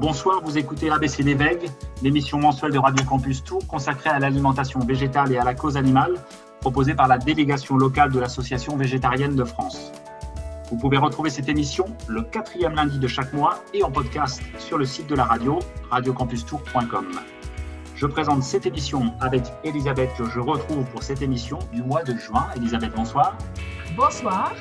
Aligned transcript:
Bonsoir, 0.00 0.40
vous 0.44 0.56
écoutez 0.56 0.90
ABC 0.90 1.24
l'émission 2.04 2.38
mensuelle 2.38 2.70
de 2.70 2.78
Radio 2.78 3.04
Campus 3.04 3.42
Tour 3.42 3.66
consacrée 3.66 4.10
à 4.10 4.20
l'alimentation 4.20 4.78
végétale 4.78 5.32
et 5.32 5.38
à 5.38 5.42
la 5.42 5.54
cause 5.54 5.76
animale, 5.76 6.14
proposée 6.60 6.94
par 6.94 7.08
la 7.08 7.18
délégation 7.18 7.76
locale 7.76 8.12
de 8.12 8.20
l'Association 8.20 8.76
végétarienne 8.76 9.34
de 9.34 9.42
France. 9.42 9.90
Vous 10.70 10.76
pouvez 10.76 10.98
retrouver 10.98 11.30
cette 11.30 11.48
émission 11.48 11.84
le 12.06 12.22
quatrième 12.22 12.76
lundi 12.76 13.00
de 13.00 13.08
chaque 13.08 13.32
mois 13.32 13.64
et 13.74 13.82
en 13.82 13.90
podcast 13.90 14.40
sur 14.60 14.78
le 14.78 14.84
site 14.84 15.08
de 15.08 15.16
la 15.16 15.24
radio, 15.24 15.58
radiocampustour.com. 15.90 17.06
Je 17.96 18.06
présente 18.06 18.44
cette 18.44 18.66
émission 18.66 19.12
avec 19.20 19.42
Elisabeth 19.64 20.10
que 20.16 20.26
je 20.26 20.38
retrouve 20.38 20.84
pour 20.92 21.02
cette 21.02 21.22
émission 21.22 21.58
du 21.72 21.82
mois 21.82 22.04
de 22.04 22.16
juin. 22.16 22.46
Elisabeth, 22.54 22.94
bonsoir. 22.94 23.36
Bonsoir. 23.96 24.52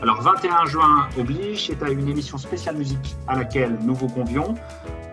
Alors 0.00 0.22
21 0.22 0.66
juin 0.66 1.08
oblige, 1.18 1.66
c'est 1.66 1.82
à 1.82 1.90
une 1.90 2.08
émission 2.08 2.38
spéciale 2.38 2.76
musique 2.76 3.16
à 3.26 3.34
laquelle 3.34 3.76
nous 3.82 3.96
vous 3.96 4.06
convions. 4.06 4.54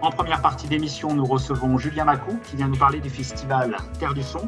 En 0.03 0.11
première 0.11 0.43
partie 0.43 0.67
d'émission, 0.67 1.11
nous 1.15 1.25
recevons 1.25 1.79
Julien 1.79 2.05
Macou 2.05 2.39
qui 2.43 2.55
vient 2.55 2.67
nous 2.67 2.77
parler 2.77 2.99
du 2.99 3.09
festival 3.09 3.77
Terre 3.97 4.13
du 4.13 4.21
Son, 4.21 4.47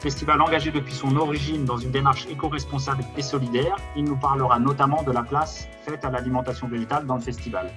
festival 0.00 0.42
engagé 0.42 0.70
depuis 0.72 0.92
son 0.92 1.16
origine 1.16 1.64
dans 1.64 1.78
une 1.78 1.90
démarche 1.90 2.26
éco-responsable 2.30 3.02
et 3.16 3.22
solidaire. 3.22 3.76
Il 3.96 4.04
nous 4.04 4.16
parlera 4.16 4.58
notamment 4.58 5.02
de 5.02 5.10
la 5.10 5.22
place 5.22 5.66
faite 5.86 6.04
à 6.04 6.10
l'alimentation 6.10 6.68
végétale 6.68 7.06
dans 7.06 7.16
le 7.16 7.22
festival. 7.22 7.72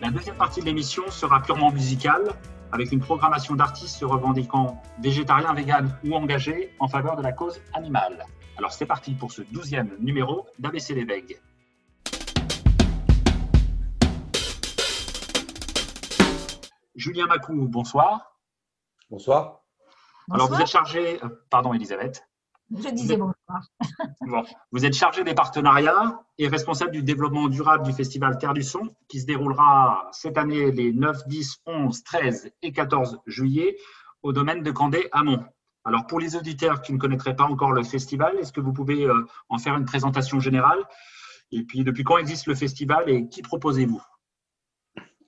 La 0.00 0.12
deuxième 0.12 0.36
partie 0.36 0.60
de 0.60 0.66
l'émission 0.66 1.02
sera 1.10 1.42
purement 1.42 1.72
musicale 1.72 2.30
avec 2.70 2.92
une 2.92 3.00
programmation 3.00 3.56
d'artistes 3.56 3.96
se 3.96 4.04
revendiquant 4.04 4.80
végétariens, 5.02 5.52
véganes 5.52 5.98
ou 6.04 6.14
engagés 6.14 6.76
en 6.78 6.86
faveur 6.86 7.16
de 7.16 7.22
la 7.22 7.32
cause 7.32 7.60
animale. 7.72 8.24
Alors 8.56 8.72
c'est 8.72 8.86
parti 8.86 9.14
pour 9.14 9.32
ce 9.32 9.42
douzième 9.42 9.96
numéro 9.98 10.46
d'ABC 10.58 10.94
les. 10.94 11.40
Julien 16.94 17.26
Macou, 17.26 17.66
bonsoir. 17.66 18.38
Bonsoir. 19.10 19.62
Alors 20.30 20.48
vous 20.48 20.60
êtes 20.60 20.68
chargé, 20.68 21.22
euh, 21.24 21.28
pardon 21.50 21.74
Elisabeth. 21.74 22.26
Je 22.70 22.88
disais 22.90 23.16
bonsoir. 23.16 23.68
Vous 24.72 24.86
êtes 24.86 24.94
chargé 24.94 25.22
des 25.22 25.34
partenariats 25.34 26.22
et 26.38 26.48
responsable 26.48 26.92
du 26.92 27.02
développement 27.02 27.48
durable 27.48 27.84
du 27.84 27.92
festival 27.92 28.38
Terre 28.38 28.54
du 28.54 28.62
Son, 28.62 28.94
qui 29.06 29.20
se 29.20 29.26
déroulera 29.26 30.08
cette 30.12 30.38
année 30.38 30.70
les 30.72 30.92
9, 30.92 31.28
10, 31.28 31.58
11, 31.66 32.02
13 32.02 32.50
et 32.62 32.72
14 32.72 33.20
juillet 33.26 33.76
au 34.22 34.32
domaine 34.32 34.62
de 34.62 34.70
Candé 34.70 35.08
Amont. 35.12 35.44
Alors 35.84 36.06
pour 36.06 36.18
les 36.18 36.34
auditeurs 36.34 36.80
qui 36.80 36.92
ne 36.92 36.98
connaîtraient 36.98 37.36
pas 37.36 37.44
encore 37.44 37.72
le 37.72 37.82
festival, 37.82 38.38
est-ce 38.38 38.52
que 38.52 38.60
vous 38.60 38.72
pouvez 38.72 39.04
euh, 39.04 39.26
en 39.50 39.58
faire 39.58 39.76
une 39.76 39.84
présentation 39.84 40.40
générale? 40.40 40.78
Et 41.52 41.62
puis 41.62 41.84
depuis 41.84 42.04
quand 42.04 42.16
existe 42.16 42.46
le 42.46 42.54
festival 42.54 43.08
et 43.08 43.28
qui 43.28 43.42
proposez-vous? 43.42 44.02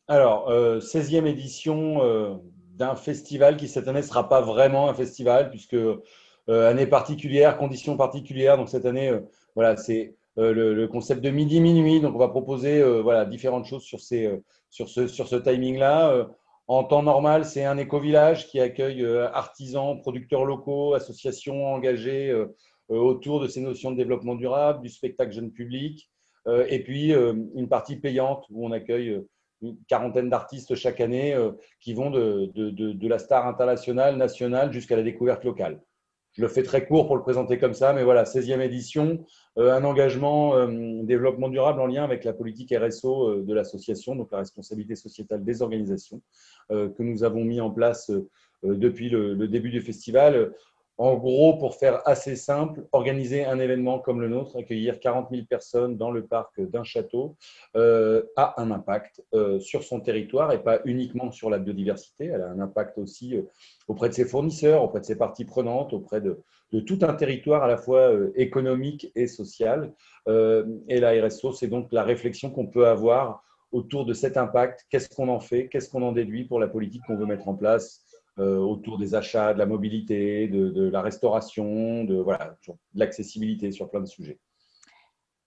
Alors, 0.09 0.51
16e 0.51 1.25
euh, 1.25 1.27
édition 1.27 2.03
euh, 2.03 2.35
d'un 2.75 2.97
festival 2.97 3.57
qui 3.57 3.69
cette 3.69 3.87
année 3.87 4.01
ne 4.01 4.07
sera 4.07 4.29
pas 4.29 4.41
vraiment 4.41 4.89
un 4.89 4.95
festival 4.95 5.51
puisque 5.51 5.77
année 6.49 6.87
particulière, 6.87 7.59
conditions 7.59 7.97
particulières. 7.97 8.57
Donc 8.57 8.69
cette 8.69 8.87
année, 8.87 9.13
voilà, 9.57 9.77
c'est 9.77 10.15
le, 10.37 10.87
concept 10.87 11.21
de 11.23 11.31
midi 11.31 11.61
minuit. 11.61 12.01
Donc 12.01 12.15
on 12.15 12.19
va 12.19 12.29
proposer 12.29 12.83
voilà 13.03 13.25
différentes 13.25 13.67
choses 13.67 13.83
sur 13.83 14.01
ce 14.01 15.37
timing-là. 15.37 16.29
En 16.69 16.83
temps 16.85 17.03
normal, 17.03 17.45
c'est 17.45 17.65
un 17.65 17.79
éco-village 17.79 18.49
qui 18.49 18.61
accueille 18.61 19.07
artisans, 19.33 20.01
producteurs 20.01 20.45
locaux, 20.45 20.95
associations 20.95 21.67
engagées 21.67 22.35
autour 22.89 23.41
de 23.41 23.47
ces 23.47 23.61
notions 23.61 23.93
de 23.93 23.97
développement 23.97 24.35
durable, 24.35 24.83
du 24.83 24.89
spectacle 24.89 25.33
jeune 25.33 25.53
public, 25.53 26.11
et 26.69 26.83
puis 26.83 27.13
une 27.13 27.69
partie 27.69 27.97
payante 27.97 28.45
où 28.51 28.67
on 28.67 28.73
accueille 28.73 29.23
une 29.63 29.77
quarantaine 29.89 30.29
d'artistes 30.29 30.75
chaque 30.75 31.01
année 31.01 31.37
qui 31.81 31.95
vont 31.95 32.11
de, 32.11 32.51
de, 32.55 32.71
de, 32.71 33.09
la 33.09 33.21
star 33.21 33.47
internationale, 33.47 34.17
nationale, 34.17 34.73
jusqu'à 34.73 34.97
la 34.97 35.03
découverte 35.05 35.45
locale. 35.45 35.81
Je 36.37 36.43
le 36.43 36.49
fais 36.49 36.63
très 36.63 36.87
court 36.87 37.07
pour 37.07 37.17
le 37.17 37.23
présenter 37.23 37.59
comme 37.59 37.73
ça, 37.73 37.95
mais 37.95 38.05
voilà, 38.05 38.25
16e 38.25 38.61
édition, 38.61 39.25
euh, 39.57 39.73
un 39.73 39.85
engagement 39.85 40.55
euh, 40.55 41.03
développement 41.03 41.49
durable 41.49 41.81
en 41.81 41.87
lien 41.87 42.05
avec 42.05 42.25
la 42.25 42.35
politique 42.35 42.75
RSO 42.77 43.29
euh, 43.29 43.43
de 43.43 43.55
l'association, 43.55 44.15
donc 44.17 44.31
la 44.33 44.39
responsabilité 44.39 44.97
sociétale 44.97 45.43
des 45.45 45.63
organisations, 45.63 46.21
que 46.69 47.03
nous 47.03 47.23
avons 47.25 47.45
mis 47.45 47.61
en 47.61 47.71
place 47.71 48.11
depuis 48.63 49.09
le, 49.09 49.47
début 49.47 49.71
du 49.71 49.81
festival 49.81 50.53
en 50.99 51.15
gros, 51.17 51.59
pour 51.59 51.77
faire 51.77 52.01
assez 52.07 52.37
simple, 52.37 52.87
organiser 52.93 53.45
un 53.45 53.59
événement 53.59 53.99
comme 53.99 54.21
le 54.21 54.29
nôtre, 54.29 54.57
accueillir 54.59 54.99
40 54.99 55.29
000 55.31 55.45
personnes 55.45 55.97
dans 55.99 56.11
le 56.11 56.25
parc 56.25 56.59
d'un 56.61 56.85
château, 56.85 57.37
euh, 57.77 58.23
a 58.37 58.61
un 58.61 58.71
impact 58.71 59.23
euh, 59.35 59.61
sur 59.61 59.83
son 59.83 60.01
territoire 60.01 60.53
et 60.53 60.63
pas 60.63 60.81
uniquement 60.87 61.31
sur 61.31 61.51
la 61.51 61.59
biodiversité. 61.59 62.27
Elle 62.27 62.41
a 62.41 62.49
un 62.49 62.61
impact 62.61 62.97
aussi 62.97 63.37
euh, 63.37 63.43
auprès 63.89 64.09
de 64.09 64.15
ses 64.15 64.25
fournisseurs, 64.25 64.83
auprès 64.83 65.01
de 65.01 65.05
ses 65.05 65.17
parties 65.17 65.45
prenantes, 65.45 65.93
auprès 65.93 66.23
de, 66.23 66.41
tout 66.87 66.99
un 67.03 67.15
territoire 67.15 67.63
à 67.63 67.69
la 67.69 67.77
fois 67.77 68.11
économique 68.35 69.13
et 69.15 69.27
social. 69.29 69.95
et 70.27 71.01
la 71.01 71.27
RSO, 71.27 71.53
c'est 71.53 71.69
donc 71.69 71.89
la 71.93 72.03
réflexion 72.03 72.51
qu'on 72.51 72.67
peut 72.67 72.89
avoir 72.89 73.45
autour 73.73 74.05
de 74.05 74.13
cet 74.13 74.37
impact. 74.37 74.87
Qu'est-ce 74.91 75.09
qu'on 75.09 75.29
en 75.29 75.41
fait? 75.41 75.69
Qu'est-ce 75.69 75.89
qu'on 75.89 76.03
en 76.03 76.13
déduit 76.13 76.45
pour 76.45 76.59
la 76.59 76.69
politique 76.69 77.03
qu'on 77.07 77.17
veut 77.17 77.27
mettre 77.27 77.49
en 77.49 77.55
place? 77.55 78.06
Autour 78.39 78.99
des 78.99 79.15
achats, 79.15 79.55
de 79.55 79.59
la 79.59 79.67
mobilité, 79.67 80.47
de, 80.49 80.89
la 80.89 81.01
restauration, 81.01 82.05
de 82.05 82.25
l'accessibilité 82.95 83.73
sur 83.73 83.91
plein 83.91 84.01
de 84.01 84.07
sujets. 84.07 84.39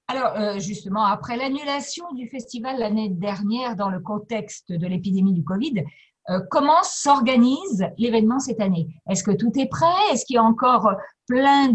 Alors, 0.10 0.36
euh, 0.38 0.58
justement, 0.58 1.06
après 1.06 1.38
l'annulation 1.38 2.12
du 2.14 2.28
festival 2.28 2.80
l'année 2.80 3.10
dernière 3.10 3.76
dans 3.76 3.92
le 3.92 4.00
contexte 4.00 4.72
de 4.72 4.88
l'épidémie 4.88 5.34
du 5.34 5.44
Covid, 5.44 5.84
euh, 6.32 6.40
comment 6.50 6.82
s'organise 6.82 7.86
l'événement 8.00 8.40
cette 8.40 8.60
année? 8.60 8.88
Est-ce 9.08 9.24
que 9.24 9.30
tout 9.30 9.52
est 9.60 9.68
prêt? 9.68 9.86
Est-ce 10.12 10.26
qu'il 10.26 10.34
y 10.34 10.40
a 10.40 10.44
encore 10.44 10.90
plein 11.28 11.72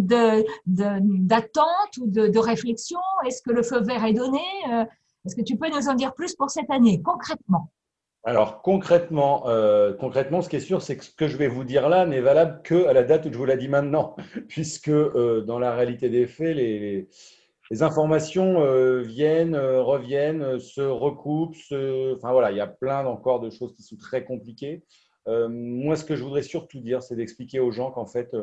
d'attentes 0.67 1.97
ou 2.01 2.09
de, 2.09 2.27
de 2.27 2.39
réflexions? 2.41 2.99
Est-ce 3.25 3.41
que 3.41 3.53
le 3.53 3.63
feu 3.63 3.81
vert 3.83 4.05
est 4.05 4.15
donné? 4.15 4.43
Est-ce 5.25 5.37
que 5.37 5.43
tu 5.43 5.57
peux 5.57 5.71
nous 5.71 5.89
en 5.89 5.95
dire 5.95 6.13
plus 6.13 6.35
pour 6.35 6.51
cette 6.51 6.71
année, 6.71 7.01
concrètement? 7.03 7.71
Alors 8.27 8.63
concrètement, 8.63 9.49
euh, 9.49 9.93
concrètement, 9.93 10.41
ce 10.41 10.49
qui 10.49 10.57
est 10.57 10.61
sûr, 10.61 10.81
c'est 10.81 10.97
que 10.97 11.05
ce 11.05 11.11
que 11.11 11.29
je 11.29 11.37
vais 11.37 11.47
vous 11.47 11.63
dire 11.63 11.91
là 11.91 12.07
n'est 12.07 12.23
valable 12.23 12.63
que 12.63 12.87
à 12.87 12.95
la 12.95 13.03
date 13.03 13.27
où 13.27 13.33
je 13.33 13.37
vous 13.37 13.45
l'ai 13.45 13.59
dit 13.59 13.69
maintenant, 13.69 14.17
puisque 14.49 14.89
euh, 14.89 15.43
dans 15.43 15.59
la 15.59 15.75
réalité 15.75 16.09
des 16.09 16.27
faits, 16.27 16.57
les, 16.57 17.09
informations 17.83 18.63
euh, 18.63 19.03
viennent, 19.03 19.57
reviennent, 19.57 20.59
se 20.59 20.81
recoupent. 20.81 21.57
Enfin 21.73 22.33
voilà, 22.33 22.51
il 22.51 22.57
y 22.57 22.61
a 22.61 22.67
plein 22.67 23.05
encore 23.05 23.41
de 23.41 23.51
choses 23.51 23.75
qui 23.75 23.83
sont 23.83 23.97
très 23.97 24.25
compliquées. 24.25 24.85
moi, 25.27 25.97
ce 25.97 26.05
que 26.05 26.17
je 26.17 26.23
voudrais 26.23 26.43
surtout 26.43 26.81
dire, 26.81 27.03
c'est 27.03 27.17
d'expliquer 27.17 27.61
aux 27.61 27.73
gens 27.73 27.91
qu'en 27.91 28.07
fait, 28.07 28.35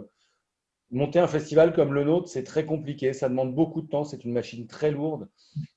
monter 0.91 1.19
un 1.19 1.28
festival 1.28 1.74
comme 1.74 1.94
le 1.94 2.03
nôtre, 2.03 2.28
c'est 2.28 2.44
très 2.44 2.66
compliqué, 2.66 3.13
ça 3.13 3.29
demande 3.29 3.56
beaucoup 3.56 3.81
de 3.81 3.88
temps, 3.88 4.03
c'est 4.03 4.24
une 4.25 4.34
machine 4.34 4.68
très 4.68 4.91
lourde. 4.91 5.29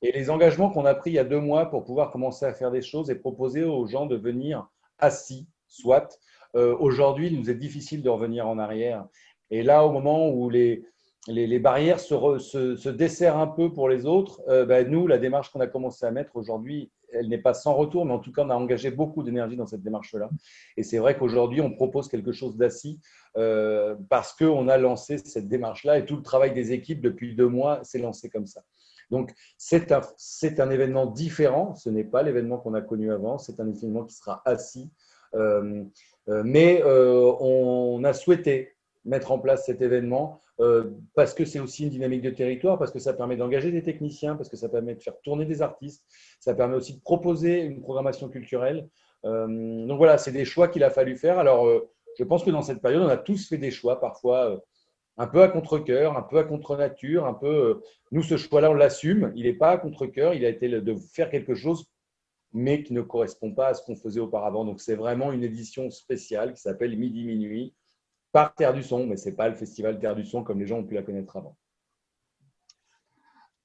Et 0.03 0.13
les 0.13 0.29
engagements 0.29 0.71
qu'on 0.71 0.85
a 0.85 0.95
pris 0.95 1.11
il 1.11 1.15
y 1.15 1.19
a 1.19 1.25
deux 1.25 1.41
mois 1.41 1.71
pour 1.71 1.85
pouvoir 1.85 2.11
commencer 2.11 2.45
à 2.45 2.53
faire 2.53 2.71
des 2.71 2.83
choses 2.83 3.11
et 3.11 3.15
proposer 3.15 3.65
aux 3.65 3.87
gens 3.87 4.07
de 4.07 4.17
venir 4.17 4.69
assis, 4.99 5.47
soit, 5.69 6.19
euh, 6.57 6.77
aujourd'hui, 6.79 7.29
il 7.29 7.39
nous 7.39 7.51
est 7.51 7.55
difficile 7.55 8.03
de 8.03 8.09
revenir 8.09 8.47
en 8.47 8.59
arrière. 8.59 9.07
Et 9.51 9.63
là, 9.63 9.85
au 9.85 9.93
moment 9.93 10.31
où 10.31 10.51
les, 10.51 10.85
les, 11.29 11.59
barrières 11.59 12.01
se, 12.01 12.39
se, 12.39 12.89
desserrent 12.89 13.39
un 13.39 13.47
peu 13.47 13.73
pour 13.73 13.89
les 13.89 14.07
autres, 14.07 14.43
euh, 14.49 14.65
ben, 14.65 14.89
nous, 14.89 15.07
la 15.07 15.19
démarche 15.19 15.51
qu'on 15.51 15.61
a 15.61 15.67
commencé 15.67 16.07
à 16.07 16.11
mettre 16.11 16.37
aujourd'hui, 16.37 16.91
elle 17.15 17.29
n'est 17.29 17.39
pas 17.39 17.55
sans 17.55 17.75
retour, 17.75 18.05
mais 18.05 18.13
en 18.13 18.19
tout 18.19 18.33
cas, 18.33 18.43
on 18.43 18.51
a 18.51 18.55
engagé 18.55 18.91
beaucoup 18.91 19.23
d'énergie 19.23 19.57
dans 19.57 19.67
cette 19.67 19.83
démarche-là. 19.83 20.29
Et 20.77 20.83
c'est 20.83 20.99
vrai 20.99 21.17
qu'aujourd'hui, 21.17 21.61
on 21.61 21.71
propose 21.71 22.09
quelque 22.09 22.33
chose 22.33 22.57
d'assis 22.57 23.01
euh, 23.37 23.95
parce 24.09 24.33
qu'on 24.33 24.69
a 24.69 24.77
lancé 24.77 25.19
cette 25.19 25.49
démarche-là 25.49 25.99
et 25.99 26.05
tout 26.05 26.17
le 26.17 26.23
travail 26.23 26.53
des 26.53 26.73
équipes 26.73 27.01
depuis 27.01 27.35
deux 27.35 27.49
mois 27.49 27.83
s'est 27.85 27.99
lancé 27.99 28.29
comme 28.29 28.47
ça. 28.47 28.63
Donc, 29.11 29.33
c'est 29.59 29.93
un, 29.93 30.71
événement 30.71 31.07
différent. 31.07 31.75
Ce 31.75 31.91
n'est 31.91 32.05
pas 32.05 32.23
l'événement 32.23 32.59
qu'on 32.59 32.75
a 32.75 32.81
connu 32.81 33.13
avant. 33.13 33.39
C'est 33.39 33.61
un 33.61 33.69
événement 33.69 34.05
qui 34.05 34.15
sera 34.15 34.43
assis. 34.45 34.91
Euh, 35.35 35.85
euh, 36.29 36.43
mais 36.45 36.83
on 36.85 38.03
a 38.05 38.13
souhaité 38.13 38.75
mettre 39.05 39.33
en 39.33 39.39
place 39.39 39.67
cet 39.67 39.83
événement 39.83 40.41
parce 41.15 41.35
que 41.35 41.45
c'est 41.45 41.59
aussi 41.59 41.83
une 41.83 41.91
dynamique 41.91 42.23
de 42.23 42.31
territoire, 42.31 42.79
parce 42.79 42.93
que 42.93 43.01
ça 43.01 43.13
permet 43.13 43.37
d'engager 43.37 43.73
des 43.73 43.83
techniciens, 43.83 44.37
parce 44.37 44.49
que 44.49 44.57
ça 44.57 44.69
permet 44.69 44.95
de 44.95 45.03
faire 45.03 45.21
tourner 45.23 45.47
des 45.47 45.63
artistes, 45.63 46.05
ça 46.39 46.55
permet 46.55 46.77
aussi 46.77 46.95
de 46.95 47.01
proposer 47.01 47.63
une 47.63 47.81
programmation 47.81 48.29
culturelle. 48.29 48.89
donc 49.25 49.97
voilà, 49.99 50.17
c'est 50.17 50.31
des 50.31 50.45
choix 50.45 50.69
qu'il 50.69 50.85
a 50.85 50.91
fallu 50.91 51.17
faire. 51.17 51.41
Alors, 51.41 51.67
je 52.19 52.25
pense 52.25 52.45
que 52.45 52.51
dans 52.51 52.63
cette 52.63 52.81
période, 52.81 53.03
on 53.03 53.09
a 53.09 53.17
tous 53.17 53.49
fait 53.49 53.59
des 53.59 53.71
choix, 53.71 54.01
parfois 54.01 54.51
euh, 54.51 54.59
un 55.17 55.27
peu 55.27 55.43
à 55.43 55.49
contre-coeur, 55.49 56.17
un 56.17 56.23
peu 56.23 56.39
à 56.39 56.45
contre-nature, 56.45 57.27
un 57.27 57.35
peu. 57.35 57.47
Euh, 57.47 57.83
nous, 58.13 58.23
ce 58.23 58.37
choix-là, 58.37 58.71
on 58.71 58.75
l'assume. 58.75 59.33
Il 59.35 59.45
n'est 59.45 59.55
pas 59.55 59.71
à 59.71 59.79
contre-coeur. 59.79 60.35
Il 60.35 60.45
a 60.45 60.49
été 60.49 60.69
de 60.69 60.95
faire 60.97 61.31
quelque 61.31 61.55
chose, 61.55 61.87
mais 62.53 62.83
qui 62.83 62.93
ne 62.93 63.03
correspond 63.03 63.53
pas 63.53 63.69
à 63.69 63.75
ce 63.75 63.85
qu'on 63.85 63.97
faisait 63.97 64.21
auparavant. 64.21 64.65
Donc, 64.65 64.81
c'est 64.81 64.95
vraiment 64.95 65.33
une 65.33 65.45
édition 65.45 65.91
spéciale 65.91 66.55
qui 66.55 66.61
s'appelle 66.61 66.97
Midi 66.97 67.25
Minuit 67.25 67.75
par 68.35 68.53
Terre 68.53 68.75
du 68.75 68.83
Son, 68.83 69.07
mais 69.07 69.17
ce 69.17 69.29
n'est 69.29 69.37
pas 69.37 69.49
le 69.49 69.55
festival 69.55 70.01
Terre 70.01 70.17
du 70.17 70.25
Son 70.25 70.43
comme 70.43 70.59
les 70.59 70.67
gens 70.67 70.79
ont 70.79 70.85
pu 70.85 70.95
la 70.95 71.05
connaître 71.05 71.37
avant. 71.37 71.57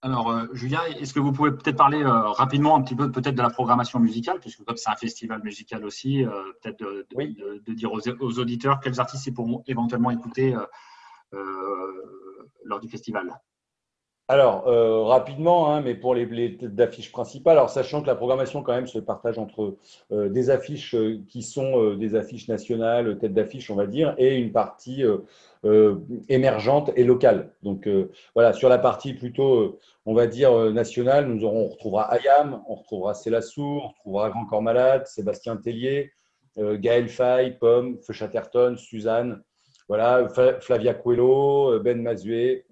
Alors, 0.03 0.29
euh, 0.29 0.45
Julien, 0.53 0.81
est-ce 0.99 1.11
que 1.11 1.19
vous 1.19 1.31
pouvez 1.31 1.51
peut-être 1.51 1.75
parler 1.75 2.03
euh, 2.03 2.29
rapidement 2.29 2.75
un 2.75 2.83
petit 2.83 2.95
peu 2.95 3.11
peut-être 3.11 3.33
de 3.33 3.41
la 3.41 3.49
programmation 3.49 3.99
musicale, 3.99 4.39
puisque 4.39 4.63
comme 4.63 4.77
c'est 4.77 4.91
un 4.91 4.95
festival 4.95 5.41
musical 5.43 5.83
aussi, 5.83 6.23
euh, 6.23 6.53
peut-être 6.61 6.79
de, 6.79 7.73
dire 7.73 7.91
aux, 7.91 8.39
auditeurs 8.39 8.79
quels 8.79 8.99
artistes 8.99 9.25
ils 9.25 9.33
pourront 9.33 9.63
éventuellement 9.65 10.11
écouter 10.11 10.55
lors 12.63 12.79
du 12.79 12.87
festival? 12.87 13.41
Alors, 14.31 14.65
rapidement, 15.07 15.73
hein, 15.73 15.81
mais 15.81 15.95
pour 15.95 16.13
les, 16.13 16.57
têtes 16.57 16.75
d'affiches 16.75 17.11
principales, 17.11 17.57
alors 17.57 17.69
sachant 17.69 18.01
que 18.01 18.07
la 18.07 18.15
programmation 18.15 18.61
quand 18.61 18.75
même 18.75 18.87
se 18.87 18.99
partage 18.99 19.39
entre 19.39 19.75
des 20.11 20.49
affiches 20.51 20.95
qui 21.27 21.41
sont 21.41 21.95
des 21.95 22.13
affiches 22.15 22.47
nationales, 22.47 23.17
têtes 23.17 23.33
d'affiches, 23.33 23.71
on 23.71 23.75
va 23.75 23.87
dire, 23.87 24.13
et 24.19 24.37
une 24.37 24.51
partie 24.51 25.03
euh, 25.65 25.97
émergente 26.29 26.89
et 26.95 27.03
locale. 27.03 27.51
Donc 27.63 27.85
euh, 27.85 28.13
voilà, 28.33 28.53
sur 28.53 28.69
la 28.69 28.77
partie 28.77 29.13
plutôt, 29.13 29.57
euh, 29.57 29.79
on 30.05 30.13
va 30.13 30.25
dire, 30.25 30.71
nationale, 30.71 31.27
nous 31.27 31.43
aurons, 31.43 31.65
on 31.65 31.67
retrouvera 31.67 32.13
Ayam, 32.13 32.63
on 32.69 32.75
retrouvera 32.75 33.13
Célassou, 33.13 33.81
on 33.83 33.89
retrouvera 33.89 34.29
Grand 34.29 34.45
Corps 34.45 34.61
Malade, 34.61 35.05
Sébastien 35.05 35.57
Tellier, 35.57 36.13
Gaël 36.57 37.09
Fay, 37.09 37.57
Pomme, 37.59 37.97
Feu 38.01 38.13
Chatterton, 38.13 38.77
Suzanne, 38.77 39.41
voilà, 39.89 40.29
Flavia 40.61 40.93
Coelho, 40.93 41.79
Ben 41.81 42.01
Mazué, 42.01 42.65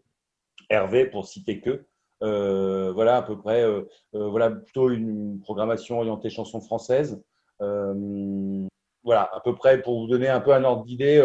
Hervé, 0.70 1.06
pour 1.06 1.26
citer 1.26 1.62
que. 1.62 1.86
voilà, 2.22 3.18
à 3.18 3.22
peu 3.22 3.38
près, 3.38 3.66
voilà, 4.14 4.52
plutôt 4.52 4.90
une 4.90 5.40
programmation 5.40 5.98
orientée 5.98 6.30
chanson 6.30 6.62
française. 6.62 7.22
voilà, 7.60 9.30
à 9.34 9.42
peu 9.44 9.56
près 9.56 9.82
pour 9.82 10.02
vous 10.02 10.08
donner 10.08 10.28
un 10.28 10.42
peu 10.42 10.54
un 10.54 10.64
ordre 10.64 10.84
d'idée, 10.84 11.22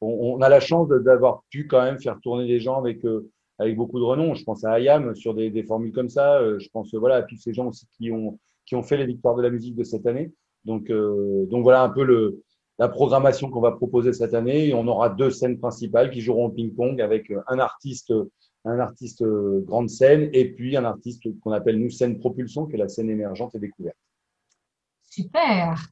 on, 0.00 0.40
a 0.40 0.48
la 0.48 0.60
chance 0.60 0.88
d'avoir 0.88 1.42
pu 1.50 1.66
quand 1.66 1.82
même 1.82 1.98
faire 1.98 2.18
tourner 2.20 2.46
des 2.46 2.60
gens 2.60 2.78
avec, 2.78 3.04
euh, 3.04 3.28
avec 3.58 3.76
beaucoup 3.76 3.98
de 3.98 4.04
renom. 4.04 4.34
Je 4.34 4.44
pense 4.44 4.64
à 4.64 4.72
Ayam 4.72 5.14
sur 5.14 5.34
des, 5.34 5.62
formules 5.64 5.92
comme 5.92 6.08
ça. 6.08 6.38
Euh, 6.38 6.58
je 6.58 6.68
pense 6.70 6.94
voilà, 6.94 7.16
à 7.16 7.22
tous 7.22 7.36
ces 7.36 7.52
gens 7.52 7.66
aussi 7.66 7.86
qui 7.96 8.10
ont, 8.10 8.38
qui 8.66 8.76
ont 8.76 8.82
fait 8.82 8.96
les 8.96 9.06
victoires 9.06 9.34
de 9.34 9.42
la 9.42 9.50
musique 9.50 9.74
de 9.74 9.84
cette 9.84 10.06
année. 10.06 10.32
Donc, 10.64 10.90
euh, 10.90 11.46
donc 11.46 11.62
voilà 11.62 11.82
un 11.82 11.88
peu 11.88 12.04
le, 12.04 12.42
la 12.78 12.88
programmation 12.88 13.50
qu'on 13.50 13.60
va 13.60 13.72
proposer 13.72 14.12
cette 14.12 14.34
année. 14.34 14.72
on 14.74 14.86
aura 14.86 15.08
deux 15.08 15.30
scènes 15.30 15.58
principales 15.58 16.10
qui 16.10 16.20
joueront 16.20 16.46
au 16.46 16.50
ping-pong 16.50 17.00
avec 17.00 17.32
un 17.48 17.58
artiste, 17.58 18.12
un 18.68 18.80
artiste 18.80 19.24
grande 19.64 19.88
scène 19.88 20.28
et 20.32 20.52
puis 20.52 20.76
un 20.76 20.84
artiste 20.84 21.22
qu'on 21.40 21.52
appelle 21.52 21.78
nous 21.78 21.90
scène 21.90 22.18
propulsion, 22.18 22.66
qui 22.66 22.74
est 22.74 22.78
la 22.78 22.88
scène 22.88 23.10
émergente 23.10 23.54
et 23.54 23.58
découverte. 23.58 23.96
Super. 25.10 25.88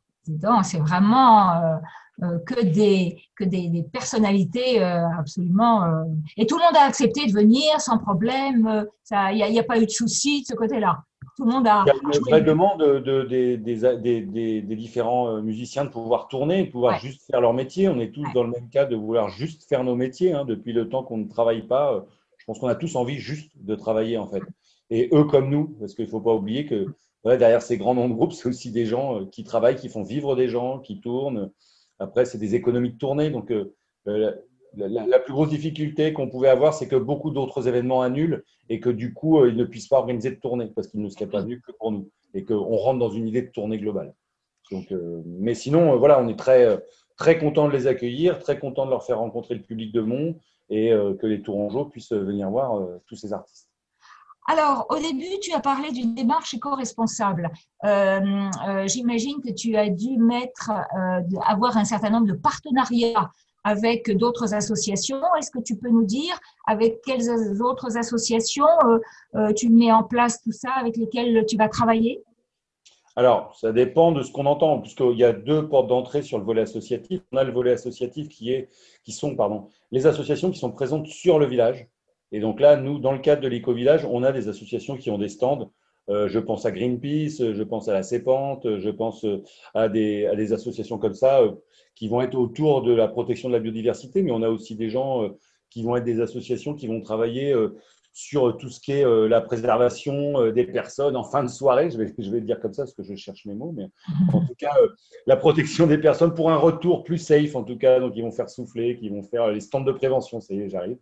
C'est 0.65 0.79
vraiment 0.79 1.81
euh, 2.23 2.39
que 2.47 2.65
des 2.65 3.19
que 3.37 3.45
des, 3.45 3.85
personnalités 3.93 4.83
euh, 4.83 5.07
absolument 5.19 5.85
euh, 5.85 6.05
et 6.39 6.47
tout 6.47 6.57
le 6.57 6.65
monde 6.65 6.75
a 6.75 6.87
accepté 6.87 7.27
de 7.27 7.33
venir 7.33 7.79
sans 7.79 7.99
problème 7.99 8.87
ça 9.03 9.33
il 9.33 9.53
n'y 9.53 9.59
a, 9.59 9.63
pas 9.63 9.79
eu 9.79 9.85
de 9.85 9.91
souci 9.91 10.41
de 10.41 10.47
ce 10.47 10.55
côté-là. 10.55 11.03
Tout 11.37 11.45
le 11.45 11.53
monde 11.53 11.67
a 11.67 11.85
il 11.85 11.89
y 11.89 11.91
a 11.91 12.17
une 12.17 12.25
vraie 12.25 12.41
demande 12.41 12.81
de, 12.81 13.25
des, 13.25 13.59
des, 13.59 14.23
des, 14.63 14.77
différents 14.77 15.43
musiciens 15.43 15.85
de 15.85 15.91
pouvoir 15.91 16.29
tourner 16.29 16.65
de 16.65 16.71
pouvoir 16.71 16.99
juste 17.01 17.21
faire 17.31 17.43
leur 17.43 17.53
métier. 17.53 17.91
On 17.91 18.01
est 18.01 18.13
tous 18.13 18.27
dans 18.33 18.45
le 18.45 18.51
même 18.51 18.71
cas 18.71 18.87
de 18.87 18.97
vouloir 18.97 19.29
juste 19.29 19.69
faire 19.69 19.85
nos 19.85 19.95
métiers 19.95 20.33
hein, 20.33 20.47
depuis 20.47 20.73
le 20.73 20.89
temps 20.89 21.03
qu'on 21.03 21.19
ne 21.19 21.29
travaille 21.29 21.67
pas 21.67 22.07
pense 22.47 22.59
qu'on 22.59 22.69
a 22.69 22.75
tous 22.75 22.97
envie 22.97 23.19
juste 23.19 23.53
de 23.57 23.75
travailler 23.75 24.19
en 24.19 24.29
fait 24.29 24.43
et 24.91 25.09
eux 25.13 25.25
comme 25.25 25.51
nous 25.51 25.77
parce 25.81 25.95
qu'il 25.95 26.05
ne 26.05 26.11
faut 26.11 26.21
pas 26.21 26.35
oublier 26.35 26.67
que 26.67 26.87
derrière 27.25 27.63
ces 27.63 27.77
grands 27.77 27.95
noms 27.95 28.09
de 28.09 28.15
groupes 28.15 28.33
c'est 28.35 28.49
aussi 28.49 28.71
des 28.71 28.87
gens 28.87 29.27
qui 29.27 29.45
travaillent 29.45 29.77
qui 29.77 29.89
font 29.89 30.03
vivre 30.03 30.37
des 30.37 30.49
gens 30.49 30.79
qui 30.79 31.01
tournent 31.01 31.51
après, 31.99 32.25
c'est 32.25 32.39
des 32.39 32.55
économies 32.55 32.93
de 32.93 32.99
tournée. 32.99 33.31
Donc, 33.31 33.51
euh, 33.51 33.75
euh, 34.09 34.33
la, 34.75 35.19
plus 35.19 35.33
grosse 35.33 35.49
difficulté 35.49 36.13
qu'on 36.13 36.29
pouvait 36.29 36.49
avoir, 36.49 36.75
c'est 36.75 36.89
que 36.89 36.97
beaucoup 36.97 37.31
d'autres 37.31 37.69
événements 37.69 38.03
annulent 38.03 38.45
et 38.69 38.81
que 38.81 38.91
du 38.91 39.15
coup, 39.15 39.41
euh, 39.41 39.49
ils 39.49 39.57
ne 39.57 39.65
puissent 39.65 39.89
pas 39.89 39.99
organiser 39.99 40.31
de 40.31 40.41
tournée 40.41 40.71
parce 40.75 40.89
qu'ils 40.89 41.01
ne 41.01 41.09
seraient 41.09 41.29
pas 41.29 41.41
venus 41.41 41.63
que 41.67 41.73
pour 41.73 41.93
nous 41.93 42.11
et 42.35 42.45
qu'on 42.45 42.77
rentre 42.77 42.99
dans 42.99 43.11
une 43.11 43.27
idée 43.27 43.43
de 43.43 43.51
tournée 43.51 43.79
globale. 43.79 44.15
Mais 45.25 45.55
sinon, 45.55 45.97
voilà, 45.97 46.21
on 46.21 46.29
est 46.29 46.39
très, 46.39 46.77
très 47.17 47.39
content 47.39 47.69
de 47.69 47.73
les 47.73 47.87
accueillir, 47.87 48.41
très 48.41 48.59
content 48.59 48.85
de 48.85 48.91
leur 48.91 49.05
faire 49.05 49.21
rencontrer 49.21 49.55
le 49.55 49.63
public 49.63 49.93
de 49.93 50.01
Mont 50.01 50.39
et 50.69 50.91
que 51.21 51.27
les 51.27 51.43
Tourangeaux 51.43 51.85
puissent 51.87 52.13
venir 52.13 52.51
voir 52.51 52.81
tous 53.07 53.17
ces 53.17 53.33
artistes. 53.33 53.69
Alors, 54.49 54.87
au 54.91 54.97
début, 54.97 55.41
tu 55.43 55.53
as 55.53 55.61
parlé 55.61 55.91
d'une 55.91 56.15
démarche 56.15 56.55
éco-responsable. 56.55 57.51
Euh, 57.85 58.21
euh, 58.69 58.87
j'imagine 58.87 59.41
que 59.43 59.53
tu 59.53 59.75
as 59.77 59.89
dû 59.89 60.19
mettre, 60.19 60.71
euh, 60.71 61.21
avoir 61.45 61.77
un 61.77 61.85
certain 61.85 62.11
nombre 62.11 62.29
de 62.29 62.33
partenariats 62.33 63.31
avec 63.65 64.17
d'autres 64.17 64.55
associations. 64.55 65.21
Est-ce 65.37 65.51
que 65.51 65.59
tu 65.59 65.77
peux 65.77 65.89
nous 65.89 66.05
dire 66.05 66.39
avec 66.69 67.01
quelles 67.05 67.29
autres 67.61 67.97
associations 67.97 68.69
tu 69.57 69.71
mets 69.71 69.91
en 69.91 70.05
place 70.05 70.41
tout 70.41 70.53
ça, 70.53 70.71
avec 70.71 70.97
lesquelles 70.97 71.45
tu 71.47 71.57
vas 71.57 71.69
travailler? 71.69 72.23
Alors, 73.17 73.57
ça 73.59 73.73
dépend 73.73 74.13
de 74.13 74.23
ce 74.23 74.31
qu'on 74.31 74.47
entend, 74.47 74.81
puisqu'il 74.81 75.19
y 75.19 75.25
a 75.25 75.33
deux 75.33 75.69
portes 75.69 75.89
d'entrée 75.89 76.23
sur 76.23 76.39
le 76.39 76.45
volet 76.45 76.63
associatif. 76.63 77.23
On 77.33 77.39
a 77.39 77.43
le 77.45 77.53
volet 77.53 77.73
associatif 77.73 78.29
qui, 78.29 78.53
est, 78.53 78.69
qui 79.07 79.13
sont 79.13 79.37
pardon, 79.37 79.69
les 79.93 80.07
associations 80.07 80.51
qui 80.51 80.59
sont 80.59 80.73
présentes 80.73 81.07
sur 81.07 81.39
le 81.39 81.47
village, 81.47 81.89
et 82.33 82.41
donc 82.41 82.61
là, 82.61 82.77
nous, 82.77 82.99
dans 82.99 83.13
le 83.13 83.21
cadre 83.21 83.41
de 83.41 83.49
l'éco-village, 83.49 84.05
on 84.05 84.25
a 84.25 84.33
des 84.33 84.49
associations 84.49 84.97
qui 84.97 85.11
ont 85.11 85.19
des 85.19 85.29
stands. 85.29 85.71
Euh, 86.09 86.29
je 86.29 86.41
pense 86.41 86.67
à 86.67 86.73
Greenpeace, 86.73 87.53
je 87.53 87.63
pense 87.63 87.89
à 87.89 87.93
la 87.93 88.03
Cépante, 88.03 88.79
je 88.79 88.91
pense 88.91 89.25
euh, 89.25 89.43
à 89.75 89.89
des, 89.89 90.27
à 90.27 90.35
des 90.35 90.53
associations 90.53 90.99
comme 90.99 91.15
ça 91.15 91.41
euh, 91.41 91.53
qui 91.95 92.09
vont 92.09 92.21
être 92.21 92.37
autour 92.37 92.83
de 92.83 92.93
la 92.93 93.07
protection 93.07 93.49
de 93.49 93.55
la 93.55 93.61
biodiversité, 93.61 94.23
mais 94.23 94.33
on 94.33 94.43
a 94.43 94.49
aussi 94.49 94.75
des 94.75 94.91
gens 94.91 95.29
qui 95.71 95.83
vont 95.83 95.97
être 95.97 96.05
des 96.05 96.21
associations 96.21 96.75
qui 96.75 96.89
vont 96.89 97.01
travailler 97.01 97.55
sur 98.19 98.57
tout 98.57 98.71
ce 98.71 98.81
qui 98.81 98.93
est 98.93 99.29
la 99.29 99.43
préservation 99.43 100.51
des 100.51 100.65
personnes 100.65 101.17
en 101.17 101.23
fin 101.23 101.45
de 101.45 101.49
soirée. 101.49 101.91
Je 101.91 101.99
vais, 101.99 102.15
je 102.17 102.31
vais 102.31 102.41
le 102.41 102.47
dire 102.47 102.59
comme 102.61 102.73
ça 102.73 102.85
parce 102.85 102.95
que 102.95 103.03
je 103.03 103.15
cherche 103.15 103.45
mes 103.45 103.55
mots, 103.55 103.75
mais 103.77 103.91
en 104.33 104.41
tout 104.41 104.55
cas, 104.57 104.73
la 105.27 105.37
protection 105.37 105.87
des 105.87 105.99
personnes 105.99 106.35
pour 106.35 106.51
un 106.51 106.57
retour 106.57 107.05
plus 107.05 107.19
safe, 107.19 107.55
en 107.55 107.63
tout 107.63 107.77
cas. 107.77 108.01
Donc, 108.01 108.15
ils 108.17 108.23
vont 108.23 108.31
faire 108.31 108.49
souffler, 108.49 108.97
qui 108.97 109.11
vont 109.11 109.23
faire 109.23 109.49
les 109.49 109.61
stands 109.61 109.83
de 109.83 109.93
prévention. 109.93 110.41
Ça 110.41 110.55
y 110.55 110.61
est, 110.61 110.71
j'arrive. 110.71 110.97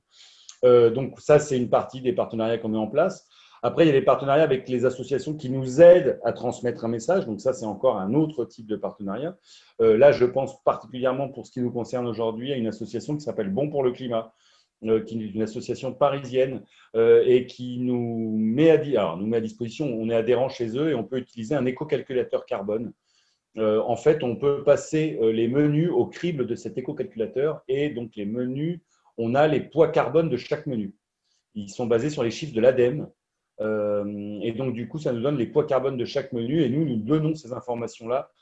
Euh, 0.64 0.90
donc 0.90 1.21
ça, 1.21 1.38
c'est 1.38 1.56
une 1.56 1.68
partie 1.68 2.00
des 2.00 2.12
partenariats 2.12 2.59
qu'on 2.59 2.68
met 2.68 2.78
en 2.78 2.88
place. 2.88 3.26
Après, 3.62 3.85
il 3.85 3.87
y 3.87 3.90
a 3.90 3.94
les 3.94 4.02
partenariats 4.02 4.42
avec 4.42 4.68
les 4.68 4.85
associations 4.85 5.35
qui 5.35 5.49
nous 5.49 5.80
aident 5.80 6.21
à 6.23 6.33
transmettre 6.33 6.85
un 6.85 6.88
message. 6.88 7.25
Donc 7.26 7.40
ça, 7.40 7.54
c'est 7.54 7.64
encore 7.64 7.97
un 7.99 8.12
autre 8.12 8.44
type 8.44 8.66
de 8.66 8.76
partenariat. 8.76 9.37
Euh, 9.80 9.97
là, 9.97 10.12
je 10.12 10.26
pense 10.26 10.62
particulièrement 10.64 11.28
pour 11.28 11.47
ce 11.47 11.52
qui 11.52 11.61
nous 11.61 11.71
concerne 11.71 12.06
aujourd'hui 12.06 12.52
à 12.52 12.56
une 12.56 12.66
association 12.66 13.16
qui 13.16 13.23
s'appelle 13.23 13.49
Bon 13.49 13.71
pour 13.71 13.83
le 13.83 13.92
climat, 13.92 14.18
euh, 14.18 14.33
qui 14.83 15.19
est 15.19 15.31
une 15.35 15.43
association 15.43 15.95
parisienne 15.95 16.62
et 16.95 17.47
qui 17.47 17.78
nous 17.78 18.37
met, 18.38 18.71
à, 18.71 19.16
nous 19.16 19.35
à 19.35 19.40
disposition, 19.40 19.87
on 19.87 20.11
est 20.11 20.14
adhérent 20.14 20.49
chez 20.49 20.76
eux 20.76 20.90
et 20.90 20.95
on 20.95 21.04
peut 21.04 21.19
utiliser 21.19 21.54
un 21.54 21.64
éco-calculateur 21.64 22.45
carbone. 22.45 22.93
en 23.57 23.97
fait, 23.97 24.23
on 24.23 24.37
peut 24.37 24.62
passer 24.62 25.19
les 25.23 25.49
menus 25.49 25.90
au 25.90 26.07
crible 26.07 26.47
de 26.47 26.54
cet 26.54 26.76
éco-calculateur 26.76 27.62
et 27.66 27.88
donc 27.88 28.14
les 28.16 28.26
menus 28.26 28.81
on 29.16 29.35
a 29.35 29.47
les 29.47 29.61
poids 29.61 29.88
carbone 29.88 30.28
de 30.28 30.37
chaque 30.37 30.66
menu. 30.66 30.95
Ils 31.54 31.71
sont 31.71 31.87
basés 31.87 32.11
sur 32.11 32.23
les 32.23 32.31
chiffres 32.31 32.54
de 32.54 32.61
l'ADEME. 32.61 33.09
Euh, 33.61 34.40
et 34.43 34.52
donc, 34.52 34.75
du 34.75 34.88
coup, 34.88 34.99
ça 34.99 35.12
nous 35.12 35.23
donne 35.23 35.38
les 35.38 35.47
poids 35.47 35.66
carbone 35.66 35.97
de 35.97 36.04
chaque 36.04 36.33
menu 36.33 36.62
et 36.62 36.69
nous, 36.69 36.85
nous 36.85 36.97
donnons 36.97 37.35
ces 37.35 37.52
informations-là 37.52 38.33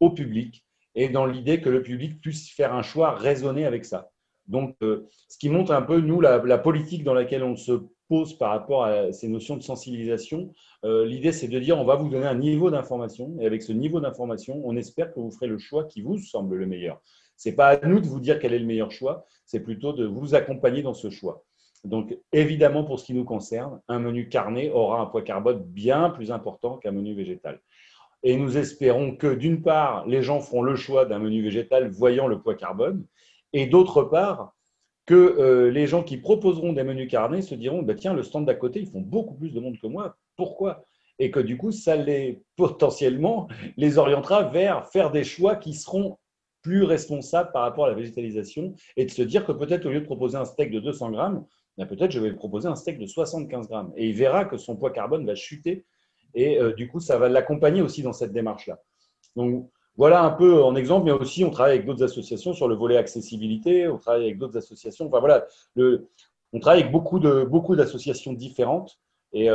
au 0.00 0.10
public 0.10 0.64
et 0.94 1.08
dans 1.08 1.26
l'idée 1.26 1.60
que 1.60 1.68
le 1.68 1.82
public 1.82 2.20
puisse 2.20 2.50
faire 2.50 2.74
un 2.74 2.82
choix 2.82 3.14
raisonné 3.14 3.66
avec 3.66 3.84
ça. 3.84 4.10
Donc, 4.48 4.76
euh, 4.82 5.06
ce 5.28 5.38
qui 5.38 5.50
montre 5.50 5.72
un 5.72 5.82
peu, 5.82 6.00
nous, 6.00 6.20
la, 6.20 6.58
politique 6.58 7.04
dans 7.04 7.14
laquelle 7.14 7.44
on 7.44 7.56
se 7.56 7.82
pose 8.08 8.36
par 8.36 8.50
rapport 8.50 8.84
à 8.84 9.12
ces 9.12 9.28
notions 9.28 9.56
de 9.56 9.62
sensibilisation. 9.62 10.52
Euh, 10.84 11.04
l'idée, 11.04 11.32
c'est 11.32 11.48
de 11.48 11.58
dire, 11.58 11.78
on 11.78 11.84
va 11.84 11.96
vous 11.96 12.08
donner 12.08 12.26
un 12.26 12.34
niveau 12.34 12.70
d'information 12.70 13.36
et 13.38 13.46
avec 13.46 13.62
ce 13.62 13.72
niveau 13.72 14.00
d'information, 14.00 14.60
on 14.64 14.76
espère 14.76 15.12
que 15.12 15.20
vous 15.20 15.30
ferez 15.30 15.46
le 15.46 15.58
choix 15.58 15.84
qui 15.84 16.00
vous 16.00 16.18
semble 16.18 16.56
le 16.56 16.66
meilleur. 16.66 17.00
Ce 17.36 17.48
n'est 17.48 17.54
pas 17.54 17.68
à 17.68 17.86
nous 17.86 18.00
de 18.00 18.06
vous 18.06 18.20
dire 18.20 18.38
quel 18.38 18.54
est 18.54 18.58
le 18.58 18.66
meilleur 18.66 18.90
choix, 18.90 19.26
c'est 19.44 19.60
plutôt 19.60 19.92
de 19.92 20.06
vous 20.06 20.34
accompagner 20.34 20.82
dans 20.82 20.94
ce 20.94 21.10
choix. 21.10 21.44
Donc, 21.84 22.16
évidemment, 22.32 22.82
pour 22.84 22.98
ce 22.98 23.04
qui 23.04 23.14
nous 23.14 23.24
concerne, 23.24 23.80
un 23.88 23.98
menu 23.98 24.28
carné 24.28 24.70
aura 24.70 25.00
un 25.00 25.06
poids 25.06 25.22
carbone 25.22 25.62
bien 25.62 26.10
plus 26.10 26.32
important 26.32 26.78
qu'un 26.78 26.90
menu 26.90 27.14
végétal. 27.14 27.60
Et 28.24 28.36
nous 28.36 28.56
espérons 28.58 29.14
que, 29.14 29.32
d'une 29.32 29.62
part, 29.62 30.04
les 30.06 30.22
gens 30.22 30.40
feront 30.40 30.62
le 30.62 30.74
choix 30.74 31.04
d'un 31.04 31.20
menu 31.20 31.42
végétal 31.42 31.88
voyant 31.88 32.26
le 32.26 32.40
poids 32.40 32.56
carbone, 32.56 33.04
et 33.52 33.66
d'autre 33.66 34.02
part, 34.02 34.54
que 35.06 35.14
euh, 35.14 35.70
les 35.70 35.86
gens 35.86 36.02
qui 36.02 36.18
proposeront 36.18 36.74
des 36.74 36.84
menus 36.84 37.10
carnés 37.10 37.40
se 37.40 37.54
diront 37.54 37.82
bah, 37.82 37.94
tiens, 37.94 38.12
le 38.12 38.22
stand 38.22 38.44
d'à 38.44 38.54
côté, 38.54 38.80
ils 38.80 38.90
font 38.90 39.00
beaucoup 39.00 39.34
plus 39.34 39.54
de 39.54 39.60
monde 39.60 39.78
que 39.80 39.86
moi. 39.86 40.16
Pourquoi? 40.36 40.84
Et 41.18 41.30
que 41.30 41.40
du 41.40 41.56
coup, 41.56 41.72
ça 41.72 41.96
les 41.96 42.42
potentiellement 42.56 43.48
les 43.76 43.98
orientera 43.98 44.42
vers 44.42 44.86
faire 44.88 45.10
des 45.10 45.24
choix 45.24 45.56
qui 45.56 45.72
seront 45.72 46.18
plus 46.62 46.82
responsable 46.82 47.50
par 47.52 47.62
rapport 47.62 47.86
à 47.86 47.88
la 47.88 47.94
végétalisation 47.94 48.74
et 48.96 49.06
de 49.06 49.10
se 49.10 49.22
dire 49.22 49.46
que 49.46 49.52
peut-être 49.52 49.86
au 49.86 49.90
lieu 49.90 50.00
de 50.00 50.04
proposer 50.04 50.36
un 50.36 50.44
steak 50.44 50.70
de 50.70 50.80
200 50.80 51.12
grammes, 51.12 51.46
ben, 51.78 51.86
peut-être 51.86 52.10
je 52.10 52.20
vais 52.20 52.32
proposer 52.34 52.68
un 52.68 52.76
steak 52.76 52.98
de 52.98 53.06
75 53.06 53.68
grammes. 53.68 53.92
Et 53.96 54.08
il 54.08 54.14
verra 54.14 54.44
que 54.44 54.58
son 54.58 54.76
poids 54.76 54.90
carbone 54.90 55.24
va 55.24 55.34
chuter 55.34 55.86
et 56.34 56.60
euh, 56.60 56.72
du 56.72 56.88
coup, 56.88 57.00
ça 57.00 57.18
va 57.18 57.28
l'accompagner 57.28 57.82
aussi 57.82 58.02
dans 58.02 58.12
cette 58.12 58.32
démarche-là. 58.32 58.78
Donc, 59.36 59.70
voilà 59.98 60.22
un 60.22 60.30
peu 60.30 60.62
en 60.62 60.76
exemple, 60.76 61.04
mais 61.06 61.10
aussi 61.10 61.44
on 61.44 61.50
travaille 61.50 61.74
avec 61.74 61.86
d'autres 61.86 62.04
associations 62.04 62.54
sur 62.54 62.68
le 62.68 62.76
volet 62.76 62.96
accessibilité, 62.96 63.88
on 63.88 63.98
travaille 63.98 64.22
avec 64.22 64.38
d'autres 64.38 64.56
associations. 64.56 65.08
Enfin 65.08 65.18
voilà, 65.18 65.46
on 65.76 66.60
travaille 66.60 66.82
avec 66.82 66.92
beaucoup 66.92 67.18
de 67.18 67.44
beaucoup 67.44 67.74
d'associations 67.76 68.32
différentes 68.32 68.98
Et, 69.32 69.48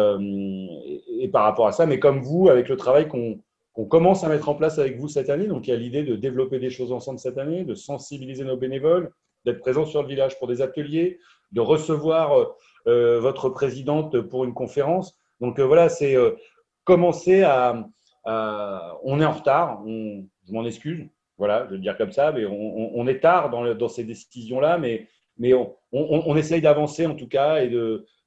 et, 1.23 1.27
par 1.29 1.43
rapport 1.43 1.67
à 1.67 1.71
ça, 1.71 1.85
mais 1.85 1.97
comme 1.97 2.19
vous, 2.21 2.49
avec 2.49 2.67
le 2.69 2.75
travail 2.75 3.07
qu'on 3.07 3.85
commence 3.85 4.23
à 4.23 4.29
mettre 4.29 4.49
en 4.49 4.55
place 4.55 4.77
avec 4.77 4.99
vous 4.99 5.07
cette 5.07 5.29
année, 5.29 5.47
donc 5.47 5.65
il 5.65 5.71
y 5.71 5.73
a 5.73 5.77
l'idée 5.77 6.03
de 6.03 6.15
développer 6.15 6.59
des 6.59 6.69
choses 6.69 6.91
ensemble 6.91 7.19
cette 7.19 7.37
année, 7.37 7.63
de 7.63 7.73
sensibiliser 7.73 8.43
nos 8.43 8.57
bénévoles, 8.57 9.11
d'être 9.45 9.61
présents 9.61 9.85
sur 9.85 10.01
le 10.03 10.09
village 10.09 10.37
pour 10.37 10.47
des 10.47 10.61
ateliers, 10.61 11.19
de 11.53 11.61
recevoir 11.61 12.53
votre 12.85 13.49
présidente 13.49 14.19
pour 14.19 14.43
une 14.43 14.53
conférence. 14.53 15.17
Donc 15.39 15.59
voilà, 15.59 15.87
c'est 15.87 16.17
commencer 16.83 17.43
à, 17.43 17.87
On 18.25 19.19
est 19.19 19.25
en 19.25 19.31
retard, 19.31 19.83
je 19.85 20.53
m'en 20.53 20.65
excuse, 20.65 21.07
voilà, 21.37 21.65
je 21.65 21.71
vais 21.71 21.75
le 21.77 21.81
dire 21.81 21.97
comme 21.97 22.11
ça, 22.11 22.31
mais 22.31 22.45
on, 22.45 23.07
est 23.07 23.19
tard 23.19 23.49
dans, 23.49 23.89
ces 23.89 24.03
décisions-là, 24.03 24.77
mais, 24.77 25.07
on, 25.53 25.75
on 25.91 26.35
essaye 26.35 26.61
d'avancer 26.61 27.05
en 27.05 27.15
tout 27.15 27.27
cas 27.27 27.63
et 27.63 27.69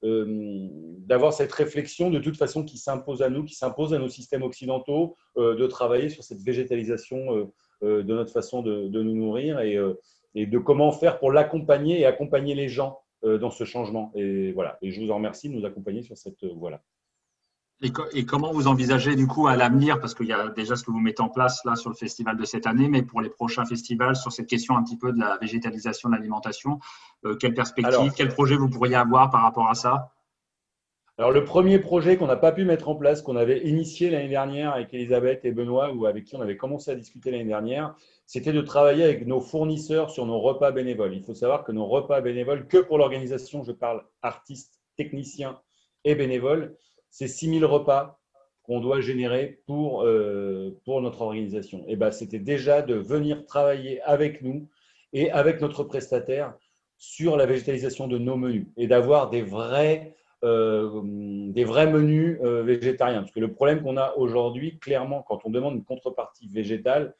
euh, 0.04 0.68
d'avoir 1.06 1.32
cette 1.32 1.52
réflexion 1.52 2.10
de 2.10 2.18
toute 2.18 2.36
façon 2.36 2.64
qui 2.64 2.78
s'impose 2.78 3.22
à 3.22 3.30
nous, 3.30 3.44
qui 3.44 3.54
s'impose 3.54 3.94
à 3.94 3.98
nos 3.98 4.08
systèmes 4.08 4.42
occidentaux, 4.42 5.16
euh, 5.36 5.56
de 5.56 5.66
travailler 5.66 6.10
sur 6.10 6.22
cette 6.22 6.42
végétalisation 6.42 7.50
euh, 7.82 8.02
de 8.02 8.14
notre 8.14 8.32
façon 8.32 8.62
de, 8.62 8.88
nous 8.88 9.14
nourrir 9.14 9.60
et, 9.60 9.78
et, 10.34 10.46
de 10.46 10.58
comment 10.58 10.92
faire 10.92 11.18
pour 11.18 11.32
l'accompagner 11.32 12.00
et 12.00 12.06
accompagner 12.06 12.54
les 12.54 12.68
gens 12.68 13.00
dans 13.22 13.50
ce 13.50 13.64
changement. 13.64 14.12
Et 14.14 14.52
voilà. 14.52 14.78
Et 14.82 14.90
je 14.90 15.00
vous 15.00 15.10
en 15.10 15.16
remercie 15.16 15.48
de 15.48 15.54
nous 15.54 15.64
accompagner 15.64 16.02
sur 16.02 16.16
cette 16.16 16.44
voie-là. 16.44 16.80
Et, 17.82 18.24
comment 18.24 18.52
vous 18.52 18.68
envisagez 18.68 19.16
du 19.16 19.26
coup 19.26 19.48
à 19.48 19.56
l'avenir, 19.56 20.00
parce 20.00 20.14
qu'il 20.14 20.26
y 20.26 20.32
a 20.32 20.48
déjà 20.48 20.76
ce 20.76 20.82
que 20.82 20.90
vous 20.90 20.98
mettez 20.98 21.22
en 21.22 21.28
place 21.28 21.62
là 21.66 21.76
sur 21.76 21.90
le 21.90 21.94
festival 21.94 22.38
de 22.38 22.44
cette 22.46 22.66
année, 22.66 22.88
mais 22.88 23.02
pour 23.02 23.20
les 23.20 23.28
prochains 23.28 23.66
festivals, 23.66 24.16
sur 24.16 24.32
cette 24.32 24.46
question 24.46 24.78
un 24.78 24.82
petit 24.82 24.96
peu 24.96 25.12
de 25.12 25.18
la 25.18 25.36
végétalisation 25.36 26.08
de 26.08 26.14
l'alimentation, 26.14 26.78
euh, 27.26 27.36
quelle 27.36 27.52
perspective, 27.52 28.12
quel 28.16 28.28
projet 28.28 28.56
vous 28.56 28.70
pourriez 28.70 28.94
avoir 28.94 29.30
par 29.30 29.42
rapport 29.42 29.68
à 29.68 29.74
ça? 29.74 30.12
Alors, 31.18 31.32
le 31.32 31.44
premier 31.44 31.78
projet 31.78 32.16
qu'on 32.16 32.26
n'a 32.26 32.36
pas 32.36 32.52
pu 32.52 32.64
mettre 32.64 32.88
en 32.88 32.94
place, 32.94 33.22
qu'on 33.22 33.36
avait 33.36 33.66
initié 33.66 34.10
l'année 34.10 34.28
dernière 34.28 34.72
avec 34.72 34.92
Elisabeth 34.92 35.44
et 35.44 35.52
Benoît, 35.52 35.92
ou 35.92 36.06
avec 36.06 36.24
qui 36.24 36.36
on 36.36 36.42
avait 36.42 36.58
commencé 36.58 36.90
à 36.90 36.94
discuter 36.94 37.30
l'année 37.30 37.44
dernière, 37.44 37.94
c'était 38.26 38.52
de 38.52 38.60
travailler 38.60 39.04
avec 39.04 39.26
nos 39.26 39.40
fournisseurs 39.40 40.10
sur 40.10 40.26
nos 40.26 40.40
repas 40.40 40.72
bénévoles. 40.72 41.14
Il 41.14 41.22
faut 41.22 41.34
savoir 41.34 41.64
que 41.64 41.72
nos 41.72 41.86
repas 41.86 42.20
bénévoles, 42.20 42.66
que 42.66 42.78
pour 42.78 42.98
l'organisation, 42.98 43.64
je 43.64 43.72
parle 43.72 44.02
artistes, 44.22 44.78
techniciens 44.96 45.58
et 46.04 46.14
bénévoles, 46.14 46.76
c'est 47.16 47.28
6000 47.28 47.64
repas 47.64 48.20
qu'on 48.62 48.78
doit 48.78 49.00
générer 49.00 49.60
pour, 49.66 50.02
euh, 50.02 50.78
pour 50.84 51.00
notre 51.00 51.22
organisation. 51.22 51.82
Et 51.88 51.96
ben, 51.96 52.10
c'était 52.10 52.38
déjà 52.38 52.82
de 52.82 52.94
venir 52.94 53.46
travailler 53.46 54.02
avec 54.02 54.42
nous 54.42 54.68
et 55.14 55.30
avec 55.30 55.62
notre 55.62 55.82
prestataire 55.82 56.52
sur 56.98 57.38
la 57.38 57.46
végétalisation 57.46 58.06
de 58.06 58.18
nos 58.18 58.36
menus 58.36 58.66
et 58.76 58.86
d'avoir 58.86 59.30
des 59.30 59.40
vrais, 59.40 60.14
euh, 60.44 61.00
des 61.04 61.64
vrais 61.64 61.90
menus 61.90 62.38
euh, 62.44 62.62
végétariens. 62.62 63.20
Parce 63.20 63.32
que 63.32 63.40
le 63.40 63.54
problème 63.54 63.82
qu'on 63.82 63.96
a 63.96 64.12
aujourd'hui, 64.18 64.78
clairement, 64.78 65.24
quand 65.26 65.40
on 65.46 65.50
demande 65.50 65.76
une 65.76 65.84
contrepartie 65.84 66.48
végétale, 66.48 67.14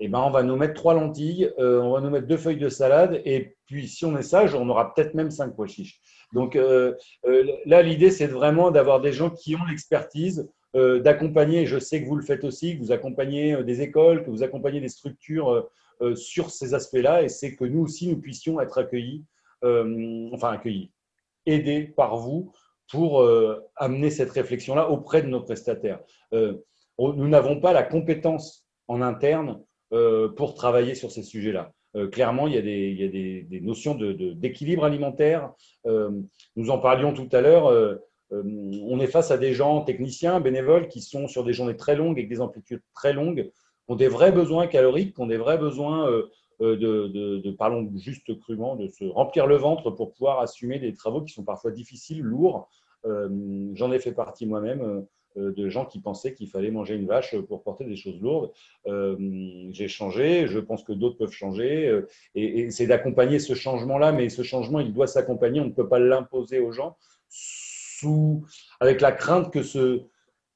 eh 0.00 0.08
ben, 0.08 0.18
on 0.18 0.30
va 0.30 0.42
nous 0.42 0.56
mettre 0.56 0.74
trois 0.74 0.94
lentilles, 0.94 1.52
on 1.58 1.92
va 1.92 2.00
nous 2.00 2.10
mettre 2.10 2.26
deux 2.26 2.38
feuilles 2.38 2.56
de 2.56 2.70
salade, 2.70 3.20
et 3.26 3.54
puis 3.66 3.86
si 3.86 4.06
on 4.06 4.16
est 4.16 4.22
sage, 4.22 4.54
on 4.54 4.68
aura 4.70 4.92
peut-être 4.92 5.14
même 5.14 5.30
cinq 5.30 5.54
pois 5.54 5.66
chiches. 5.66 6.00
Donc 6.32 6.56
euh, 6.56 6.94
euh, 7.26 7.44
là, 7.66 7.82
l'idée, 7.82 8.10
c'est 8.10 8.26
vraiment 8.26 8.70
d'avoir 8.70 9.00
des 9.00 9.12
gens 9.12 9.30
qui 9.30 9.56
ont 9.56 9.64
l'expertise, 9.68 10.48
euh, 10.76 11.00
d'accompagner, 11.00 11.66
je 11.66 11.78
sais 11.78 12.02
que 12.02 12.06
vous 12.06 12.16
le 12.16 12.24
faites 12.24 12.44
aussi, 12.44 12.76
que 12.76 12.82
vous 12.82 12.92
accompagnez 12.92 13.62
des 13.64 13.82
écoles, 13.82 14.24
que 14.24 14.30
vous 14.30 14.42
accompagnez 14.42 14.80
des 14.80 14.88
structures 14.88 15.68
sur 16.14 16.50
ces 16.50 16.72
aspects-là, 16.72 17.22
et 17.22 17.28
c'est 17.28 17.54
que 17.54 17.64
nous 17.64 17.82
aussi, 17.82 18.08
nous 18.08 18.18
puissions 18.18 18.58
être 18.58 18.78
accueillis, 18.78 19.22
enfin 19.62 20.52
accueillis, 20.52 20.90
aidés 21.44 21.82
par 21.82 22.16
vous 22.16 22.52
pour 22.90 23.22
amener 23.76 24.08
cette 24.08 24.30
réflexion-là 24.30 24.88
auprès 24.88 25.20
de 25.20 25.26
nos 25.26 25.42
prestataires. 25.42 26.00
nous 26.32 27.28
n'avons 27.28 27.60
pas 27.60 27.74
la 27.74 27.82
compétence 27.82 28.66
en 28.88 29.02
interne 29.02 29.62
pour 29.90 30.54
travailler 30.54 30.94
sur 30.94 31.10
ces 31.10 31.22
sujets-là. 31.22 31.70
Euh, 31.96 32.08
clairement, 32.08 32.46
il 32.46 32.54
y 32.54 32.58
a 32.58 32.62
des, 32.62 33.60
notions 33.62 33.94
d'équilibre 33.94 34.84
alimentaire. 34.84 35.52
Euh, 35.86 36.10
nous 36.56 36.70
en 36.70 36.78
parlions 36.78 37.12
tout 37.12 37.28
à 37.32 37.40
l'heure. 37.40 37.66
Euh, 37.66 37.96
on 38.32 39.00
est 39.00 39.08
face 39.08 39.32
à 39.32 39.38
des 39.38 39.54
gens 39.54 39.82
techniciens, 39.82 40.40
bénévoles, 40.40 40.88
qui 40.88 41.00
sont 41.00 41.26
sur 41.26 41.44
des 41.44 41.52
journées 41.52 41.76
très 41.76 41.96
longues, 41.96 42.18
avec 42.18 42.28
des 42.28 42.40
amplitudes 42.40 42.82
très 42.94 43.12
longues, 43.12 43.50
ont 43.88 43.96
des 43.96 44.06
vrais 44.06 44.30
besoins 44.30 44.68
caloriques, 44.68 45.18
ont 45.18 45.26
des 45.26 45.36
vrais 45.36 45.58
besoins 45.58 46.08
de, 46.60 47.50
parlons 47.58 47.90
juste 47.96 48.38
crûment, 48.38 48.76
de 48.76 48.86
se 48.86 49.04
remplir 49.04 49.48
le 49.48 49.56
ventre 49.56 49.90
pour 49.90 50.12
pouvoir 50.12 50.38
assumer 50.40 50.78
des 50.78 50.94
travaux 50.94 51.22
qui 51.22 51.32
sont 51.32 51.42
parfois 51.42 51.72
difficiles, 51.72 52.22
lourds. 52.22 52.68
J'en 53.04 53.90
ai 53.90 53.98
fait 53.98 54.12
partie 54.12 54.46
moi-même. 54.46 55.04
Euh, 55.36 55.52
de 55.52 55.68
gens 55.68 55.84
qui 55.84 56.00
pensaient 56.00 56.34
qu'il 56.34 56.48
fallait 56.48 56.72
manger 56.72 56.96
une 56.96 57.06
vache 57.06 57.36
pour 57.42 57.62
porter 57.62 57.84
des 57.84 57.94
choses 57.94 58.20
lourdes. 58.20 58.50
Euh, 58.88 59.16
j'ai 59.70 59.86
changé, 59.86 60.48
je 60.48 60.58
pense 60.58 60.82
que 60.82 60.92
d'autres 60.92 61.18
peuvent 61.18 61.30
changer, 61.30 61.86
euh, 61.86 62.08
et, 62.34 62.72
c'est 62.72 62.88
d'accompagner 62.88 63.38
ce 63.38 63.54
changement-là, 63.54 64.10
mais 64.10 64.28
ce 64.28 64.42
changement, 64.42 64.80
il 64.80 64.92
doit 64.92 65.06
s'accompagner, 65.06 65.60
on 65.60 65.66
ne 65.66 65.70
peut 65.70 65.88
pas 65.88 66.00
l'imposer 66.00 66.58
aux 66.58 66.72
gens, 66.72 66.96
sous, 67.28 68.44
avec 68.80 69.00
la 69.00 69.12
crainte 69.12 69.52
que 69.52 69.62
ce, 69.62 70.00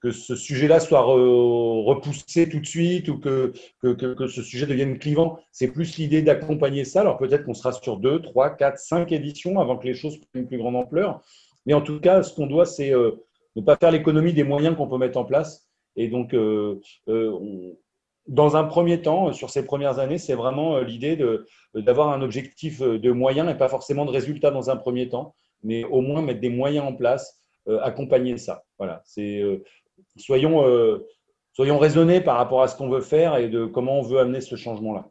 que 0.01 0.11
ce 0.11 0.35
sujet-là 0.35 0.81
soit 0.81 1.03
repoussé 1.03 2.49
tout 2.49 2.59
de 2.59 2.67
suite 2.67 3.09
ou 3.09 3.19
que, 3.21 3.53
que, 3.81 3.93
que, 3.93 4.27
ce 4.27 4.43
sujet 4.43 4.67
devienne 4.67 4.99
clivant. 4.99 5.39
C'est 5.53 5.69
plus 5.69 5.99
l'idée 5.99 6.23
d'accompagner 6.23 6.85
ça. 6.85 7.03
Alors 7.03 7.17
peut-être 7.17 7.45
qu'on 7.45 7.55
sera 7.55 7.73
sur 7.73 7.99
deux, 7.99 8.21
trois, 8.21 8.51
quatre, 8.51 8.79
cinq 8.79 9.13
éditions 9.13 9.61
avant 9.61 9.79
que 9.79 9.87
les 9.87 9.95
choses 9.95 10.19
prennent 10.19 10.43
une 10.43 10.49
plus 10.49 10.59
grande 10.59 10.77
ampleur. 10.77 11.23
Mais 11.65 11.75
en 11.75 11.81
tout 11.81 12.01
cas, 12.01 12.23
ce 12.23 12.35
qu'on 12.35 12.47
doit, 12.47 12.67
c'est 12.67 12.93
ne 13.57 13.63
pas 13.63 13.77
faire 13.77 13.91
l'économie 13.91 14.33
des 14.33 14.45
moyens 14.45 14.77
qu'on 14.77 14.89
peut 14.89 14.99
mettre 14.99 15.19
en 15.19 15.25
place. 15.25 15.69
Et 15.97 16.09
donc, 16.09 16.35
euh, 16.35 16.81
euh, 17.09 17.73
dans 18.27 18.57
un 18.57 18.65
premier 18.65 19.03
temps, 19.03 19.33
sur 19.33 19.51
ces 19.51 19.65
premières 19.65 19.99
années, 19.99 20.19
c'est 20.19 20.35
vraiment 20.35 20.77
euh, 20.77 20.83
l'idée 20.83 21.17
d'avoir 21.75 22.11
un 22.11 22.23
objectif 22.23 22.81
de 22.81 23.13
moyens 23.13 23.51
et 23.51 23.55
pas 23.55 23.69
forcément 23.69 24.05
de 24.05 24.11
résultats 24.11 24.51
dans 24.51 24.71
un 24.71 24.77
premier 24.77 25.09
temps, 25.09 25.35
mais 25.63 25.85
au 25.85 26.01
moins 26.01 26.23
mettre 26.23 26.41
des 26.41 26.49
moyens 26.49 26.87
en 26.87 26.95
place, 26.95 27.41
accompagner 27.83 28.37
ça. 28.37 28.65
Voilà, 28.79 29.01
c'est 29.05 29.43
soyons, 30.17 30.65
soyons 31.53 31.79
raisonnés 31.79 32.21
par 32.21 32.37
rapport 32.37 32.63
à 32.63 32.69
ce 32.69 32.77
qu'on 32.77 32.91
veut 32.91 33.01
faire 33.01 33.37
et 33.37 33.49
de 33.49 33.65
comment 33.65 34.01
on 34.01 34.03
veut 34.03 34.19
amener 34.19 34.43
ce 34.43 34.55
changement-là. 34.55 35.09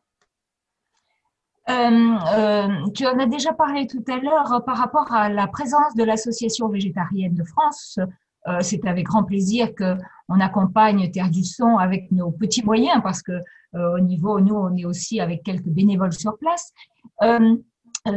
tu 2.93 3.05
en 3.07 3.19
as 3.19 3.25
déjà 3.25 3.53
parlé 3.53 3.87
tout 3.87 4.03
à 4.07 4.17
l'heure 4.17 4.63
par 4.65 4.77
rapport 4.77 5.11
à 5.11 5.29
la 5.29 5.47
présence 5.47 5.95
de 5.95 6.03
l'Association 6.03 6.69
végétarienne 6.69 7.33
de 7.33 7.43
France 7.43 7.99
euh, 8.47 8.59
c'est 8.61 8.85
avec 8.85 9.05
grand 9.05 9.23
plaisir 9.23 9.73
que 9.73 9.95
on 10.29 10.39
accompagne 10.39 11.09
Terre 11.11 11.29
du 11.29 11.43
Son 11.43 11.77
avec 11.77 12.11
nos 12.11 12.31
petits 12.31 12.63
moyens 12.63 13.01
parce 13.03 13.21
que 13.21 13.31
euh, 13.31 13.95
au 13.95 13.99
niveau 13.99 14.39
nous 14.39 14.55
on 14.55 14.75
est 14.75 14.85
aussi 14.85 15.19
avec 15.19 15.43
quelques 15.43 15.67
bénévoles 15.67 16.13
sur 16.13 16.37
place. 16.37 16.73
Euh, 17.21 17.55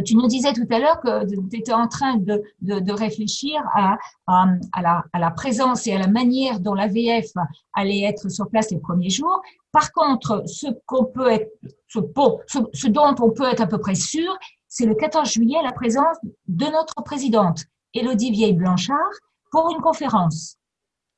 tu 0.04 0.16
nous 0.16 0.26
disais 0.26 0.52
tout 0.52 0.66
à 0.70 0.80
l'heure 0.80 1.00
que 1.00 1.24
tu 1.48 1.58
étais 1.58 1.72
en 1.72 1.86
train 1.86 2.16
de, 2.16 2.42
de, 2.60 2.92
réfléchir 2.92 3.62
à, 3.72 3.96
à, 4.26 4.82
la, 4.82 5.04
à, 5.12 5.20
la, 5.20 5.30
présence 5.30 5.86
et 5.86 5.92
à 5.92 5.98
la 6.00 6.08
manière 6.08 6.58
dont 6.58 6.74
la 6.74 6.88
VF 6.88 7.30
allait 7.72 8.02
être 8.02 8.28
sur 8.28 8.48
place 8.48 8.72
les 8.72 8.80
premiers 8.80 9.10
jours. 9.10 9.40
Par 9.70 9.92
contre, 9.92 10.42
ce 10.46 10.66
peut 11.14 11.30
être, 11.30 11.52
ce 11.86 12.88
dont 12.88 13.14
on 13.20 13.30
peut 13.30 13.48
être 13.48 13.60
à 13.60 13.68
peu 13.68 13.78
près 13.78 13.94
sûr, 13.94 14.36
c'est 14.66 14.86
le 14.86 14.96
14 14.96 15.30
juillet 15.30 15.58
la 15.62 15.72
présence 15.72 16.16
de 16.48 16.66
notre 16.66 16.94
présidente, 17.04 17.62
Élodie 17.94 18.32
Vieille-Blanchard, 18.32 19.12
pour 19.56 19.70
une 19.70 19.80
conférence. 19.80 20.58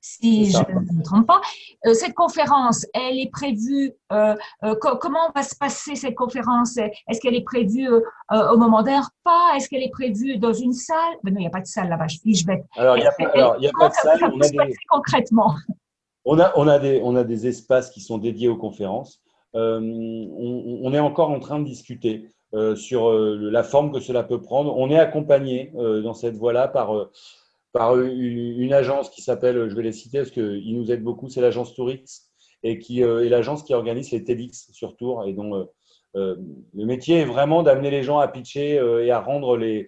Si 0.00 0.52
je 0.52 0.58
ne 0.58 0.98
me 0.98 1.02
trompe 1.02 1.26
pas, 1.26 1.40
euh, 1.86 1.92
cette 1.92 2.14
conférence, 2.14 2.86
elle 2.94 3.18
est 3.18 3.30
prévue. 3.32 3.92
Euh, 4.12 4.36
euh, 4.62 4.76
comment 4.76 5.32
va 5.34 5.42
se 5.42 5.56
passer 5.56 5.96
cette 5.96 6.14
conférence? 6.14 6.76
Est-ce 6.76 7.20
qu'elle 7.20 7.34
est 7.34 7.42
prévue 7.42 7.88
au 8.30 8.56
moment 8.56 8.84
d'un 8.84 9.00
repas? 9.00 9.56
Est-ce 9.56 9.68
qu'elle 9.68 9.82
est 9.82 9.90
prévue 9.90 10.38
dans 10.38 10.52
une 10.52 10.72
salle? 10.72 11.14
Ben 11.24 11.34
Non, 11.34 11.40
il 11.40 11.42
n'y 11.42 11.46
a 11.48 11.50
pas 11.50 11.60
de 11.60 11.66
salle 11.66 11.88
là-bas. 11.88 12.06
Je 12.06 12.18
fiche 12.20 12.46
bête. 12.46 12.64
Alors, 12.76 12.96
il 12.96 13.00
n'y 13.00 13.06
a, 13.06 13.72
pas 13.76 13.88
de 13.88 13.94
salle. 13.94 14.32
on 14.32 14.40
a 14.40 14.66
des... 14.66 14.74
concrètement? 14.88 15.54
On 16.24 16.38
a, 16.38 16.52
on, 16.54 16.68
a 16.68 16.78
des, 16.78 17.00
on 17.02 17.16
a 17.16 17.24
des 17.24 17.48
espaces 17.48 17.90
qui 17.90 18.00
sont 18.00 18.18
dédiés 18.18 18.48
aux 18.48 18.56
conférences. 18.56 19.20
On, 19.52 20.80
on, 20.84 20.92
est 20.92 21.00
encore 21.00 21.30
en 21.30 21.40
train 21.40 21.58
de 21.58 21.64
discuter 21.64 22.30
sur 22.76 23.10
la 23.10 23.62
forme 23.64 23.90
que 23.90 23.98
cela 23.98 24.22
peut 24.22 24.40
prendre. 24.40 24.76
On 24.76 24.90
est 24.90 24.98
accompagné 24.98 25.72
dans 25.74 26.14
cette 26.14 26.36
voie-là 26.36 26.68
par 26.68 27.08
par 27.72 27.98
une, 27.98 28.72
agence 28.72 29.10
qui 29.10 29.22
s'appelle, 29.22 29.68
je 29.68 29.74
vais 29.74 29.82
les 29.82 29.92
citer 29.92 30.18
parce 30.18 30.30
qu'ils 30.30 30.76
nous 30.76 30.90
aident 30.90 31.02
beaucoup, 31.02 31.28
c'est 31.28 31.40
l'agence 31.40 31.74
Tourix 31.74 32.28
et 32.62 32.78
qui 32.78 33.02
euh, 33.04 33.24
est 33.24 33.28
l'agence 33.28 33.62
qui 33.62 33.74
organise 33.74 34.10
les 34.10 34.24
TEDx 34.24 34.70
sur 34.72 34.96
Tours 34.96 35.24
et 35.26 35.32
dont 35.32 35.54
euh, 35.54 35.64
euh, 36.16 36.36
le 36.74 36.86
métier 36.86 37.20
est 37.20 37.24
vraiment 37.24 37.62
d'amener 37.62 37.90
les 37.90 38.02
gens 38.02 38.18
à 38.18 38.28
pitcher 38.28 38.74
et 38.74 39.10
à 39.10 39.20
rendre 39.20 39.56
les, 39.56 39.86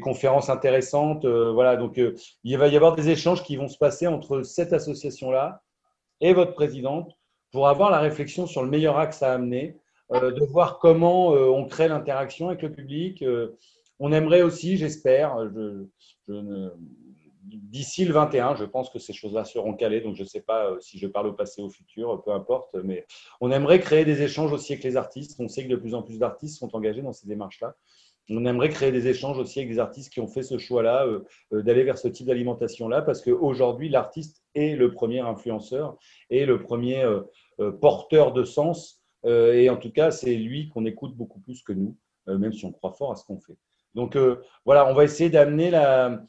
conférences 0.00 0.48
intéressantes. 0.48 1.26
voilà, 1.26 1.76
donc 1.76 2.00
il 2.44 2.56
va 2.56 2.68
y 2.68 2.76
avoir 2.76 2.96
des 2.96 3.10
échanges 3.10 3.42
qui 3.42 3.56
vont 3.56 3.68
se 3.68 3.76
passer 3.76 4.06
entre 4.06 4.42
cette 4.42 4.72
association-là 4.72 5.60
et 6.22 6.32
votre 6.32 6.54
présidente 6.54 7.12
pour 7.50 7.68
avoir 7.68 7.90
la 7.90 8.00
réflexion 8.00 8.46
sur 8.46 8.62
le 8.62 8.70
meilleur 8.70 8.96
axe 8.96 9.22
à 9.22 9.34
amener, 9.34 9.76
de 10.10 10.44
voir 10.46 10.78
comment 10.78 11.28
on 11.28 11.66
crée 11.66 11.88
l'interaction 11.88 12.48
avec 12.48 12.62
le 12.62 12.72
public. 12.72 13.22
on 13.98 14.12
aimerait 14.12 14.40
aussi, 14.40 14.78
j'espère, 14.78 15.36
je, 15.54 15.84
je 16.26 16.32
ne 16.32 16.70
d'ici 17.42 18.04
le 18.04 18.12
21, 18.12 18.54
je 18.56 18.64
pense 18.64 18.90
que 18.90 18.98
ces 18.98 19.12
choses-là 19.12 19.44
seront 19.44 19.74
calées. 19.74 20.00
Donc, 20.00 20.14
je 20.14 20.22
ne 20.22 20.28
sais 20.28 20.40
pas 20.40 20.70
euh, 20.70 20.80
si 20.80 20.98
je 20.98 21.06
parle 21.06 21.28
au 21.28 21.32
passé 21.32 21.62
ou 21.62 21.66
au 21.66 21.70
futur, 21.70 22.22
peu 22.24 22.32
importe. 22.32 22.74
Mais 22.84 23.06
on 23.40 23.50
aimerait 23.50 23.80
créer 23.80 24.04
des 24.04 24.22
échanges 24.22 24.52
aussi 24.52 24.72
avec 24.72 24.84
les 24.84 24.96
artistes. 24.96 25.36
On 25.38 25.48
sait 25.48 25.64
que 25.64 25.68
de 25.68 25.76
plus 25.76 25.94
en 25.94 26.02
plus 26.02 26.18
d'artistes 26.18 26.58
sont 26.58 26.74
engagés 26.76 27.02
dans 27.02 27.12
ces 27.12 27.26
démarches-là. 27.26 27.74
On 28.30 28.46
aimerait 28.46 28.68
créer 28.68 28.92
des 28.92 29.08
échanges 29.08 29.38
aussi 29.38 29.58
avec 29.58 29.70
des 29.70 29.80
artistes 29.80 30.12
qui 30.12 30.20
ont 30.20 30.28
fait 30.28 30.44
ce 30.44 30.56
choix-là, 30.56 31.06
euh, 31.06 31.24
euh, 31.52 31.62
d'aller 31.62 31.82
vers 31.82 31.98
ce 31.98 32.08
type 32.08 32.26
d'alimentation-là, 32.26 33.02
parce 33.02 33.20
qu'aujourd'hui, 33.20 33.88
l'artiste 33.88 34.42
est 34.54 34.76
le 34.76 34.92
premier 34.92 35.20
influenceur 35.20 35.96
et 36.30 36.46
le 36.46 36.62
premier 36.62 37.04
porteur 37.80 38.32
de 38.32 38.44
sens. 38.44 39.02
et 39.24 39.70
en 39.70 39.76
tout 39.76 39.90
cas, 39.90 40.10
c'est 40.10 40.34
lui 40.34 40.68
qu'on 40.68 40.84
écoute 40.84 41.16
beaucoup 41.16 41.40
plus 41.40 41.62
que 41.62 41.72
nous, 41.72 41.96
même 42.26 42.52
si 42.52 42.64
on 42.64 42.72
croit 42.72 42.92
fort 42.92 43.12
à 43.12 43.16
ce 43.16 43.24
qu'on 43.24 43.38
fait. 43.38 43.56
Donc 43.94 44.16
voilà, 44.64 44.86
on 44.88 44.94
va 44.94 45.04
essayer 45.04 45.30
d'amener 45.30 45.70
la, 45.70 46.22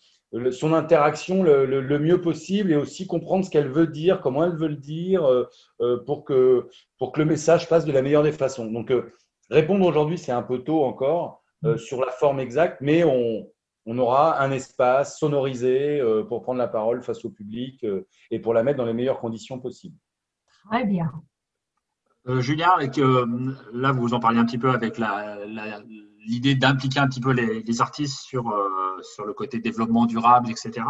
son 0.51 0.73
interaction 0.73 1.43
le, 1.43 1.99
mieux 1.99 2.21
possible 2.21 2.71
et 2.71 2.75
aussi 2.75 3.05
comprendre 3.07 3.45
ce 3.45 3.49
qu'elle 3.49 3.69
veut 3.69 3.87
dire, 3.87 4.21
comment 4.21 4.43
elle 4.43 4.55
veut 4.55 4.67
le 4.67 4.77
dire, 4.77 5.25
euh, 5.25 5.47
euh, 5.81 6.03
pour, 6.05 6.25
que, 6.25 6.67
pour 6.97 7.11
que 7.11 7.19
le 7.19 7.25
message 7.25 7.69
passe 7.69 7.85
de 7.85 7.91
la 7.91 8.01
meilleure 8.01 8.23
des 8.23 8.31
façons. 8.31 8.71
Donc, 8.71 8.91
euh, 8.91 9.11
répondre 9.49 9.85
aujourd'hui, 9.85 10.17
c'est 10.17 10.31
un 10.31 10.41
peu 10.41 10.59
tôt 10.59 10.83
encore 10.83 11.41
sur 11.77 12.03
la 12.03 12.11
forme 12.11 12.41
exacte, 12.41 12.79
mais 12.81 13.05
on, 13.05 13.47
on 13.85 13.97
aura 13.97 14.41
un 14.41 14.51
espace 14.51 15.17
sonorisé 15.17 16.01
pour 16.27 16.41
prendre 16.41 16.57
la 16.57 16.67
parole 16.67 17.01
face 17.01 17.23
au 17.23 17.29
public 17.29 17.85
et 18.31 18.39
pour 18.39 18.53
la 18.53 18.63
mettre 18.63 18.79
dans 18.79 18.85
les 18.85 18.91
meilleures 18.91 19.21
conditions 19.21 19.59
possibles. 19.59 19.95
Très 20.69 20.83
bien. 20.83 21.09
Julien, 22.39 22.71
avec, 22.75 22.97
là, 22.97 23.93
vous 23.93 24.13
en 24.13 24.19
parlez 24.19 24.39
un 24.39 24.45
petit 24.45 24.57
peu 24.57 24.71
avec 24.71 24.97
la 24.97 25.37
l'idée 26.25 26.55
d'impliquer 26.55 26.99
un 26.99 27.07
petit 27.07 27.21
peu 27.21 27.31
les, 27.31 27.81
artistes 27.81 28.19
sur, 28.21 28.49
euh, 28.49 28.67
sur 29.01 29.25
le 29.25 29.33
côté 29.33 29.59
développement 29.59 30.05
durable, 30.05 30.49
etc. 30.49 30.85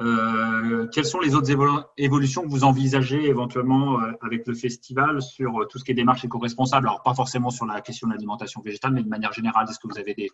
Euh, 0.00 0.88
quelles 0.92 1.04
sont 1.04 1.20
les 1.20 1.34
autres 1.34 1.50
évolutions 1.98 2.42
que 2.42 2.48
vous 2.48 2.64
envisagez 2.64 3.26
éventuellement 3.26 4.00
euh, 4.00 4.12
avec 4.22 4.46
le 4.46 4.54
festival 4.54 5.20
sur 5.20 5.66
tout 5.68 5.78
ce 5.78 5.84
qui 5.84 5.90
est 5.90 5.94
démarche 5.94 6.24
éco-responsable? 6.24 6.88
Alors, 6.88 7.02
pas 7.02 7.14
forcément 7.14 7.50
sur 7.50 7.66
la 7.66 7.80
question 7.80 8.08
de 8.08 8.12
l'alimentation 8.14 8.62
végétale, 8.62 8.92
mais 8.92 9.02
de 9.02 9.08
manière 9.08 9.32
générale, 9.32 9.66
est-ce 9.68 9.78
que 9.78 9.88
vous 9.88 9.98
avez 9.98 10.14
des, 10.14 10.30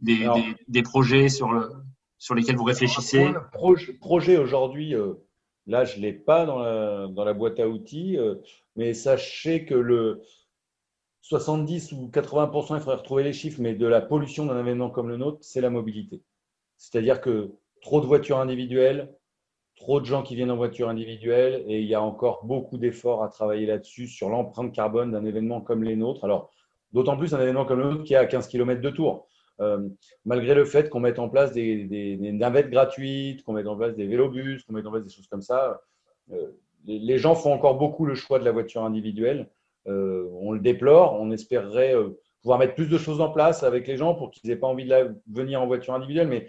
des, 0.00 0.28
des, 0.68 0.82
projets 0.82 1.28
sur, 1.28 1.52
le, 1.52 1.70
sur 2.18 2.34
lesquels 2.34 2.56
vous 2.56 2.64
réfléchissez? 2.64 3.32
Projet, 3.52 3.92
projet 3.92 4.38
aujourd'hui, 4.38 4.94
là, 5.66 5.84
je 5.84 5.98
ne 5.98 6.02
l'ai 6.02 6.14
pas 6.14 6.46
dans 6.46 6.58
la, 6.58 7.06
dans 7.08 7.24
la 7.24 7.34
boîte 7.34 7.60
à 7.60 7.68
outils, 7.68 8.16
mais 8.76 8.94
sachez 8.94 9.66
que 9.66 9.74
le, 9.74 10.22
70 11.26 11.90
ou 11.92 12.08
80%, 12.08 12.76
il 12.76 12.80
faudrait 12.80 12.96
retrouver 12.96 13.24
les 13.24 13.32
chiffres, 13.32 13.60
mais 13.60 13.74
de 13.74 13.86
la 13.86 14.00
pollution 14.00 14.46
d'un 14.46 14.60
événement 14.60 14.90
comme 14.90 15.08
le 15.08 15.16
nôtre, 15.16 15.38
c'est 15.42 15.60
la 15.60 15.70
mobilité. 15.70 16.22
C'est-à-dire 16.76 17.20
que 17.20 17.52
trop 17.80 18.00
de 18.00 18.06
voitures 18.06 18.38
individuelles, 18.38 19.14
trop 19.76 20.00
de 20.00 20.06
gens 20.06 20.22
qui 20.22 20.34
viennent 20.34 20.50
en 20.50 20.56
voiture 20.56 20.88
individuelle, 20.88 21.64
et 21.66 21.80
il 21.80 21.86
y 21.86 21.94
a 21.94 22.02
encore 22.02 22.44
beaucoup 22.44 22.78
d'efforts 22.78 23.22
à 23.22 23.28
travailler 23.28 23.66
là-dessus, 23.66 24.06
sur 24.06 24.28
l'empreinte 24.28 24.72
carbone 24.72 25.12
d'un 25.12 25.24
événement 25.24 25.60
comme 25.60 25.84
les 25.84 25.96
nôtres. 25.96 26.24
Alors, 26.24 26.50
d'autant 26.92 27.16
plus 27.16 27.34
un 27.34 27.40
événement 27.40 27.64
comme 27.64 27.80
le 27.80 27.90
nôtre 27.90 28.04
qui 28.04 28.14
est 28.14 28.18
à 28.18 28.26
15 28.26 28.48
km 28.48 28.80
de 28.80 28.90
tour. 28.90 29.26
Euh, 29.60 29.88
malgré 30.24 30.54
le 30.54 30.64
fait 30.64 30.90
qu'on 30.90 31.00
mette 31.00 31.18
en 31.18 31.28
place 31.28 31.52
des, 31.52 32.16
navettes 32.32 32.70
gratuites, 32.70 33.42
qu'on 33.42 33.54
mette 33.54 33.66
en 33.66 33.76
place 33.76 33.94
des 33.94 34.06
vélobus, 34.06 34.62
qu'on 34.64 34.74
mette 34.74 34.86
en 34.86 34.90
place 34.90 35.04
des 35.04 35.10
choses 35.10 35.28
comme 35.28 35.42
ça, 35.42 35.80
euh, 36.32 36.50
les 36.86 37.18
gens 37.18 37.34
font 37.34 37.52
encore 37.52 37.76
beaucoup 37.76 38.04
le 38.06 38.14
choix 38.14 38.38
de 38.38 38.44
la 38.44 38.52
voiture 38.52 38.84
individuelle. 38.84 39.48
Euh, 39.88 40.28
on 40.40 40.52
le 40.52 40.60
déplore. 40.60 41.14
On 41.20 41.30
espérerait 41.30 41.94
euh, 41.94 42.18
pouvoir 42.46 42.60
mettre 42.60 42.76
plus 42.76 42.86
de 42.86 42.96
choses 42.96 43.20
en 43.20 43.30
place 43.30 43.64
avec 43.64 43.88
les 43.88 43.96
gens 43.96 44.14
pour 44.14 44.30
qu'ils 44.30 44.48
n'aient 44.48 44.56
pas 44.56 44.68
envie 44.68 44.84
de 44.84 45.20
venir 45.28 45.60
en 45.60 45.66
voiture 45.66 45.94
individuelle. 45.94 46.28
Mais 46.28 46.48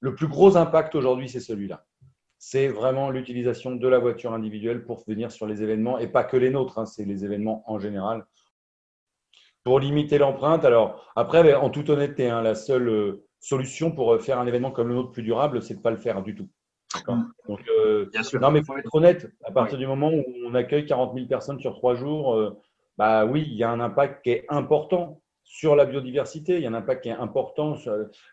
le 0.00 0.14
plus 0.14 0.28
gros 0.28 0.58
impact 0.58 0.94
aujourd'hui, 0.94 1.30
c'est 1.30 1.40
celui-là. 1.40 1.86
C'est 2.36 2.68
vraiment 2.68 3.08
l'utilisation 3.08 3.74
de 3.74 3.88
la 3.88 3.98
voiture 3.98 4.34
individuelle 4.34 4.84
pour 4.84 5.02
venir 5.06 5.32
sur 5.32 5.46
les 5.46 5.62
événements 5.62 5.98
et 5.98 6.06
pas 6.06 6.22
que 6.22 6.36
les 6.36 6.50
nôtres, 6.50 6.78
hein, 6.78 6.84
c'est 6.84 7.06
les 7.06 7.24
événements 7.24 7.64
en 7.66 7.78
général. 7.78 8.26
Pour 9.64 9.80
limiter 9.80 10.18
l'empreinte, 10.18 10.66
alors 10.66 11.10
après, 11.16 11.54
en 11.54 11.70
toute 11.70 11.88
honnêteté, 11.88 12.28
hein, 12.28 12.42
la 12.42 12.54
seule 12.54 12.88
euh, 12.90 13.24
solution 13.40 13.90
pour 13.90 14.20
faire 14.20 14.38
un 14.38 14.46
événement 14.46 14.70
comme 14.70 14.88
le 14.88 14.96
nôtre 14.96 15.12
plus 15.12 15.22
durable, 15.22 15.62
c'est 15.62 15.72
de 15.72 15.78
ne 15.78 15.82
pas 15.82 15.90
le 15.90 15.96
faire 15.96 16.22
du 16.22 16.34
tout. 16.34 16.48
Donc, 17.06 17.64
Bien 18.12 18.22
sûr. 18.22 18.38
Non, 18.38 18.50
mais 18.50 18.58
il 18.58 18.66
faut 18.66 18.76
être 18.76 18.94
honnête, 18.94 19.32
à 19.46 19.50
partir 19.50 19.78
du 19.78 19.86
moment 19.86 20.10
où 20.12 20.24
on 20.44 20.54
accueille 20.54 20.84
40 20.84 21.14
000 21.14 21.26
personnes 21.26 21.58
sur 21.58 21.74
trois 21.74 21.94
jours, 21.94 22.54
bah 22.98 23.24
oui, 23.24 23.46
il 23.46 23.56
y 23.56 23.64
a 23.64 23.70
un 23.70 23.80
impact 23.80 24.22
qui 24.24 24.30
est 24.30 24.44
important 24.50 25.22
sur 25.50 25.74
la 25.74 25.86
biodiversité, 25.86 26.56
il 26.56 26.62
y 26.62 26.66
a 26.66 26.68
un 26.68 26.74
impact 26.74 27.04
qui 27.04 27.08
est 27.08 27.12
important 27.12 27.74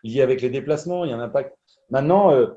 lié 0.04 0.20
avec 0.20 0.42
les 0.42 0.50
déplacements, 0.50 1.04
il 1.04 1.10
y 1.10 1.14
a 1.14 1.16
un 1.16 1.20
impact. 1.20 1.56
Maintenant, 1.88 2.30
euh, 2.30 2.48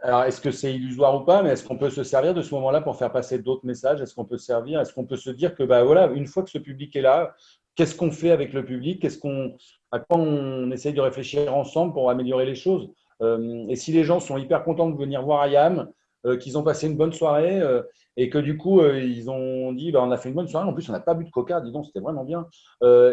alors 0.00 0.22
est-ce 0.22 0.40
que 0.40 0.52
c'est 0.52 0.72
illusoire 0.72 1.20
ou 1.20 1.24
pas, 1.24 1.42
mais 1.42 1.50
est-ce 1.50 1.64
qu'on 1.66 1.76
peut 1.76 1.90
se 1.90 2.04
servir 2.04 2.34
de 2.34 2.42
ce 2.42 2.54
moment-là 2.54 2.80
pour 2.80 2.96
faire 2.96 3.10
passer 3.10 3.40
d'autres 3.40 3.66
messages? 3.66 4.00
Est-ce 4.00 4.14
qu'on 4.14 4.24
peut 4.24 4.38
servir? 4.38 4.80
Est-ce 4.80 4.94
qu'on 4.94 5.04
peut 5.04 5.16
se 5.16 5.30
dire 5.30 5.56
que 5.56 5.64
bah 5.64 5.82
voilà, 5.82 6.06
une 6.12 6.26
fois 6.26 6.44
que 6.44 6.50
ce 6.50 6.58
public 6.58 6.94
est 6.94 7.00
là, 7.00 7.34
qu'est-ce 7.74 7.96
qu'on 7.96 8.12
fait 8.12 8.30
avec 8.30 8.52
le 8.52 8.64
public? 8.64 9.02
Qu'est-ce 9.02 9.18
qu'on, 9.18 9.56
à 9.90 9.98
quoi 9.98 10.18
on 10.18 10.70
essaye 10.70 10.94
de 10.94 11.00
réfléchir 11.00 11.54
ensemble 11.54 11.92
pour 11.92 12.10
améliorer 12.10 12.46
les 12.46 12.54
choses? 12.54 12.90
Euh, 13.22 13.66
Et 13.68 13.76
si 13.76 13.90
les 13.92 14.04
gens 14.04 14.20
sont 14.20 14.38
hyper 14.38 14.62
contents 14.62 14.88
de 14.88 14.96
venir 14.96 15.22
voir 15.22 15.46
IAM, 15.48 15.90
qu'ils 16.24 16.58
ont 16.58 16.62
passé 16.62 16.86
une 16.86 16.96
bonne 16.96 17.12
soirée 17.12 17.60
euh, 17.60 17.82
et 18.16 18.30
que 18.30 18.38
du 18.38 18.56
coup, 18.56 18.80
euh, 18.80 19.00
ils 19.00 19.30
ont 19.30 19.72
dit 19.72 19.92
bah, 19.92 20.00
on 20.02 20.10
a 20.10 20.16
fait 20.16 20.28
une 20.28 20.34
bonne 20.34 20.48
soirée. 20.48 20.68
En 20.68 20.72
plus, 20.72 20.88
on 20.88 20.92
n'a 20.92 21.00
pas 21.00 21.14
bu 21.14 21.24
de 21.24 21.30
coca, 21.30 21.60
dis 21.60 21.72
donc, 21.72 21.86
c'était 21.86 22.00
vraiment 22.00 22.24
bien. 22.24 22.46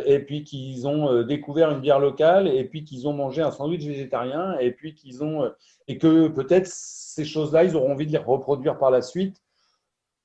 et 0.06 0.20
puis 0.20 0.44
qu'ils 0.44 0.88
ont 0.88 1.24
découvert 1.24 1.72
une 1.72 1.80
bière 1.80 2.00
locale 2.00 2.48
et 2.48 2.64
puis 2.66 2.84
qu'ils 2.84 3.08
ont 3.08 3.14
mangé 3.14 3.42
un 3.42 3.52
sandwich 3.52 3.84
végétarien 3.86 4.58
et 4.60 4.72
puis 4.72 4.94
qu'ils 4.94 5.24
ont. 5.24 5.50
et 5.88 5.98
que 5.98 6.28
peut-être 6.28 6.68
ces 6.68 7.26
choses-là, 7.26 7.64
ils 7.64 7.76
auront 7.76 7.94
envie 7.94 8.08
de 8.08 8.12
les 8.12 8.18
reproduire 8.18 8.78
par 8.78 8.92
la 8.92 9.02
suite. 9.02 9.38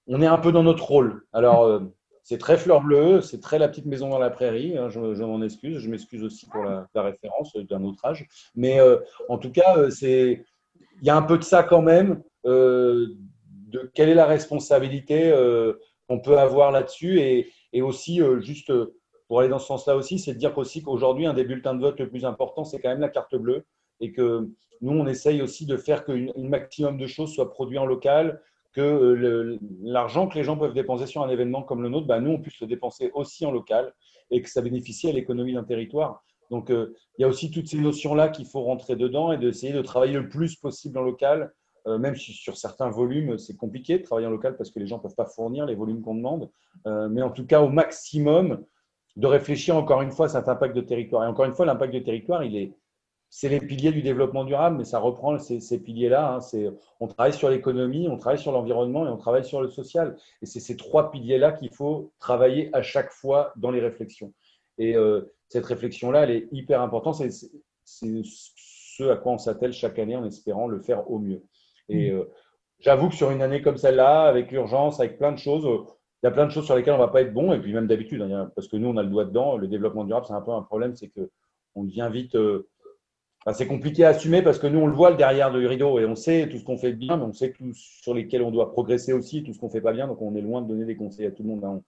On 0.06 0.20
est 0.20 0.26
un 0.26 0.38
peu 0.38 0.52
dans 0.52 0.62
notre 0.62 0.84
rôle. 0.84 1.24
Alors. 1.32 1.80
C'est 2.26 2.38
très 2.38 2.56
fleur 2.56 2.80
bleue, 2.80 3.20
c'est 3.20 3.42
très 3.42 3.58
la 3.58 3.68
petite 3.68 3.84
maison 3.84 4.08
dans 4.08 4.18
la 4.18 4.30
prairie. 4.30 4.78
Hein, 4.78 4.88
je, 4.88 4.98
m'en 4.98 5.42
excuse, 5.42 5.76
je 5.76 5.90
m'excuse 5.90 6.24
aussi 6.24 6.46
pour 6.46 6.64
la, 6.64 6.88
référence 6.94 7.54
d'un 7.54 7.84
autre 7.84 8.02
âge. 8.02 8.26
Mais 8.54 8.80
en 9.28 9.36
tout 9.36 9.52
cas, 9.52 9.90
c'est 9.90 10.42
il 11.00 11.06
y 11.06 11.10
a 11.10 11.16
un 11.16 11.22
peu 11.22 11.38
de 11.38 11.44
ça 11.44 11.62
quand 11.62 11.82
même. 11.82 12.22
Euh, 12.46 13.06
de 13.68 13.90
quelle 13.94 14.08
est 14.08 14.14
la 14.14 14.26
responsabilité 14.26 15.30
euh, 15.32 15.74
qu'on 16.08 16.20
peut 16.20 16.38
avoir 16.38 16.70
là-dessus 16.70 17.20
et, 17.20 17.82
aussi, 17.82 18.22
euh, 18.22 18.40
juste 18.40 18.72
pour 19.26 19.40
aller 19.40 19.48
dans 19.48 19.58
ce 19.58 19.66
sens-là 19.66 19.96
aussi, 19.96 20.20
c'est 20.20 20.34
de 20.34 20.38
dire 20.38 20.56
aussi 20.56 20.82
qu'aujourd'hui, 20.82 21.26
un 21.26 21.34
des 21.34 21.44
bulletins 21.44 21.74
de 21.74 21.80
vote 21.80 21.98
le 21.98 22.08
plus 22.08 22.24
important, 22.24 22.64
c'est 22.64 22.80
quand 22.80 22.90
même 22.90 23.00
la 23.00 23.08
carte 23.08 23.34
bleue 23.34 23.64
et 24.00 24.12
que 24.12 24.48
nous, 24.80 24.92
on 24.92 25.06
essaye 25.06 25.42
aussi 25.42 25.66
de 25.66 25.76
faire 25.76 26.04
qu'un 26.04 26.28
maximum 26.36 26.98
de 26.98 27.06
choses 27.06 27.34
soient 27.34 27.50
produites 27.50 27.78
en 27.78 27.86
local, 27.86 28.40
que 28.72 29.58
l'argent 29.82 30.28
que 30.28 30.36
les 30.36 30.44
gens 30.44 30.56
peuvent 30.56 30.74
dépenser 30.74 31.06
sur 31.06 31.22
un 31.22 31.28
événement 31.28 31.62
comme 31.62 31.82
le 31.82 31.88
nôtre, 31.88 32.06
bah, 32.06 32.20
nous, 32.20 32.32
on 32.32 32.40
puisse 32.40 32.60
le 32.60 32.66
dépenser 32.66 33.10
aussi 33.14 33.46
en 33.46 33.50
local 33.50 33.92
et 34.30 34.42
que 34.42 34.50
ça 34.50 34.62
bénéficie 34.62 35.08
à 35.08 35.12
l'économie 35.12 35.54
d'un 35.54 35.64
territoire. 35.64 36.22
Donc, 36.50 36.68
il 36.70 36.92
y 37.18 37.24
a 37.24 37.28
aussi 37.28 37.50
toutes 37.50 37.68
ces 37.68 37.78
notions-là 37.78 38.28
qu'il 38.28 38.46
faut 38.46 38.62
rentrer 38.62 38.96
dedans 38.96 39.32
et 39.32 39.38
d'essayer 39.38 39.72
de 39.72 39.82
travailler 39.82 40.14
le 40.14 40.28
plus 40.28 40.56
possible 40.56 40.98
en 40.98 41.02
local 41.02 41.52
euh, 41.86 41.98
même 41.98 42.16
si 42.16 42.32
sur 42.32 42.56
certains 42.56 42.88
volumes, 42.88 43.36
c'est 43.38 43.56
compliqué 43.56 43.98
de 43.98 44.02
travailler 44.02 44.26
en 44.26 44.30
local 44.30 44.56
parce 44.56 44.70
que 44.70 44.78
les 44.78 44.86
gens 44.86 44.96
ne 44.96 45.02
peuvent 45.02 45.14
pas 45.14 45.26
fournir 45.26 45.66
les 45.66 45.74
volumes 45.74 46.00
qu'on 46.00 46.14
demande. 46.14 46.50
Euh, 46.86 47.08
mais 47.08 47.22
en 47.22 47.30
tout 47.30 47.46
cas, 47.46 47.60
au 47.60 47.68
maximum, 47.68 48.64
de 49.16 49.26
réfléchir 49.26 49.76
encore 49.76 50.02
une 50.02 50.10
fois 50.10 50.26
à 50.26 50.28
cet 50.30 50.48
impact 50.48 50.74
de 50.74 50.80
territoire. 50.80 51.24
Et 51.24 51.26
encore 51.26 51.44
une 51.44 51.54
fois, 51.54 51.66
l'impact 51.66 51.92
de 51.94 51.98
territoire, 51.98 52.42
il 52.42 52.56
est, 52.56 52.72
c'est 53.28 53.48
les 53.48 53.60
piliers 53.60 53.92
du 53.92 54.02
développement 54.02 54.44
durable, 54.44 54.78
mais 54.78 54.84
ça 54.84 54.98
reprend 54.98 55.38
ces, 55.38 55.82
piliers-là. 55.82 56.36
Hein. 56.36 56.70
on 57.00 57.06
travaille 57.06 57.32
sur 57.32 57.50
l'économie, 57.50 58.08
on 58.08 58.16
travaille 58.16 58.38
sur 58.38 58.52
l'environnement 58.52 59.06
et 59.06 59.10
on 59.10 59.16
travaille 59.16 59.44
sur 59.44 59.60
le 59.60 59.68
social. 59.68 60.16
Et 60.40 60.46
c'est 60.46 60.60
ces 60.60 60.76
trois 60.76 61.10
piliers-là 61.10 61.52
qu'il 61.52 61.70
faut 61.70 62.12
travailler 62.18 62.70
à 62.72 62.82
chaque 62.82 63.10
fois 63.10 63.52
dans 63.56 63.70
les 63.70 63.80
réflexions. 63.80 64.32
Et 64.78 64.96
euh, 64.96 65.32
cette 65.54 65.66
réflexion-là, 65.66 66.24
elle 66.24 66.32
est 66.32 66.48
hyper 66.50 66.82
importante. 66.82 67.14
C'est 67.14 67.30
ce 67.84 69.04
à 69.04 69.16
quoi 69.16 69.32
on 69.32 69.38
s'attelle 69.38 69.72
chaque 69.72 70.00
année 70.00 70.16
en 70.16 70.24
espérant 70.24 70.66
le 70.66 70.80
faire 70.80 71.08
au 71.08 71.20
mieux. 71.20 71.42
Et 71.88 72.10
mm. 72.10 72.14
euh, 72.16 72.24
j'avoue 72.80 73.08
que 73.08 73.14
sur 73.14 73.30
une 73.30 73.40
année 73.40 73.62
comme 73.62 73.76
celle-là, 73.76 74.22
avec 74.22 74.50
l'urgence, 74.50 74.98
avec 74.98 75.16
plein 75.16 75.30
de 75.30 75.38
choses, 75.38 75.64
euh, 75.64 75.84
il 76.22 76.26
y 76.26 76.28
a 76.28 76.32
plein 76.32 76.46
de 76.46 76.50
choses 76.50 76.64
sur 76.64 76.74
lesquelles 76.74 76.94
on 76.94 76.98
ne 76.98 77.02
va 77.02 77.08
pas 77.12 77.22
être 77.22 77.32
bon. 77.32 77.52
Et 77.52 77.60
puis 77.60 77.72
même 77.72 77.86
d'habitude, 77.86 78.22
hein, 78.22 78.50
parce 78.56 78.66
que 78.66 78.76
nous, 78.76 78.88
on 78.88 78.96
a 78.96 79.04
le 79.04 79.10
doigt 79.10 79.26
dedans. 79.26 79.56
Le 79.56 79.68
développement 79.68 80.02
durable, 80.02 80.26
c'est 80.26 80.34
un 80.34 80.40
peu 80.40 80.50
un 80.50 80.62
problème, 80.62 80.96
c'est 80.96 81.08
qu'on 81.08 81.84
devient 81.84 82.08
vite. 82.12 82.34
Euh, 82.34 82.68
c'est 83.52 83.68
compliqué 83.68 84.04
à 84.04 84.08
assumer 84.08 84.42
parce 84.42 84.58
que 84.58 84.66
nous, 84.66 84.80
on 84.80 84.88
le 84.88 84.94
voit 84.94 85.10
le 85.10 85.16
derrière 85.16 85.52
du 85.52 85.64
rideau 85.66 86.00
et 86.00 86.06
on 86.06 86.16
sait 86.16 86.48
tout 86.48 86.58
ce 86.58 86.64
qu'on 86.64 86.78
fait 86.78 86.94
bien, 86.94 87.16
mais 87.16 87.24
on 87.24 87.32
sait 87.32 87.52
tout 87.52 87.70
sur 87.74 88.14
lesquels 88.14 88.42
on 88.42 88.50
doit 88.50 88.72
progresser 88.72 89.12
aussi, 89.12 89.44
tout 89.44 89.52
ce 89.52 89.60
qu'on 89.60 89.68
fait 89.68 89.82
pas 89.82 89.92
bien. 89.92 90.08
Donc, 90.08 90.20
on 90.20 90.34
est 90.34 90.40
loin 90.40 90.62
de 90.62 90.66
donner 90.68 90.84
des 90.84 90.96
conseils 90.96 91.26
à 91.26 91.30
tout 91.30 91.44
le 91.44 91.50
monde. 91.50 91.64
Hein. 91.64 91.80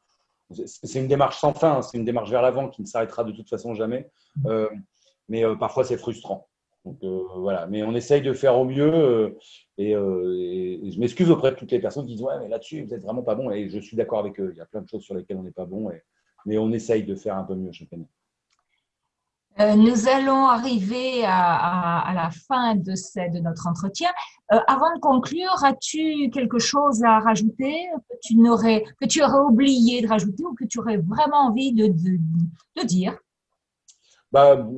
C'est 0.50 1.00
une 1.00 1.08
démarche 1.08 1.38
sans 1.38 1.54
fin, 1.54 1.78
hein. 1.78 1.82
c'est 1.82 1.98
une 1.98 2.04
démarche 2.04 2.30
vers 2.30 2.42
l'avant 2.42 2.68
qui 2.68 2.82
ne 2.82 2.86
s'arrêtera 2.86 3.24
de 3.24 3.32
toute 3.32 3.48
façon 3.48 3.74
jamais. 3.74 4.10
mais 5.28 5.42
parfois, 5.58 5.84
c'est 5.84 5.98
frustrant. 5.98 6.48
Donc 6.86 7.02
euh, 7.02 7.24
voilà, 7.34 7.66
mais 7.66 7.82
on 7.82 7.94
essaye 7.94 8.22
de 8.22 8.32
faire 8.32 8.56
au 8.56 8.64
mieux. 8.64 8.94
Euh, 8.94 9.30
euh, 9.80 10.36
et, 10.38 10.90
je 10.92 11.00
m'excuse 11.00 11.30
auprès 11.30 11.50
de 11.50 11.56
toutes 11.56 11.72
les 11.72 11.80
personnes 11.80 12.06
qui 12.06 12.14
disent 12.14 12.22
ouais, 12.22 12.38
mais 12.38 12.48
là-dessus 12.48 12.84
vous 12.84 12.94
êtes 12.94 13.02
vraiment 13.02 13.22
pas 13.22 13.34
bon. 13.34 13.50
Et 13.50 13.68
je 13.68 13.80
suis 13.80 13.96
d'accord 13.96 14.20
avec 14.20 14.38
eux. 14.40 14.50
Il 14.54 14.58
y 14.58 14.60
a 14.60 14.66
plein 14.66 14.82
de 14.82 14.88
choses 14.88 15.02
sur 15.02 15.14
lesquelles 15.14 15.36
on 15.36 15.42
n'est 15.42 15.50
pas 15.50 15.66
bon, 15.66 15.90
mais 16.46 16.58
on 16.58 16.70
essaye 16.70 17.02
de 17.02 17.16
faire 17.16 17.36
un 17.36 17.42
peu 17.42 17.56
mieux 17.56 17.72
chaque 17.72 17.92
année. 17.92 18.08
Euh, 19.58 19.74
nous 19.74 20.06
allons 20.08 20.46
arriver 20.46 21.24
à, 21.24 22.12
la 22.14 22.30
fin 22.30 22.74
de, 22.74 23.40
notre 23.40 23.66
entretien. 23.66 24.10
Euh, 24.52 24.58
avant 24.66 24.94
de 24.94 25.00
conclure, 25.00 25.64
as-tu 25.64 26.30
quelque 26.30 26.58
chose 26.58 27.02
à 27.04 27.20
rajouter 27.20 27.86
que 28.08 28.16
tu, 28.22 28.36
n'aurais, 28.36 28.84
que 29.00 29.06
tu 29.06 29.22
aurais 29.22 29.40
oublié 29.40 30.02
de 30.02 30.08
rajouter 30.08 30.44
ou 30.44 30.54
que 30.54 30.64
tu 30.66 30.78
aurais 30.78 30.98
vraiment 30.98 31.46
envie 31.48 31.72
de, 31.72 31.88
dire? 32.84 33.16
Bah, 34.30 34.68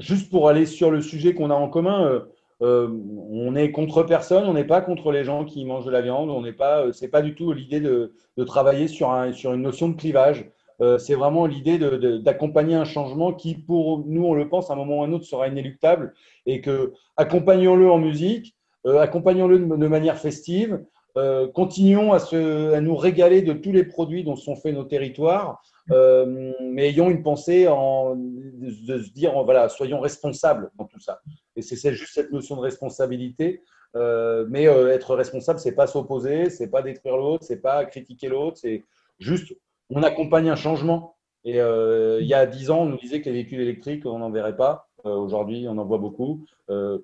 Juste 0.00 0.30
pour 0.30 0.50
aller 0.50 0.66
sur 0.66 0.90
le 0.90 1.00
sujet 1.00 1.34
qu'on 1.34 1.50
a 1.50 1.54
en 1.54 1.70
commun, 1.70 2.22
euh, 2.62 2.88
on 3.30 3.56
est 3.56 3.70
contre 3.70 4.02
personne, 4.02 4.44
on 4.44 4.52
n'est 4.52 4.64
pas 4.64 4.82
contre 4.82 5.12
les 5.12 5.24
gens 5.24 5.46
qui 5.46 5.64
mangent 5.64 5.86
de 5.86 5.90
la 5.90 6.02
viande, 6.02 6.28
on 6.28 6.42
n'est 6.42 6.52
pas, 6.52 6.92
c'est 6.92 7.08
pas 7.08 7.22
du 7.22 7.34
tout 7.34 7.52
l'idée 7.52 7.80
de, 7.80 8.12
travailler 8.44 8.86
sur 8.86 9.10
une 9.14 9.62
notion 9.62 9.88
de 9.88 9.96
clivage. 9.96 10.50
Euh, 10.80 10.98
c'est 10.98 11.14
vraiment 11.14 11.46
l'idée 11.46 11.78
d'accompagner 12.20 12.74
un 12.74 12.84
changement 12.84 13.32
qui, 13.32 13.54
pour 13.54 14.04
nous, 14.06 14.24
on 14.24 14.34
le 14.34 14.48
pense, 14.48 14.70
à 14.70 14.74
un 14.74 14.76
moment 14.76 15.00
ou 15.00 15.02
à 15.02 15.06
un 15.06 15.12
autre, 15.12 15.24
sera 15.24 15.48
inéluctable 15.48 16.14
et 16.44 16.60
que 16.60 16.92
accompagnons-le 17.16 17.90
en 17.90 17.98
musique, 17.98 18.54
euh, 18.86 19.00
accompagnons-le 19.00 19.58
de, 19.58 19.86
manière 19.86 20.18
festive, 20.18 20.84
euh, 21.16 21.48
continuons 21.48 22.12
à, 22.12 22.80
nous 22.80 22.96
régaler 22.96 23.40
de 23.40 23.54
tous 23.54 23.72
les 23.72 23.84
produits 23.84 24.22
dont 24.22 24.36
sont 24.36 24.54
faits 24.54 24.74
nos 24.74 24.84
territoires, 24.84 25.62
mais 25.88 26.88
ayons 26.88 27.08
une 27.10 27.22
pensée 27.22 27.68
en, 27.68 28.16
de, 28.16 28.98
se 28.98 29.12
dire, 29.12 29.32
voilà, 29.44 29.68
soyons 29.68 30.00
responsables 30.00 30.70
dans 30.78 30.84
tout 30.84 31.00
ça. 31.00 31.20
Et 31.54 31.62
c'est 31.62 31.94
juste 31.94 32.12
cette 32.12 32.32
notion 32.32 32.56
de 32.56 32.60
responsabilité. 32.60 33.62
mais 33.94 34.64
être 34.64 35.14
responsable, 35.14 35.58
c'est 35.58 35.74
pas 35.74 35.86
s'opposer, 35.86 36.50
c'est 36.50 36.68
pas 36.68 36.82
détruire 36.82 37.16
l'autre, 37.16 37.44
c'est 37.46 37.62
pas 37.62 37.86
critiquer 37.86 38.28
l'autre, 38.28 38.58
c'est 38.58 38.84
juste 39.18 39.54
on 39.90 40.02
accompagne 40.02 40.48
un 40.50 40.56
changement. 40.56 41.16
Et 41.44 41.60
euh, 41.60 42.20
il 42.20 42.26
y 42.26 42.34
a 42.34 42.46
dix 42.46 42.70
ans, 42.70 42.80
on 42.80 42.86
nous 42.86 42.98
disait 42.98 43.20
que 43.20 43.26
les 43.26 43.32
véhicules 43.32 43.60
électriques, 43.60 44.04
on 44.04 44.18
n'en 44.18 44.30
verrait 44.30 44.56
pas. 44.56 44.88
Euh, 45.04 45.14
aujourd'hui, 45.14 45.66
on 45.68 45.78
en 45.78 45.84
voit 45.84 45.98
beaucoup. 45.98 46.44
Euh, 46.70 46.98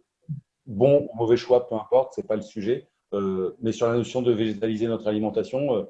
bon 0.67 1.09
ou 1.13 1.17
mauvais 1.17 1.37
choix, 1.37 1.69
peu 1.69 1.77
importe, 1.77 2.15
ce 2.15 2.21
n'est 2.21 2.27
pas 2.27 2.37
le 2.37 2.43
sujet. 2.43 2.89
mais 3.61 3.73
sur 3.73 3.89
la 3.89 3.95
notion 3.95 4.23
de 4.23 4.33
végétaliser 4.33 4.87
notre 4.89 5.07
alimentation, 5.07 5.87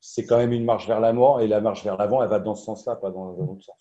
c'est 0.00 0.24
quand 0.24 0.38
même 0.38 0.52
une 0.52 0.64
marche 0.64 0.88
vers 0.88 1.00
la 1.00 1.12
mort. 1.12 1.40
Et 1.40 1.46
la 1.46 1.60
marche 1.60 1.84
vers 1.84 1.96
l'avant, 1.96 2.22
elle 2.22 2.30
va 2.30 2.40
dans 2.40 2.54
ce 2.54 2.64
sens-là, 2.64 2.96
pas 2.96 3.10
dans 3.10 3.32
l'autre 3.32 3.62
sens. 3.62 3.76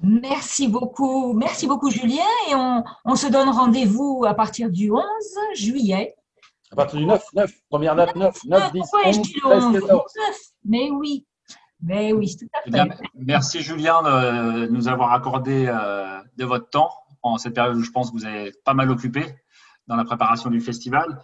Merci 0.00 0.68
beaucoup. 0.68 1.34
Merci 1.34 1.66
beaucoup, 1.66 1.90
Julien. 1.90 2.24
Et 2.50 2.54
on, 2.54 2.82
on 3.04 3.16
se 3.16 3.26
donne 3.26 3.48
rendez-vous 3.48 4.24
à 4.26 4.34
partir 4.34 4.70
du 4.70 4.90
11 4.90 5.02
juillet 5.54 6.14
à 6.74 6.76
partir 6.76 6.98
du 6.98 7.06
9, 7.06 7.22
9, 7.34 7.52
première 7.70 7.94
date 7.94 8.16
9, 8.16 8.36
9, 8.46 8.72
10, 8.72 8.80
11, 9.06 9.32
13, 9.42 9.80
14. 9.80 10.12
Mais 10.64 10.90
oui, 10.90 11.26
mais 11.86 12.12
oui, 12.12 12.34
tout 12.36 12.46
à 12.54 12.84
fait. 12.84 12.90
merci 13.14 13.60
Julien 13.60 14.02
de 14.02 14.66
nous 14.68 14.88
avoir 14.88 15.12
accordé 15.12 15.66
euh, 15.68 16.18
de 16.36 16.44
votre 16.44 16.70
temps 16.70 16.90
en 17.22 17.36
cette 17.36 17.54
période 17.54 17.76
où 17.76 17.82
je 17.82 17.90
pense 17.90 18.10
que 18.10 18.16
vous 18.16 18.24
avez 18.24 18.52
pas 18.64 18.74
mal 18.74 18.90
occupé 18.90 19.26
dans 19.86 19.96
la 19.96 20.04
préparation 20.04 20.48
du 20.48 20.60
festival. 20.60 21.20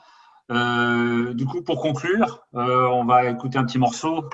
Euh, 0.51 1.33
du 1.33 1.47
coup, 1.47 1.63
pour 1.63 1.81
conclure, 1.81 2.41
euh, 2.55 2.87
on 2.89 3.05
va 3.05 3.31
écouter 3.31 3.57
un 3.57 3.65
petit 3.65 3.79
morceau 3.79 4.29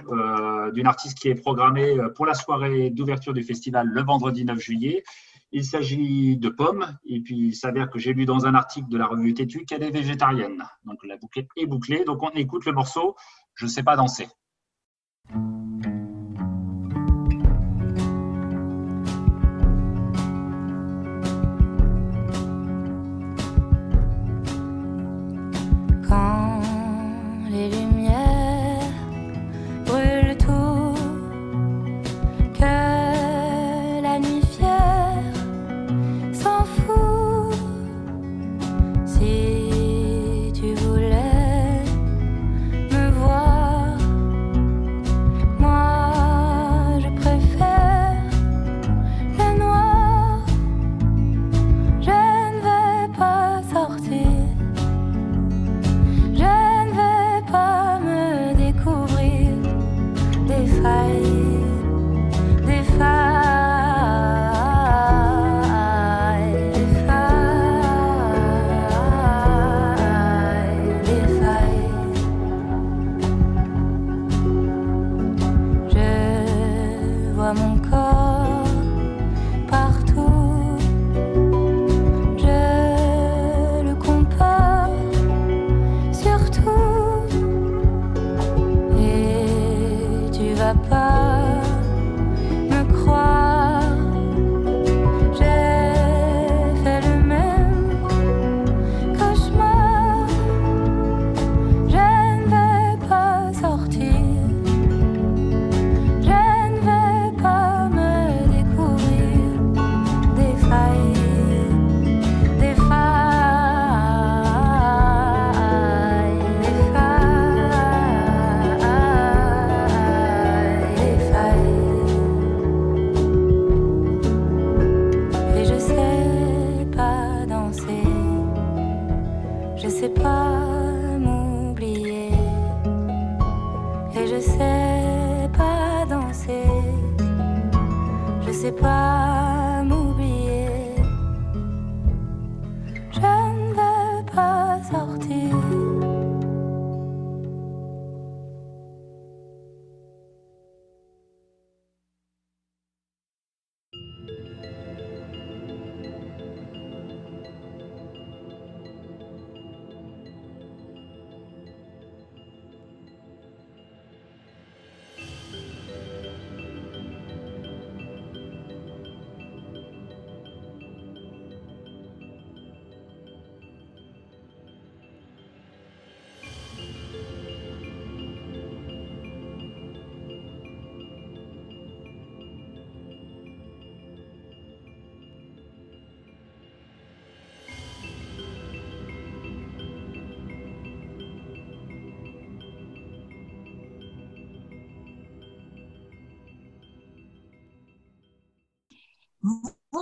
d'une 0.73 0.87
artiste 0.87 1.19
qui 1.19 1.29
est 1.29 1.35
programmée 1.35 1.97
pour 2.17 2.27
la 2.27 2.35
soirée 2.35 2.91
d'ouverture 2.91 3.33
du 3.33 3.45
festival 3.45 3.87
le 3.87 4.03
vendredi 4.03 4.45
9 4.45 4.59
juillet. 4.59 5.05
Il 5.53 5.65
s'agit 5.65 6.37
de 6.37 6.49
pommes, 6.49 6.99
et 7.05 7.21
puis 7.21 7.37
il 7.37 7.55
s'avère 7.55 7.89
que 7.89 8.01
j'ai 8.01 8.13
lu 8.13 8.27
dans 8.27 8.47
un 8.47 8.55
article 8.57 8.89
de 8.89 8.99
la 8.99 9.07
revue 9.07 9.33
Tétu 9.33 9.65
qu'elle 9.65 9.85
est 9.85 9.91
végétarienne. 9.91 10.65
Donc 10.85 10.99
la 11.07 11.17
boucle 11.17 11.47
est 11.57 11.67
bouclée, 11.67 12.05
donc 12.05 12.23
on 12.25 12.31
écoute 12.31 12.65
le 12.65 12.73
morceau 12.73 13.15
Je 13.55 13.67
ne 13.67 13.71
sais 13.71 13.85
pas 13.85 13.95
danser. 13.95 14.27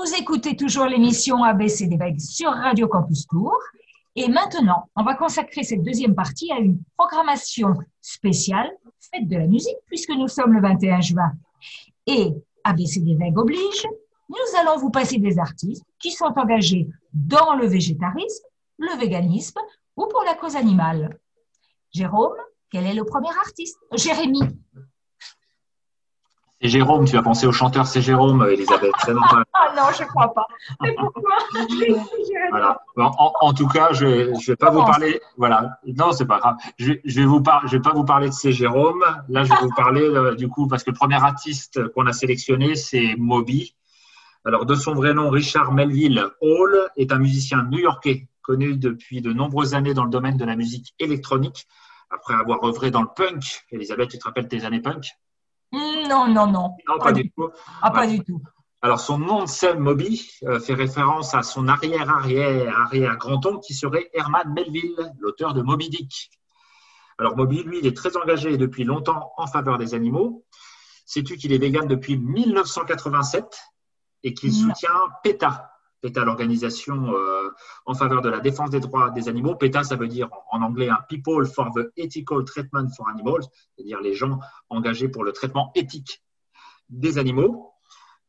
Vous 0.05 0.15
écoutez 0.17 0.55
toujours 0.55 0.85
l'émission 0.85 1.43
ABC 1.43 1.87
d'évêque 1.87 2.21
sur 2.21 2.51
Radio 2.51 2.89
Campus 2.89 3.27
Tour. 3.27 3.57
Et 4.15 4.29
maintenant, 4.29 4.91
on 4.97 5.03
va 5.03 5.15
consacrer 5.15 5.63
cette 5.63 5.83
deuxième 5.83 6.15
partie 6.15 6.53
à 6.53 6.59
une 6.59 6.79
programmation 6.95 7.73
spéciale, 8.03 8.71
fête 9.01 9.27
de 9.27 9.37
la 9.39 9.47
musique, 9.47 9.79
puisque 9.87 10.11
nous 10.11 10.29
sommes 10.29 10.53
le 10.53 10.61
21 10.61 11.01
juin. 11.01 11.33
Et 12.07 12.35
ABC 12.65 13.01
d'évêque 13.01 13.39
oblige, 13.39 13.87
nous 14.29 14.61
allons 14.61 14.77
vous 14.77 14.91
passer 14.91 15.17
des 15.17 15.39
artistes 15.39 15.85
qui 15.99 16.11
sont 16.11 16.35
engagés 16.37 16.87
dans 17.15 17.55
le 17.55 17.67
végétarisme, 17.67 18.45
le 18.77 18.99
véganisme 18.99 19.61
ou 19.97 20.07
pour 20.07 20.23
la 20.27 20.35
cause 20.35 20.55
animale. 20.55 21.19
Jérôme, 21.95 22.37
quel 22.71 22.85
est 22.85 22.95
le 22.95 23.07
premier 23.07 23.35
artiste? 23.41 23.79
Jérémy. 23.95 24.43
C'est 26.65 26.71
Jérôme, 26.71 27.05
tu 27.05 27.19
as 27.19 27.23
pensé 27.23 27.47
au 27.47 27.53
chanteur, 27.53 27.87
c'est 27.87 28.01
Jérôme, 28.01 28.43
Elisabeth. 28.51 28.95
ah 29.07 29.75
non, 29.77 29.83
je 29.95 30.03
ne 30.03 30.09
crois 30.09 30.33
pas. 30.33 30.47
Mais 30.81 30.95
pourquoi? 30.95 31.37
Voilà. 32.49 32.81
en, 32.97 33.53
tout 33.53 33.69
cas, 33.69 33.93
je 33.93 34.07
ne 34.07 34.47
vais 34.47 34.57
pas 34.57 34.71
vous 34.71 34.83
parler. 34.83 35.21
Voilà. 35.37 35.79
Non, 35.87 36.13
c'est 36.13 36.25
pas 36.25 36.39
grave. 36.39 36.57
Je, 36.79 36.95
je 37.05 37.21
vais 37.21 37.27
vous 37.27 37.43
je 37.67 37.77
vais 37.77 37.83
pas 37.83 37.93
vous 37.93 38.05
parler 38.05 38.31
de 38.31 38.33
c'est 38.33 38.53
Jérôme. 38.53 39.05
Là, 39.29 39.45
je 39.45 39.51
vais 39.51 39.61
vous 39.61 39.75
parler 39.77 40.01
euh, 40.01 40.35
du 40.35 40.49
coup 40.49 40.67
parce 40.67 40.83
que 40.83 40.91
le 40.91 40.97
premier 40.97 41.23
artiste 41.23 41.87
qu'on 41.89 42.07
a 42.07 42.15
sélectionné, 42.15 42.77
c'est 42.77 43.15
Moby. 43.19 43.77
Alors, 44.47 44.65
de 44.65 44.75
son 44.75 44.95
vrai 44.95 45.13
nom, 45.13 45.29
Richard 45.29 45.71
Melville 45.71 46.31
Hall 46.41 46.89
est 46.97 47.13
un 47.13 47.19
musicien 47.19 47.63
new-yorkais 47.65 48.27
connu 48.41 48.79
depuis 48.79 49.21
de 49.21 49.35
nombreuses 49.35 49.75
années 49.75 49.93
dans 49.93 50.05
le 50.05 50.11
domaine 50.11 50.39
de 50.39 50.47
la 50.47 50.57
musique 50.57 50.95
électronique. 50.99 51.67
Après 52.09 52.33
avoir 52.33 52.65
œuvré 52.65 52.91
dans 52.91 53.03
le 53.03 53.09
punk, 53.15 53.67
Elisabeth, 53.71 54.09
tu 54.09 54.19
te 54.19 54.25
rappelles 54.25 54.49
tes 54.49 54.65
années 54.65 54.81
punk? 54.81 55.15
Non, 56.09 56.29
non, 56.29 56.47
non. 56.47 56.77
Non, 56.89 56.99
pas, 56.99 57.13
du 57.13 57.31
tout. 57.31 57.51
Ah, 57.83 57.91
pas 57.91 58.07
du 58.07 58.21
tout. 58.21 58.41
Alors, 58.83 59.01
son 59.01 59.19
nom 59.19 59.43
de 59.45 59.49
scène, 59.49 59.79
Moby, 59.79 60.31
euh, 60.45 60.61
fait 60.61 60.75
référence 60.75 61.35
à 61.35 61.43
son 61.43 61.69
arrière-arrière-arrière-grand-oncle 61.69 63.61
qui 63.61 63.73
serait 63.75 64.11
Herman 64.13 64.53
Melville, 64.53 65.13
l'auteur 65.19 65.55
de 65.55 65.63
Moby 65.63 65.89
Dick. 65.89 66.31
Alors, 67.19 67.37
Moby, 67.37 67.63
lui, 67.63 67.79
il 67.79 67.87
est 67.87 67.97
très 67.97 68.17
engagé 68.17 68.57
depuis 68.59 68.85
longtemps 68.85 69.33
en 69.37 69.47
faveur 69.47 69.79
des 69.79 69.95
animaux. 69.95 70.45
Sais-tu 71.07 71.37
qu'il 71.37 71.53
est 71.53 71.59
vegan 71.59 71.87
depuis 71.87 72.17
1987 72.17 73.45
et 74.23 74.35
qu'il 74.35 74.53
soutient 74.53 74.91
PETA, 75.23 75.71
PETA, 76.05 76.23
l'organisation 76.23 77.15
euh, 77.15 77.49
en 77.87 77.95
faveur 77.95 78.21
de 78.21 78.29
la 78.29 78.41
défense 78.41 78.69
des 78.69 78.81
droits 78.81 79.09
des 79.09 79.31
animaux. 79.31 79.55
PETA, 79.55 79.85
ça 79.85 79.97
veut 79.97 80.07
dire 80.07 80.29
en 80.51 80.61
anglais 80.61 80.91
un 80.91 80.99
People 81.09 81.47
for 81.47 81.73
the 81.73 81.91
Ethical 81.97 82.45
Treatment 82.45 82.89
for 82.95 83.09
Animals, 83.09 83.45
c'est-à-dire 83.75 84.03
les 84.03 84.13
gens 84.13 84.39
engagés 84.69 85.09
pour 85.09 85.25
le 85.25 85.33
traitement 85.33 85.73
éthique 85.75 86.23
des 86.91 87.17
animaux. 87.17 87.73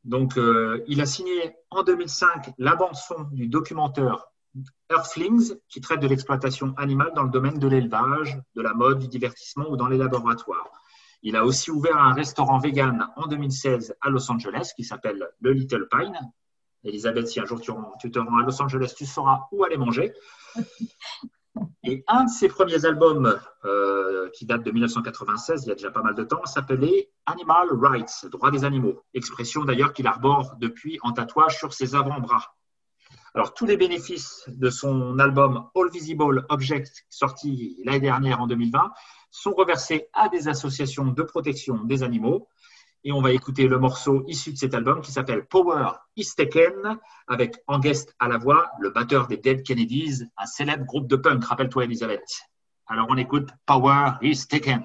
Donc, 0.06 0.38
euh, 0.38 0.86
il 0.88 1.02
a 1.02 1.06
signé 1.06 1.54
en 1.70 1.84
2005 1.84 2.54
la 2.58 2.76
bande-son 2.76 3.26
du 3.34 3.48
documentaire 3.48 4.26
Earthlings, 4.90 5.56
qui 5.68 5.82
traite 5.82 6.00
de 6.00 6.08
l'exploitation 6.08 6.74
animale 6.78 7.12
dans 7.14 7.24
le 7.24 7.30
domaine 7.30 7.60
de 7.60 7.68
l'élevage, 7.68 8.40
de 8.56 8.62
la 8.62 8.74
mode, 8.74 9.00
du 9.00 9.10
divertissement 9.10 9.66
ou 9.70 9.76
dans 9.76 9.90
les 9.90 9.98
laboratoires. 9.98 10.72
Il 11.24 11.36
a 11.36 11.44
aussi 11.44 11.72
ouvert 11.72 11.98
un 11.98 12.14
restaurant 12.14 12.60
vegan 12.60 13.10
en 13.18 13.28
2016 13.28 13.96
à 14.00 14.10
Los 14.10 14.32
Angeles 14.32 14.72
qui 14.78 14.86
s'appelle 14.86 15.28
Le 15.42 15.52
Little 15.52 15.90
Pine, 15.92 16.18
Elisabeth, 16.86 17.28
si 17.28 17.40
un 17.40 17.46
jour 17.46 17.60
tu, 18.00 18.12
te 18.12 18.20
rends 18.20 18.38
à 18.38 18.44
Los 18.44 18.62
Angeles, 18.62 18.94
tu 18.96 19.06
sauras 19.06 19.48
où 19.52 19.64
aller 19.64 19.78
manger. 19.78 20.14
Et 21.84 22.04
un 22.08 22.26
de 22.26 22.30
ses 22.30 22.48
premiers 22.48 22.86
albums, 22.86 23.40
euh, 23.64 24.30
qui 24.32 24.46
date 24.46 24.64
de 24.64 24.72
1996, 24.72 25.64
il 25.64 25.70
y 25.70 25.72
a 25.72 25.76
déjà 25.76 25.92
pas 25.92 26.02
mal 26.02 26.16
de 26.16 26.24
temps, 26.24 26.44
s'appelait 26.46 27.12
Animal 27.26 27.70
Rights, 27.72 28.28
droit 28.32 28.52
des 28.52 28.66
animaux. 28.66 29.04
Expression 29.14 29.64
d'ailleurs 29.64 29.94
qu'il 29.94 30.08
arbore 30.08 30.56
depuis 30.60 31.00
en 31.02 31.14
tatouage 31.14 31.58
sur 31.58 31.74
ses 31.74 31.96
avant-bras. 31.96 32.56
Alors, 33.34 33.54
tous 33.54 33.66
les 33.66 33.78
bénéfices 33.78 34.44
de 34.48 34.70
son 34.70 35.20
album 35.20 35.70
All 35.76 35.90
Visible 35.92 36.46
Objects, 36.50 37.06
sorti 37.10 37.82
l'année 37.84 38.00
dernière 38.00 38.42
en 38.42 38.48
2020, 38.48 38.92
sont 39.30 39.52
reversés 39.52 40.08
à 40.14 40.30
des 40.30 40.48
associations 40.48 41.06
de 41.06 41.24
protection 41.24 41.84
des 41.84 42.04
animaux 42.04 42.48
et 43.06 43.12
on 43.12 43.22
va 43.22 43.32
écouter 43.32 43.68
le 43.68 43.78
morceau 43.78 44.24
issu 44.28 44.52
de 44.52 44.58
cet 44.58 44.74
album 44.74 45.00
qui 45.00 45.12
s'appelle 45.12 45.46
Power 45.46 45.92
is 46.16 46.32
Taken 46.36 46.98
avec 47.28 47.56
en 47.68 47.78
guest 47.78 48.16
à 48.20 48.28
la 48.28 48.40
voix 48.40 48.72
le 48.80 48.90
batteur 48.90 49.28
des 49.28 49.38
Dead 49.38 49.62
Kennedys, 49.62 50.24
un 50.38 50.46
célèbre 50.48 50.86
groupe 50.86 51.08
de 51.08 51.16
punk, 51.16 51.46
rappelle-toi 51.46 51.84
Elisabeth. 51.84 52.28
Alors 52.88 53.06
on 53.10 53.18
écoute 53.18 53.50
Power 53.68 54.14
is 54.24 54.48
Taken. 54.48 54.84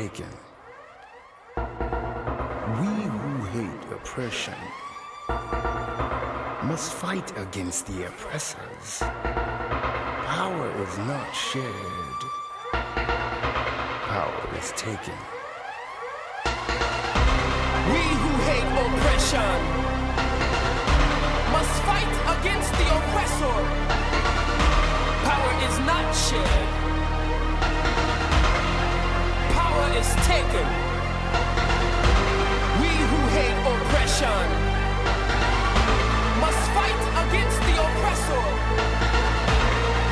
Taken. 0.00 0.32
We 2.80 2.92
who 3.14 3.34
hate 3.56 3.84
oppression 3.92 4.60
must 6.70 6.94
fight 6.94 7.28
against 7.36 7.86
the 7.86 8.06
oppressors. 8.06 8.88
Power 10.36 10.68
is 10.84 10.94
not 11.10 11.28
shared, 11.48 12.20
power 14.14 14.44
is 14.60 14.72
taken. 14.88 15.18
We 17.92 18.02
who 18.22 18.32
hate 18.48 18.72
oppression 18.86 19.58
must 21.56 21.76
fight 21.88 22.14
against 22.36 22.72
the 22.80 22.86
oppressor. 22.98 23.56
Power 25.28 25.52
is 25.68 25.76
not 25.90 26.06
shared. 26.26 26.99
Is 29.90 30.14
taken. 30.24 30.66
We 32.80 32.92
who 33.10 33.20
hate 33.36 33.58
oppression 33.72 34.46
must 36.40 36.62
fight 36.76 37.02
against 37.24 37.58
the 37.68 37.74
oppressor. 37.86 38.44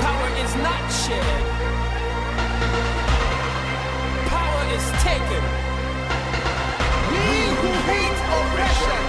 Power 0.02 0.28
is 0.44 0.52
not 0.66 0.82
shared. 1.02 1.44
Power 4.26 4.62
is 4.76 4.86
taken. 5.06 5.42
We 7.12 7.26
who 7.60 7.70
hate 7.88 8.20
oppression 8.38 9.02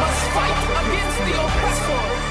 must 0.00 0.22
fight 0.34 0.60
against 0.80 1.18
the 1.26 1.34
oppressor. 1.44 2.27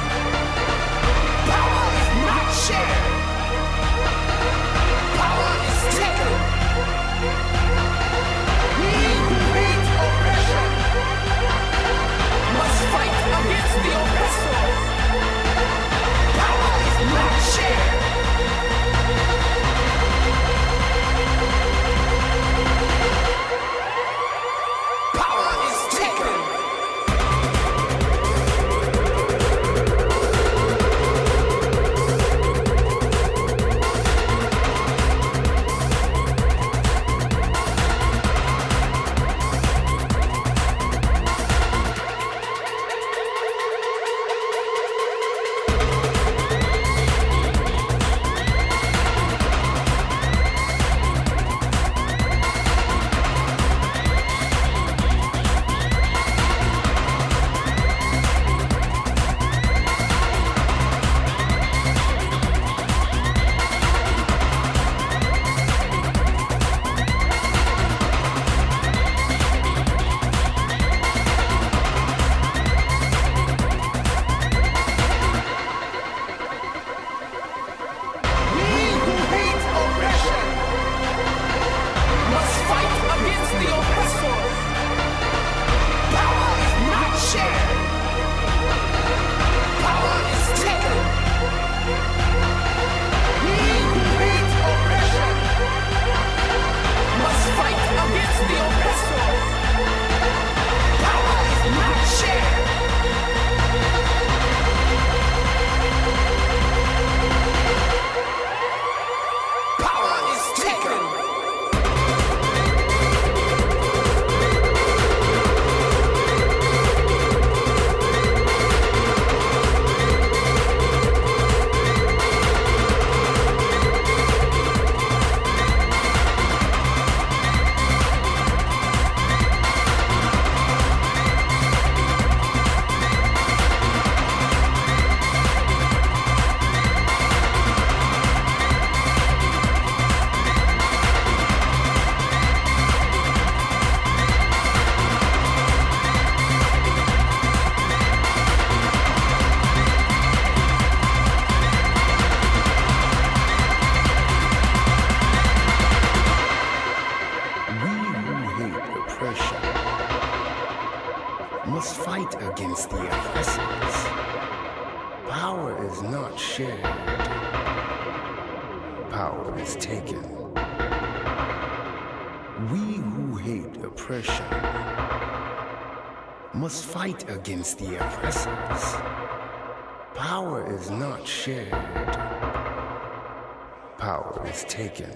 Is 184.58 184.66
taken. 184.66 185.12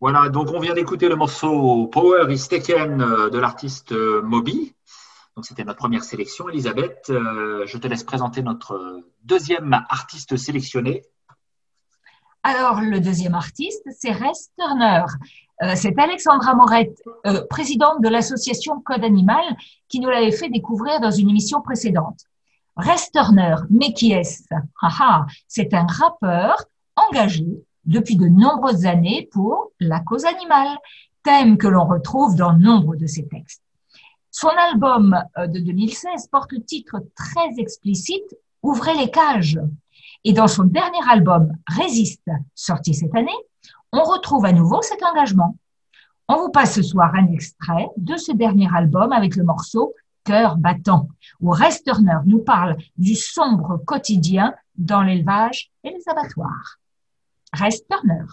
Voilà, 0.00 0.28
donc 0.28 0.48
on 0.52 0.60
vient 0.60 0.74
d'écouter 0.74 1.08
le 1.08 1.16
morceau 1.16 1.86
Power 1.86 2.30
is 2.32 2.48
Taken 2.48 3.00
euh, 3.00 3.30
de 3.30 3.38
l'artiste 3.38 3.92
euh, 3.92 4.20
Moby. 4.22 4.74
Donc 5.34 5.46
c'était 5.46 5.64
notre 5.64 5.78
première 5.78 6.04
sélection. 6.04 6.48
Elisabeth, 6.48 7.06
euh, 7.10 7.64
je 7.66 7.78
te 7.78 7.88
laisse 7.88 8.04
présenter 8.04 8.42
notre 8.42 9.02
deuxième 9.22 9.72
artiste 9.88 10.36
sélectionné. 10.36 11.02
Alors, 12.42 12.82
le 12.82 13.00
deuxième 13.00 13.34
artiste, 13.34 13.88
c'est 13.98 14.12
Rest 14.12 14.52
Turner. 14.58 15.04
Euh, 15.62 15.74
c'est 15.76 15.98
Alexandra 15.98 16.54
Morette, 16.54 17.00
euh, 17.26 17.46
présidente 17.48 18.00
de 18.02 18.08
l'association 18.08 18.80
Code 18.80 19.04
Animal, 19.04 19.44
qui 19.88 20.00
nous 20.00 20.10
l'avait 20.10 20.32
fait 20.32 20.48
découvrir 20.48 21.00
dans 21.00 21.10
une 21.10 21.30
émission 21.30 21.60
précédente. 21.60 22.20
Rest 22.76 23.12
Turner, 23.12 23.54
mais 23.70 23.92
qui 23.92 24.12
est-ce? 24.12 24.42
Ah 24.82 24.88
ah, 25.00 25.26
C'est 25.46 25.72
un 25.74 25.86
rappeur 25.86 26.56
engagé 26.96 27.46
depuis 27.84 28.16
de 28.16 28.26
nombreuses 28.26 28.86
années 28.86 29.28
pour 29.30 29.70
la 29.78 30.00
cause 30.00 30.24
animale, 30.24 30.76
thème 31.22 31.56
que 31.56 31.68
l'on 31.68 31.84
retrouve 31.84 32.34
dans 32.34 32.52
nombre 32.52 32.96
de 32.96 33.06
ses 33.06 33.28
textes. 33.28 33.62
Son 34.30 34.48
album 34.48 35.16
euh, 35.38 35.46
de 35.46 35.60
2016 35.60 36.28
porte 36.32 36.50
le 36.50 36.64
titre 36.64 36.96
très 37.14 37.58
explicite 37.58 38.36
Ouvrez 38.62 38.94
les 38.94 39.10
cages. 39.10 39.60
Et 40.24 40.32
dans 40.32 40.48
son 40.48 40.64
dernier 40.64 40.98
album 41.08 41.52
Résiste, 41.68 42.30
sorti 42.54 42.94
cette 42.94 43.14
année, 43.14 43.30
on 43.94 44.04
retrouve 44.04 44.44
à 44.44 44.52
nouveau 44.52 44.82
cet 44.82 45.02
engagement. 45.02 45.56
On 46.28 46.36
vous 46.36 46.50
passe 46.50 46.74
ce 46.74 46.82
soir 46.82 47.14
un 47.14 47.26
extrait 47.32 47.88
de 47.96 48.16
ce 48.16 48.32
dernier 48.32 48.68
album 48.74 49.12
avec 49.12 49.36
le 49.36 49.44
morceau 49.44 49.94
Cœur 50.24 50.56
battant, 50.56 51.08
où 51.40 51.50
Rest 51.50 51.84
Turner 51.84 52.18
nous 52.24 52.42
parle 52.42 52.78
du 52.96 53.14
sombre 53.14 53.76
quotidien 53.84 54.54
dans 54.74 55.02
l'élevage 55.02 55.70
et 55.84 55.90
les 55.90 56.08
abattoirs. 56.08 56.78
Rest 57.52 57.86
Turner. 57.90 58.24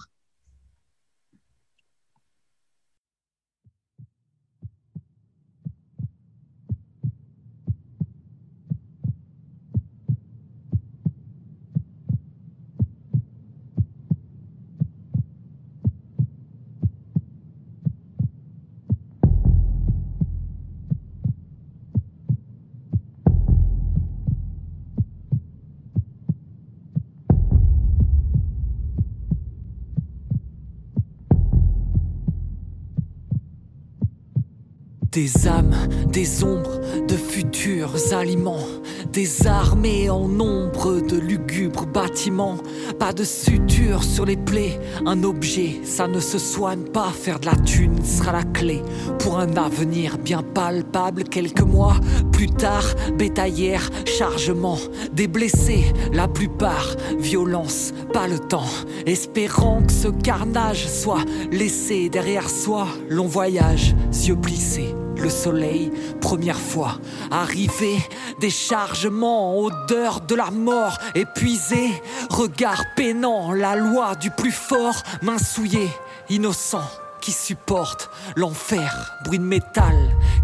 Des 35.12 35.46
âmes, 35.46 35.76
des 36.08 36.42
ombres, 36.42 36.80
de 37.06 37.16
futurs 37.18 38.14
aliments, 38.14 38.66
des 39.12 39.46
armées 39.46 40.10
en 40.10 40.30
nombre 40.30 41.02
de 41.02 41.18
lugubres 41.18 41.86
bâtiments, 41.86 42.56
pas 42.98 43.12
de 43.12 43.26
suture 43.26 44.04
sur 44.04 44.24
les 44.26 44.38
plaies, 44.38 44.80
un 45.06 45.26
objet, 45.26 45.82
ça 45.84 46.08
ne 46.08 46.22
se 46.22 46.38
soigne 46.38 46.84
pas, 46.84 47.10
faire 47.10 47.42
de 47.42 47.48
la 47.48 47.58
thune 47.58 48.06
sera 48.06 48.32
la 48.32 48.44
clé 48.44 48.84
pour 49.20 49.38
un 49.38 49.58
avenir 49.58 50.18
bien 50.18 50.44
palpable. 50.44 51.26
Quelques 51.26 51.60
mois 51.60 51.98
plus 52.32 52.48
tard, 52.50 52.86
bétaillère, 53.18 53.90
chargement, 54.06 54.78
des 55.12 55.28
blessés, 55.28 55.84
la 56.14 56.30
plupart, 56.30 56.96
violence, 57.20 57.94
pas 58.14 58.30
le 58.30 58.40
temps, 58.40 58.72
espérant 59.06 59.82
que 59.82 59.92
ce 59.92 60.08
carnage 60.08 60.88
soit 60.88 61.26
laissé 61.52 62.08
derrière 62.08 62.50
soi, 62.50 62.88
long 63.10 63.28
voyage, 63.28 63.94
yeux 64.26 64.38
plissés 64.38 64.96
le 65.18 65.30
soleil, 65.30 65.92
première 66.20 66.60
fois. 66.60 66.98
Arrivé, 67.30 67.98
déchargement, 68.40 69.58
odeur 69.60 70.22
de 70.22 70.36
la 70.36 70.52
mort, 70.52 70.98
épuisé, 71.16 71.92
regard 72.30 72.84
peinant, 72.96 73.54
la 73.54 73.76
loi 73.76 74.16
du 74.16 74.32
plus 74.32 74.52
fort, 74.52 75.04
main 75.22 75.38
souillée, 75.38 75.90
innocent 76.30 76.84
qui 77.22 77.32
supporte 77.32 78.10
l'enfer, 78.36 79.16
bruit 79.24 79.40
de 79.40 79.44
métal 79.44 79.96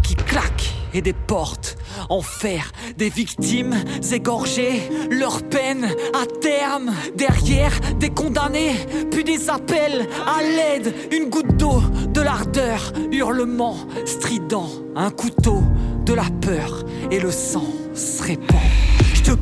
qui 0.02 0.14
claque 0.14 0.77
et 0.94 1.02
des 1.02 1.12
portes. 1.12 1.76
Enfer, 2.08 2.72
des 2.96 3.08
victimes 3.08 3.74
égorgées, 4.12 4.82
leur 5.10 5.42
peine 5.42 5.88
à 6.14 6.26
terme, 6.40 6.92
derrière 7.16 7.72
des 7.98 8.10
condamnés, 8.10 8.74
puis 9.10 9.24
des 9.24 9.50
appels 9.50 10.06
à 10.26 10.42
l'aide, 10.42 10.94
une 11.12 11.28
goutte 11.28 11.56
d'eau, 11.56 11.82
de 12.12 12.20
l'ardeur, 12.20 12.92
hurlement 13.10 13.76
strident, 14.04 14.70
un 14.96 15.10
couteau, 15.10 15.62
de 16.04 16.14
la 16.14 16.24
peur 16.40 16.84
et 17.10 17.20
le 17.20 17.30
sang 17.30 17.66
se 17.94 18.22
répand. 18.22 18.67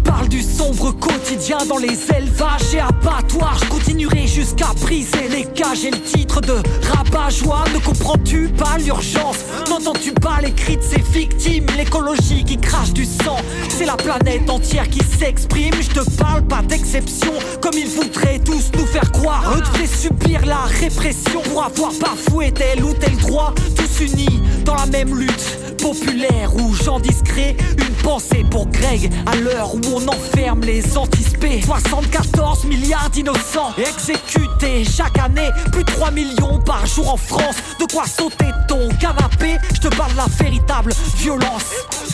Parle 0.07 0.29
du 0.29 0.41
sombre 0.41 0.93
quotidien 0.93 1.59
dans 1.69 1.79
les 1.79 1.99
élevages 2.17 2.75
et 2.75 2.81
abattoirs. 2.81 3.59
Je 3.63 3.69
continuerai 3.69 4.27
jusqu'à 4.27 4.69
briser 4.81 5.29
les 5.31 5.45
cages 5.45 5.85
et 5.85 5.91
le 5.91 6.01
titre 6.01 6.41
de 6.41 6.55
rabat-joie. 6.95 7.65
Ne 7.75 7.81
comprends-tu 7.81 8.49
pas 8.49 8.79
l'urgence? 8.79 9.39
N'entends-tu 9.69 10.13
pas 10.13 10.39
les 10.43 10.53
cris 10.53 10.77
de 10.77 10.83
ces 10.83 11.03
victimes? 11.13 11.67
L'écologie 11.77 12.45
qui 12.45 12.57
crache 12.57 12.93
du 12.93 13.05
sang. 13.05 13.37
C'est 13.69 13.87
la 13.87 13.97
planète 13.97 14.49
entière 14.49 14.89
qui 14.89 15.01
s'exprime. 15.19 15.75
Je 15.81 16.01
te 16.01 16.11
parle 16.17 16.43
pas 16.47 16.63
d'exception, 16.63 17.33
comme 17.61 17.75
ils 17.77 17.89
voudraient 17.89 18.39
tous 18.39 18.71
nous 18.79 18.87
faire 18.87 19.11
croire. 19.13 19.55
Eux 19.57 19.61
devaient 19.73 19.87
subir 19.87 20.47
la 20.47 20.61
répression 20.81 21.41
pour 21.51 21.65
avoir 21.65 21.93
bafoué 22.01 22.53
tel 22.53 22.85
ou 22.85 22.95
tel 22.95 23.17
droit. 23.17 23.53
Tous 23.75 24.05
unis 24.05 24.41
dans 24.65 24.75
la 24.75 24.87
même 24.87 25.19
lutte 25.19 25.59
populaire 25.83 26.55
ou 26.57 26.75
gens 26.75 27.01
discrets. 27.01 27.57
Une 27.79 27.95
pensée 28.03 28.45
pour 28.51 28.67
Greg 28.69 29.11
à 29.27 29.37
l'heure 29.37 29.75
où 29.75 29.81
on 29.95 29.96
enferme 30.09 30.61
les 30.61 30.97
anticipés. 30.97 31.63
74 31.63 32.65
milliards 32.65 33.11
d'innocents 33.11 33.75
exécutés 33.79 34.85
chaque 34.85 35.19
année. 35.19 35.51
Plus 35.73 35.85
de 35.85 35.93
3 35.93 36.11
millions 36.11 36.59
par 36.65 36.87
jour 36.87 37.13
en 37.13 37.17
France. 37.17 37.57
De 37.81 37.85
quoi 37.93 38.07
sauter 38.07 38.51
ton 38.69 38.89
canapé. 39.01 39.57
Je 39.75 39.81
te 39.81 39.95
parle 39.95 40.13
de 40.13 40.17
la 40.17 40.27
véritable 40.39 40.93
violence. 41.17 41.65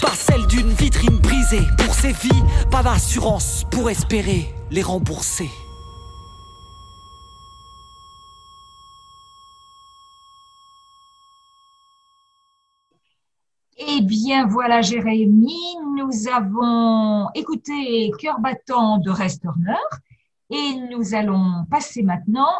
Pas 0.01 0.13
celle 0.15 0.47
d'une 0.47 0.73
vitrine 0.73 1.19
brisée. 1.19 1.67
Pour 1.79 1.95
ces 1.95 2.13
vies, 2.13 2.43
pas 2.71 2.83
d'assurance 2.83 3.65
pour 3.71 3.91
espérer 3.91 4.53
les 4.71 4.83
rembourser. 4.83 5.51
Eh 14.03 14.05
bien, 14.05 14.49
voilà, 14.49 14.81
Jérémy, 14.81 15.77
nous 15.97 16.29
avons 16.29 17.31
écouté 17.35 18.11
Cœur 18.19 18.41
battant 18.41 18.99
de 18.99 19.11
Rest 19.11 19.43
Turner 19.43 19.79
et 20.51 20.75
nous 20.91 21.15
allons 21.15 21.65
passer 21.71 22.03
maintenant 22.03 22.51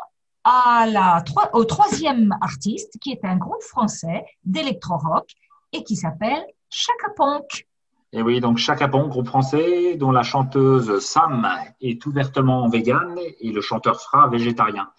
au 1.53 1.65
troisième 1.65 2.33
artiste 2.41 2.97
qui 3.01 3.11
est 3.11 3.25
un 3.25 3.39
groupe 3.39 3.63
français 3.63 4.25
d'électro-rock 4.45 5.33
et 5.73 5.83
qui 5.83 5.97
s'appelle 5.97 6.45
Chaka 6.71 7.09
Ponk. 7.17 7.67
Et 8.13 8.23
oui, 8.23 8.39
donc 8.39 8.59
Chaka 8.59 8.87
Ponk, 8.87 9.09
groupe 9.09 9.27
français 9.27 9.97
dont 9.97 10.13
la 10.13 10.23
chanteuse 10.23 11.01
Sam 11.01 11.49
est 11.81 12.07
ouvertement 12.07 12.69
végane 12.69 13.19
et 13.41 13.51
le 13.51 13.61
chanteur 13.61 14.01
sera 14.01 14.29
végétarien. 14.29 14.93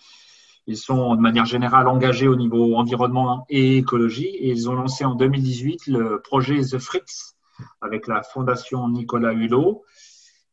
Ils 0.65 0.77
sont 0.77 1.15
de 1.15 1.21
manière 1.21 1.45
générale 1.45 1.87
engagés 1.87 2.27
au 2.27 2.35
niveau 2.35 2.75
environnement 2.75 3.45
et 3.49 3.77
écologie 3.77 4.27
et 4.27 4.49
ils 4.49 4.69
ont 4.69 4.73
lancé 4.73 5.03
en 5.03 5.15
2018 5.15 5.87
le 5.87 6.21
projet 6.21 6.61
The 6.61 6.79
Fritz 6.79 7.35
avec 7.81 8.07
la 8.07 8.23
fondation 8.23 8.87
Nicolas 8.89 9.33
Hulot 9.33 9.83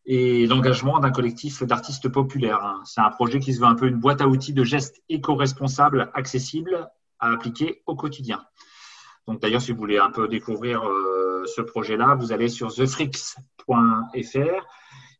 et 0.06 0.46
l'engagement 0.46 0.98
d'un 0.98 1.12
collectif 1.12 1.62
d'artistes 1.62 2.08
populaires. 2.08 2.80
C'est 2.84 3.00
un 3.00 3.10
projet 3.10 3.38
qui 3.38 3.54
se 3.54 3.60
veut 3.60 3.66
un 3.66 3.76
peu 3.76 3.86
une 3.86 4.00
boîte 4.00 4.20
à 4.20 4.26
outils 4.26 4.52
de 4.52 4.64
gestes 4.64 5.00
éco-responsables 5.08 6.10
accessibles 6.14 6.90
à 7.20 7.32
appliquer 7.32 7.82
au 7.86 7.94
quotidien. 7.94 8.44
Donc 9.28 9.40
d'ailleurs, 9.40 9.62
si 9.62 9.70
vous 9.70 9.78
voulez 9.78 9.98
un 9.98 10.10
peu 10.10 10.26
découvrir 10.26 10.82
euh, 10.84 11.44
ce 11.46 11.60
projet-là, 11.60 12.16
vous 12.16 12.32
allez 12.32 12.48
sur 12.48 12.74
thefrix.fr 12.74 13.36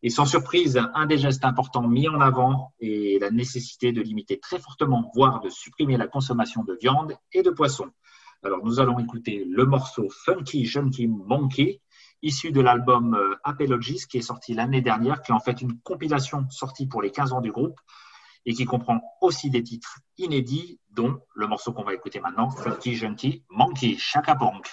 et 0.03 0.09
sans 0.09 0.25
surprise, 0.25 0.81
un 0.95 1.07
des 1.07 1.19
gestes 1.19 1.45
importants 1.45 1.87
mis 1.87 2.09
en 2.09 2.21
avant 2.21 2.73
est 2.81 3.21
la 3.21 3.31
nécessité 3.31 3.93
de 3.93 4.01
limiter 4.01 4.39
très 4.39 4.59
fortement, 4.59 5.11
voire 5.15 5.41
de 5.41 5.51
supprimer 5.51 5.99
la 5.99 6.07
consommation 6.07 6.65
de 6.65 6.77
viande 6.81 7.17
et 7.33 7.43
de 7.43 7.51
poisson. 7.51 7.91
Alors 8.43 8.65
nous 8.65 8.81
allons 8.81 8.99
écouter 8.99 9.45
le 9.47 9.67
morceau 9.67 10.09
Funky 10.25 10.65
Junkie 10.65 11.07
Monkey, 11.07 11.83
issu 12.23 12.53
de 12.53 12.63
l'album 12.63 13.15
euh, 13.15 13.37
"Apologies" 13.45 14.07
qui 14.11 14.17
est 14.17 14.23
sorti 14.23 14.55
l'année 14.55 14.81
dernière, 14.81 15.21
qui 15.21 15.33
est 15.33 15.35
en 15.35 15.41
fait 15.41 15.61
une 15.61 15.79
compilation 15.81 16.49
sortie 16.49 16.87
pour 16.87 17.03
les 17.03 17.11
15 17.11 17.35
ans 17.35 17.43
du 17.43 17.53
groupe 17.53 17.79
et 18.47 18.55
qui 18.55 18.65
comprend 18.65 19.03
aussi 19.21 19.51
des 19.51 19.63
titres 19.63 19.99
inédits, 20.17 20.81
dont 20.91 21.21
le 21.35 21.47
morceau 21.47 21.75
qu'on 21.75 21.85
va 21.85 21.93
écouter 21.93 22.21
maintenant, 22.21 22.49
Funky 22.49 22.95
Junkie 22.95 23.45
Monkey, 23.51 23.97
Chaka 23.99 24.35
Punk. 24.35 24.67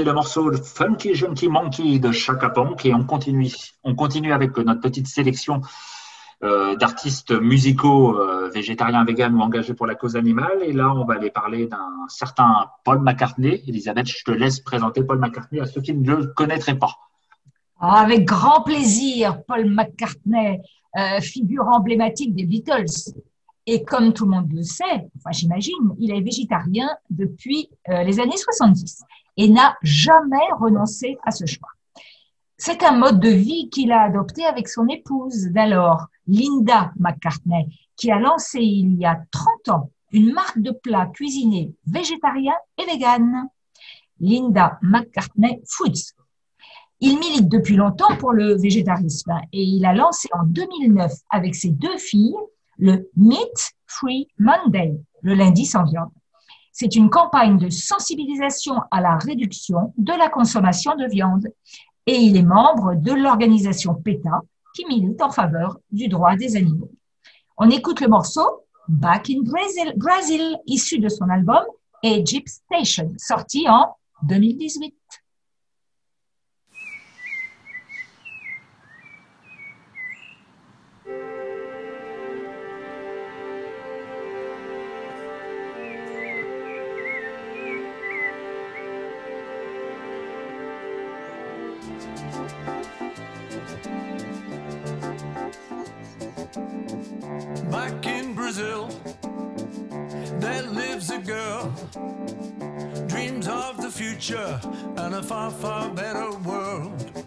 le 0.00 0.12
morceau 0.12 0.52
Funky 0.52 1.14
Junkie 1.14 1.48
Monkey 1.48 1.98
de 1.98 2.10
Chaka 2.12 2.48
Ponk 2.48 2.84
et 2.86 2.94
on 2.94 3.04
continue. 3.04 3.52
On 3.84 3.94
continue 3.94 4.32
avec 4.32 4.56
notre 4.56 4.80
petite 4.80 5.06
sélection 5.06 5.60
euh, 6.42 6.74
d'artistes 6.76 7.30
musicaux 7.30 8.18
euh, 8.18 8.48
végétariens, 8.48 9.04
véganes 9.04 9.34
ou 9.34 9.40
engagés 9.40 9.74
pour 9.74 9.86
la 9.86 9.94
cause 9.94 10.16
animale. 10.16 10.58
Et 10.62 10.72
là, 10.72 10.92
on 10.92 11.04
va 11.04 11.14
aller 11.14 11.30
parler 11.30 11.66
d'un 11.66 12.06
certain 12.08 12.66
Paul 12.84 13.00
McCartney. 13.00 13.62
Elisabeth, 13.68 14.08
je 14.08 14.24
te 14.24 14.30
laisse 14.30 14.60
présenter 14.60 15.04
Paul 15.04 15.18
McCartney 15.18 15.60
à 15.60 15.66
ceux 15.66 15.82
qui 15.82 15.94
ne 15.94 16.14
le 16.14 16.26
connaîtraient 16.28 16.78
pas. 16.78 16.96
Ah, 17.78 18.00
avec 18.00 18.24
grand 18.24 18.62
plaisir, 18.62 19.42
Paul 19.46 19.66
McCartney, 19.70 20.60
euh, 20.96 21.20
figure 21.20 21.68
emblématique 21.68 22.34
des 22.34 22.44
Beatles. 22.44 23.12
Et 23.66 23.84
comme 23.84 24.12
tout 24.12 24.24
le 24.24 24.32
monde 24.32 24.52
le 24.52 24.64
sait, 24.64 25.08
enfin 25.18 25.30
j'imagine, 25.30 25.94
il 26.00 26.10
est 26.10 26.20
végétarien 26.20 26.88
depuis 27.10 27.70
les 27.86 28.18
années 28.18 28.36
70 28.36 29.04
n'a 29.38 29.76
jamais 29.82 30.52
renoncé 30.58 31.18
à 31.24 31.30
ce 31.30 31.46
choix. 31.46 31.68
C'est 32.56 32.82
un 32.82 32.92
mode 32.92 33.18
de 33.18 33.28
vie 33.28 33.70
qu'il 33.70 33.92
a 33.92 34.02
adopté 34.02 34.44
avec 34.44 34.68
son 34.68 34.86
épouse 34.88 35.46
d'alors, 35.46 36.06
Linda 36.26 36.92
McCartney, 36.96 37.66
qui 37.96 38.10
a 38.10 38.18
lancé 38.18 38.60
il 38.60 38.94
y 38.94 39.04
a 39.04 39.20
30 39.30 39.68
ans 39.70 39.90
une 40.12 40.32
marque 40.32 40.60
de 40.60 40.70
plats 40.70 41.06
cuisinés 41.06 41.74
végétariens 41.86 42.58
et 42.78 42.84
véganes, 42.84 43.48
Linda 44.20 44.78
McCartney 44.82 45.60
Foods. 45.66 46.12
Il 47.00 47.18
milite 47.18 47.48
depuis 47.48 47.74
longtemps 47.74 48.16
pour 48.16 48.32
le 48.32 48.54
végétarisme 48.54 49.32
et 49.52 49.62
il 49.62 49.84
a 49.84 49.92
lancé 49.92 50.28
en 50.32 50.44
2009 50.44 51.12
avec 51.30 51.56
ses 51.56 51.70
deux 51.70 51.98
filles 51.98 52.36
le 52.78 53.10
Meat 53.16 53.72
Free 53.86 54.28
Monday, 54.38 54.94
le 55.22 55.34
lundi 55.34 55.66
sans 55.66 55.84
viande. 55.84 56.10
C'est 56.72 56.96
une 56.96 57.10
campagne 57.10 57.58
de 57.58 57.68
sensibilisation 57.68 58.76
à 58.90 59.00
la 59.00 59.16
réduction 59.16 59.92
de 59.98 60.12
la 60.12 60.28
consommation 60.28 60.96
de 60.96 61.06
viande 61.06 61.46
et 62.06 62.16
il 62.16 62.36
est 62.36 62.42
membre 62.42 62.94
de 62.94 63.12
l'organisation 63.12 63.94
PETA 63.94 64.40
qui 64.74 64.86
milite 64.86 65.20
en 65.20 65.30
faveur 65.30 65.78
du 65.90 66.08
droit 66.08 66.34
des 66.34 66.56
animaux. 66.56 66.90
On 67.58 67.70
écoute 67.70 68.00
le 68.00 68.08
morceau 68.08 68.64
Back 68.88 69.30
in 69.30 69.42
Brazil, 69.96 70.56
issu 70.66 70.98
de 70.98 71.08
son 71.08 71.28
album 71.28 71.62
Egypt 72.02 72.48
Station, 72.48 73.12
sorti 73.16 73.68
en 73.68 73.94
2018. 74.24 74.94
Brazil, 98.54 98.86
there 100.38 100.62
lives 100.64 101.10
a 101.10 101.18
girl. 101.20 101.72
Dreams 103.06 103.48
of 103.48 103.80
the 103.80 103.90
future 103.90 104.60
and 104.98 105.14
a 105.14 105.22
far, 105.22 105.50
far 105.50 105.88
better 105.88 106.30
world. 106.40 107.21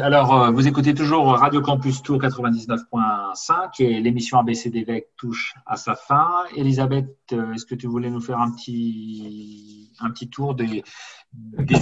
Alors, 0.00 0.34
euh, 0.34 0.50
vous 0.50 0.66
écoutez 0.66 0.94
toujours 0.94 1.26
Radio 1.26 1.60
Campus 1.60 2.02
Tour 2.02 2.18
99.5 2.18 3.82
et 3.82 4.00
l'émission 4.00 4.38
ABC 4.38 4.70
d'évêque 4.70 5.08
touche 5.16 5.54
à 5.66 5.76
sa 5.76 5.94
fin. 5.94 6.28
Elisabeth, 6.56 7.16
euh, 7.32 7.52
est-ce 7.52 7.66
que 7.66 7.74
tu 7.74 7.86
voulais 7.86 8.10
nous 8.10 8.20
faire 8.20 8.38
un 8.40 8.50
petit, 8.50 9.92
un 10.00 10.10
petit 10.10 10.28
tour 10.28 10.54
des, 10.54 10.82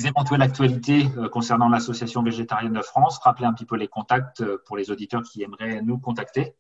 éventuelles 0.07 0.43
actualités 0.43 1.07
euh, 1.17 1.29
concernant 1.29 1.69
l'Association 1.69 2.23
végétarienne 2.23 2.73
de 2.73 2.83
France? 2.83 3.19
Rappeler 3.19 3.47
un 3.47 3.53
petit 3.53 3.67
peu 3.67 3.77
les 3.77 3.89
contacts 3.89 4.45
pour 4.67 4.77
les 4.77 4.91
auditeurs 4.91 5.23
qui 5.23 5.43
aimeraient 5.43 5.83
nous 5.83 5.99
contacter. 5.99 6.55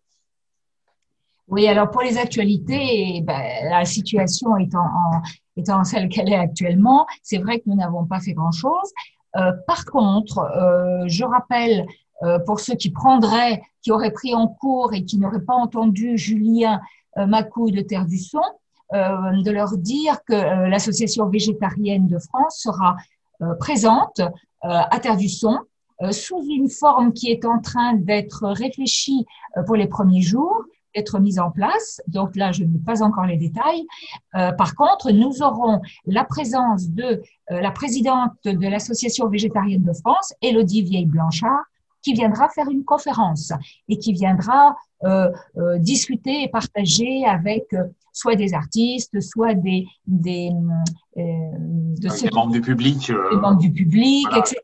Oui, 1.48 1.66
alors 1.66 1.90
pour 1.90 2.02
les 2.02 2.18
actualités, 2.18 3.22
ben, 3.22 3.42
la 3.70 3.84
situation 3.84 4.56
étant, 4.58 4.84
en- 4.84 5.22
étant 5.56 5.82
celle 5.82 6.08
qu'elle 6.08 6.30
est 6.30 6.36
actuellement, 6.36 7.06
c'est 7.22 7.38
vrai 7.38 7.58
que 7.58 7.64
nous 7.66 7.76
n'avons 7.76 8.04
pas 8.04 8.20
fait 8.20 8.34
grand-chose. 8.34 8.92
Euh, 9.36 9.52
par 9.66 9.84
contre, 9.84 10.38
euh, 10.38 11.04
je 11.06 11.24
rappelle 11.24 11.86
euh, 12.22 12.38
pour 12.40 12.60
ceux 12.60 12.74
qui 12.74 12.90
prendraient, 12.90 13.62
qui 13.82 13.92
auraient 13.92 14.12
pris 14.12 14.34
en 14.34 14.48
cours 14.48 14.94
et 14.94 15.04
qui 15.04 15.18
n'auraient 15.18 15.44
pas 15.44 15.54
entendu 15.54 16.16
Julien 16.16 16.80
Macou 17.16 17.70
de 17.70 17.80
Terre 17.80 18.06
du 18.06 18.18
Son, 18.18 18.42
de 18.92 19.50
leur 19.50 19.76
dire 19.76 20.22
que 20.24 20.68
l'Association 20.68 21.26
végétarienne 21.28 22.06
de 22.06 22.18
France 22.20 22.60
sera 22.60 22.96
présente 23.58 24.20
à 24.60 25.00
Terre 25.00 25.16
du 25.16 25.28
Son 25.28 25.58
sous 26.12 26.44
une 26.48 26.70
forme 26.70 27.12
qui 27.12 27.32
est 27.32 27.44
en 27.44 27.60
train 27.60 27.94
d'être 27.94 28.46
réfléchie 28.46 29.26
pour 29.66 29.74
les 29.74 29.88
premiers 29.88 30.22
jours 30.22 30.62
être 30.94 31.18
mise 31.18 31.38
en 31.38 31.50
place. 31.50 32.00
Donc 32.06 32.36
là, 32.36 32.52
je 32.52 32.64
n'ai 32.64 32.78
pas 32.78 33.02
encore 33.02 33.26
les 33.26 33.36
détails. 33.36 33.86
Euh, 34.34 34.52
par 34.52 34.74
contre, 34.74 35.10
nous 35.10 35.42
aurons 35.42 35.80
la 36.06 36.24
présence 36.24 36.88
de 36.90 37.22
euh, 37.50 37.60
la 37.60 37.70
présidente 37.70 38.32
de 38.44 38.68
l'Association 38.68 39.28
végétarienne 39.28 39.82
de 39.82 39.92
France, 39.92 40.34
Élodie 40.42 40.82
Vieille-Blanchard, 40.82 41.64
qui 42.02 42.14
viendra 42.14 42.48
faire 42.48 42.68
une 42.68 42.84
conférence 42.84 43.52
et 43.88 43.98
qui 43.98 44.12
viendra 44.12 44.76
euh, 45.04 45.30
euh, 45.56 45.78
discuter 45.78 46.42
et 46.42 46.48
partager 46.48 47.24
avec 47.24 47.72
euh, 47.72 47.84
soit 48.12 48.34
des 48.34 48.52
artistes, 48.52 49.20
soit 49.20 49.54
des, 49.54 49.86
des, 50.08 50.50
de 51.16 52.34
membres 52.34 52.52
du 52.52 52.60
public. 52.60 53.12
des 53.30 53.36
membres 53.36 53.60
du 53.60 53.70
public, 53.72 54.26
voilà. 54.28 54.42
etc. 54.42 54.60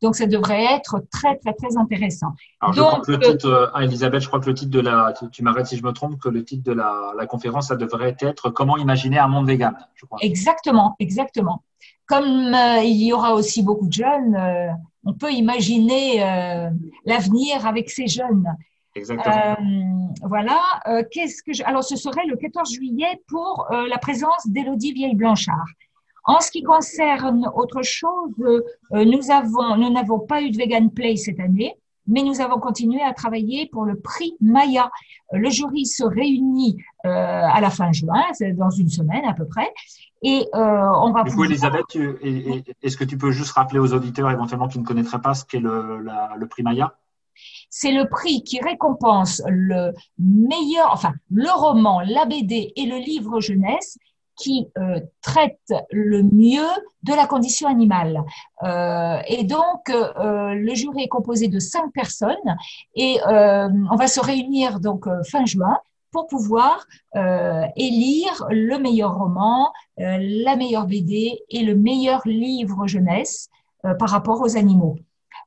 Donc, 0.00 0.16
ça 0.16 0.26
devrait 0.26 0.64
être 0.64 1.04
très, 1.10 1.36
très, 1.36 1.52
très 1.52 1.76
intéressant. 1.76 2.32
Alors, 2.60 2.72
je 2.72 2.80
Donc, 2.80 2.88
crois 2.88 3.00
que 3.04 3.10
le 3.12 3.18
titre, 3.18 3.72
ah, 3.74 3.84
Elisabeth, 3.84 4.22
je 4.22 4.28
crois 4.28 4.40
que 4.40 4.46
le 4.46 4.54
titre 4.54 4.70
de 4.70 4.80
la, 4.80 5.12
tu, 5.18 5.28
tu 5.30 5.42
m'arrêtes 5.42 5.66
si 5.66 5.76
je 5.76 5.84
me 5.84 5.92
trompe, 5.92 6.18
que 6.18 6.30
le 6.30 6.42
titre 6.44 6.62
de 6.62 6.72
la, 6.72 7.12
la 7.14 7.26
conférence, 7.26 7.68
ça 7.68 7.76
devrait 7.76 8.16
être 8.20 8.48
Comment 8.48 8.78
imaginer 8.78 9.18
un 9.18 9.28
monde 9.28 9.46
vegan, 9.46 9.76
je 9.96 10.06
crois. 10.06 10.18
Exactement, 10.22 10.96
exactement. 10.98 11.62
Comme 12.06 12.56
il 12.82 13.02
y 13.02 13.12
aura 13.12 13.34
aussi 13.34 13.62
beaucoup 13.62 13.88
de 13.88 13.92
jeunes, 13.92 14.34
on 15.04 15.12
peut 15.12 15.32
imaginer 15.32 16.22
euh, 16.22 16.70
l'avenir 17.04 17.66
avec 17.66 17.90
ces 17.90 18.06
jeunes. 18.06 18.46
Exactement. 18.94 19.34
Euh, 19.34 19.54
voilà. 20.22 20.60
Euh, 20.86 21.02
Qu'est-ce 21.10 21.42
que 21.42 21.52
je... 21.52 21.62
Alors, 21.64 21.84
ce 21.84 21.96
serait 21.96 22.26
le 22.26 22.36
14 22.36 22.72
juillet 22.72 23.20
pour 23.28 23.66
euh, 23.70 23.88
la 23.88 23.98
présence 23.98 24.46
d'Élodie 24.46 24.92
Vieille-Blanchard. 24.92 25.66
En 26.26 26.40
ce 26.40 26.50
qui 26.50 26.62
concerne 26.62 27.50
autre 27.54 27.82
chose, 27.82 28.32
euh, 28.40 29.04
nous 29.04 29.30
avons, 29.30 29.76
nous 29.76 29.90
n'avons 29.90 30.20
pas 30.20 30.40
eu 30.40 30.50
de 30.50 30.56
Vegan 30.56 30.90
Play 30.90 31.16
cette 31.16 31.38
année, 31.38 31.74
mais 32.06 32.22
nous 32.22 32.40
avons 32.40 32.58
continué 32.58 33.02
à 33.02 33.12
travailler 33.12 33.66
pour 33.66 33.84
le 33.84 33.98
prix 33.98 34.34
Maya. 34.40 34.90
Le 35.32 35.50
jury 35.50 35.84
se 35.84 36.04
réunit 36.04 36.76
euh, 37.04 37.08
à 37.10 37.60
la 37.60 37.70
fin 37.70 37.92
juin, 37.92 38.22
dans 38.54 38.70
une 38.70 38.88
semaine 38.88 39.24
à 39.26 39.34
peu 39.34 39.46
près, 39.46 39.70
et 40.24 40.48
euh, 40.54 40.88
on 41.02 41.12
va 41.12 41.22
Du 41.22 41.34
coup, 41.34 41.44
Elisabeth, 41.44 41.84
est-ce 42.82 42.96
que 42.96 43.04
tu 43.04 43.18
peux 43.18 43.30
juste 43.30 43.52
rappeler 43.52 43.78
aux 43.78 43.92
auditeurs 43.92 44.30
éventuellement 44.30 44.68
qui 44.68 44.78
ne 44.78 44.84
connaîtraient 44.84 45.20
pas 45.20 45.34
ce 45.34 45.44
qu'est 45.44 45.60
le, 45.60 46.46
prix 46.48 46.62
Maya? 46.62 46.94
C'est 47.68 47.92
le 47.92 48.08
prix 48.08 48.42
qui 48.42 48.58
récompense 48.58 49.42
le 49.46 49.92
meilleur, 50.18 50.90
enfin 50.92 51.12
le 51.30 51.50
roman, 51.50 52.00
la 52.00 52.24
BD 52.24 52.72
et 52.74 52.86
le 52.86 52.96
livre 52.96 53.40
jeunesse 53.40 53.98
qui 54.36 54.66
euh, 54.78 55.00
traite 55.20 55.72
le 55.92 56.22
mieux 56.22 56.66
de 57.02 57.12
la 57.12 57.26
condition 57.26 57.68
animale. 57.68 58.24
Euh, 58.62 59.18
et 59.28 59.44
donc, 59.44 59.90
euh, 59.90 60.54
le 60.54 60.74
jury 60.74 61.04
est 61.04 61.08
composé 61.08 61.48
de 61.48 61.58
cinq 61.58 61.92
personnes 61.92 62.56
et 62.94 63.18
on 63.26 63.96
va 63.96 64.06
se 64.06 64.20
réunir 64.20 64.80
donc 64.80 65.06
fin 65.30 65.44
juin 65.44 65.78
pour 66.14 66.28
pouvoir 66.28 66.86
euh, 67.16 67.64
élire 67.76 68.46
le 68.48 68.78
meilleur 68.78 69.18
roman, 69.18 69.72
euh, 69.98 70.16
la 70.20 70.54
meilleure 70.54 70.86
BD 70.86 71.40
et 71.50 71.62
le 71.64 71.74
meilleur 71.74 72.22
livre 72.24 72.86
jeunesse 72.86 73.50
euh, 73.84 73.94
par 73.94 74.08
rapport 74.10 74.40
aux 74.40 74.56
animaux. 74.56 74.96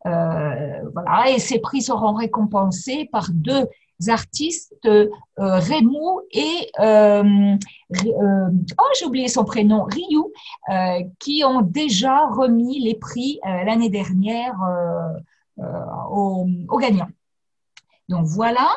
Voilà, 0.05 1.29
et 1.31 1.39
ces 1.39 1.59
prix 1.59 1.81
seront 1.81 2.13
récompensés 2.13 3.09
par 3.11 3.29
deux 3.33 3.65
artistes, 4.07 4.87
Rémou 5.37 6.21
et 6.31 6.71
oh 6.79 7.23
j'ai 8.97 9.05
oublié 9.05 9.27
son 9.27 9.43
prénom, 9.43 9.83
Ryu, 9.83 10.23
qui 11.19 11.43
ont 11.43 11.61
déjà 11.61 12.25
remis 12.27 12.79
les 12.79 12.95
prix 12.95 13.41
l'année 13.43 13.89
dernière 13.89 14.55
aux 15.57 16.77
gagnants. 16.79 17.09
Donc 18.07 18.25
voilà. 18.27 18.67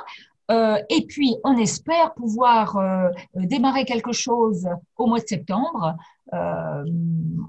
Euh, 0.51 0.79
et 0.89 1.07
puis, 1.07 1.37
on 1.45 1.57
espère 1.57 2.15
pouvoir 2.15 2.77
euh, 2.77 3.09
démarrer 3.35 3.85
quelque 3.85 4.13
chose 4.13 4.69
au 4.97 5.07
mois 5.07 5.21
de 5.21 5.27
septembre. 5.27 5.97
Euh, 6.33 6.85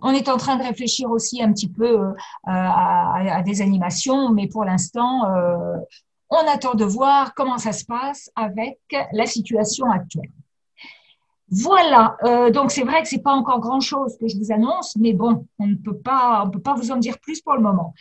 on 0.02 0.12
est 0.12 0.30
en 0.30 0.38
train 0.38 0.56
de 0.56 0.64
réfléchir 0.64 1.10
aussi 1.10 1.42
un 1.42 1.52
petit 1.52 1.70
peu 1.70 2.00
euh, 2.00 2.14
à, 2.46 3.42
des 3.44 3.62
animations, 3.62 4.32
mais 4.32 4.48
pour 4.48 4.66
l'instant, 4.66 5.26
euh, 5.26 5.78
on 6.30 6.48
attend 6.48 6.76
de 6.76 6.86
voir 6.86 7.34
comment 7.34 7.58
ça 7.58 7.74
se 7.74 7.86
passe 7.86 8.30
avec 8.36 8.80
la 9.12 9.26
situation 9.26 9.90
actuelle. 9.90 10.32
Voilà, 11.54 12.16
euh, 12.24 12.50
donc 12.50 12.72
c'est 12.72 12.84
vrai 12.84 13.02
que 13.02 13.10
c'est 13.10 13.22
pas 13.22 13.34
encore 13.34 13.60
grand-chose 13.60 14.16
que 14.18 14.28
je 14.30 14.38
vous 14.38 14.54
annonce, 14.54 14.96
mais 14.96 15.12
bon, 15.12 15.46
on 15.60 15.68
ne 15.68 15.76
peut 15.76 15.98
pas, 15.98 16.44
on 16.46 16.50
peut 16.50 16.62
pas 16.62 16.76
vous 16.76 16.92
en 16.92 16.96
dire 16.96 17.20
plus 17.20 17.42
pour 17.42 17.56
le 17.56 17.62
moment. 17.62 17.94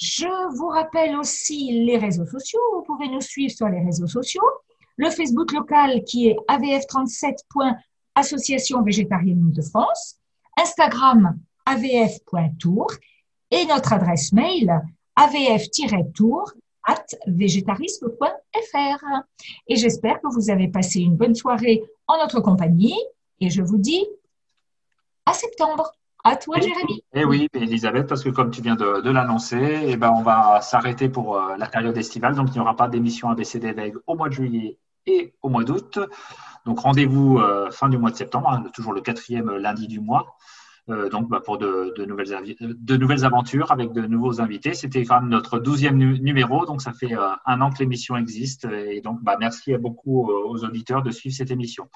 Je 0.00 0.56
vous 0.56 0.68
rappelle 0.68 1.16
aussi 1.16 1.84
les 1.84 1.98
réseaux 1.98 2.24
sociaux. 2.24 2.62
Vous 2.74 2.82
pouvez 2.82 3.08
nous 3.08 3.20
suivre 3.20 3.54
sur 3.54 3.68
les 3.68 3.80
réseaux 3.80 4.06
sociaux. 4.06 4.48
Le 4.96 5.10
Facebook 5.10 5.52
local 5.52 6.02
qui 6.04 6.28
est 6.28 6.36
avf37.association 6.48 8.82
végétarienne 8.82 9.52
de 9.52 9.60
France. 9.60 10.16
Instagram 10.56 11.38
avf.tour 11.66 12.86
et 13.50 13.66
notre 13.66 13.92
adresse 13.92 14.32
mail 14.32 14.80
avf-tour 15.16 16.50
at 16.86 17.04
végétarisme.fr. 17.26 19.04
Et 19.68 19.76
j'espère 19.76 20.18
que 20.22 20.32
vous 20.32 20.48
avez 20.48 20.68
passé 20.68 21.00
une 21.00 21.16
bonne 21.16 21.34
soirée 21.34 21.84
en 22.06 22.16
notre 22.16 22.40
compagnie 22.40 22.98
et 23.38 23.50
je 23.50 23.60
vous 23.62 23.76
dis 23.76 24.06
à 25.26 25.34
septembre. 25.34 25.92
À 26.24 26.36
toi. 26.36 26.56
Jérémy. 26.60 27.02
Eh 27.14 27.24
oui, 27.24 27.48
Elisabeth, 27.54 28.06
parce 28.06 28.22
que 28.22 28.28
comme 28.30 28.50
tu 28.50 28.60
viens 28.62 28.74
de, 28.76 29.00
de 29.00 29.10
l'annoncer, 29.10 29.80
eh 29.86 29.96
ben, 29.96 30.10
on 30.10 30.22
va 30.22 30.60
s'arrêter 30.60 31.08
pour 31.08 31.36
euh, 31.36 31.56
la 31.56 31.66
période 31.66 31.96
estivale. 31.96 32.34
Donc, 32.34 32.48
il 32.48 32.54
n'y 32.54 32.60
aura 32.60 32.76
pas 32.76 32.88
d'émission 32.88 33.30
ABCD 33.30 33.72
VEG 33.72 33.94
au 34.06 34.16
mois 34.16 34.28
de 34.28 34.34
juillet 34.34 34.78
et 35.06 35.34
au 35.42 35.48
mois 35.48 35.64
d'août. 35.64 35.98
Donc, 36.66 36.80
rendez-vous 36.80 37.38
euh, 37.38 37.70
fin 37.70 37.88
du 37.88 37.96
mois 37.96 38.10
de 38.10 38.16
septembre, 38.16 38.50
hein, 38.50 38.64
toujours 38.74 38.92
le 38.92 39.00
quatrième 39.00 39.50
lundi 39.50 39.88
du 39.88 39.98
mois. 40.00 40.36
Euh, 40.90 41.08
donc, 41.08 41.28
bah, 41.28 41.40
pour 41.42 41.56
de, 41.56 41.94
de 41.96 42.04
nouvelles, 42.04 42.34
avi- 42.34 42.56
de 42.60 42.96
nouvelles 42.96 43.24
aventures 43.24 43.70
avec 43.72 43.92
de 43.92 44.02
nouveaux 44.02 44.40
invités. 44.42 44.74
C'était 44.74 45.04
quand 45.04 45.20
même 45.20 45.30
notre 45.30 45.58
douzième 45.58 45.96
nu- 45.96 46.20
numéro, 46.20 46.66
donc 46.66 46.82
ça 46.82 46.92
fait 46.92 47.12
un 47.46 47.60
an 47.62 47.70
que 47.70 47.78
l'émission 47.78 48.16
existe. 48.16 48.66
Et 48.66 49.00
donc, 49.00 49.22
bah, 49.22 49.36
merci 49.40 49.74
beaucoup 49.78 50.30
euh, 50.30 50.42
aux 50.48 50.64
auditeurs 50.64 51.02
de 51.02 51.10
suivre 51.10 51.34
cette 51.34 51.50
émission. 51.50 51.88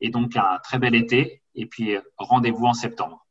Et 0.00 0.08
donc, 0.10 0.36
un 0.36 0.58
très 0.62 0.78
bel 0.78 0.94
été. 0.94 1.42
Et 1.54 1.66
puis, 1.66 1.96
rendez-vous 2.16 2.64
en 2.64 2.72
septembre. 2.74 3.26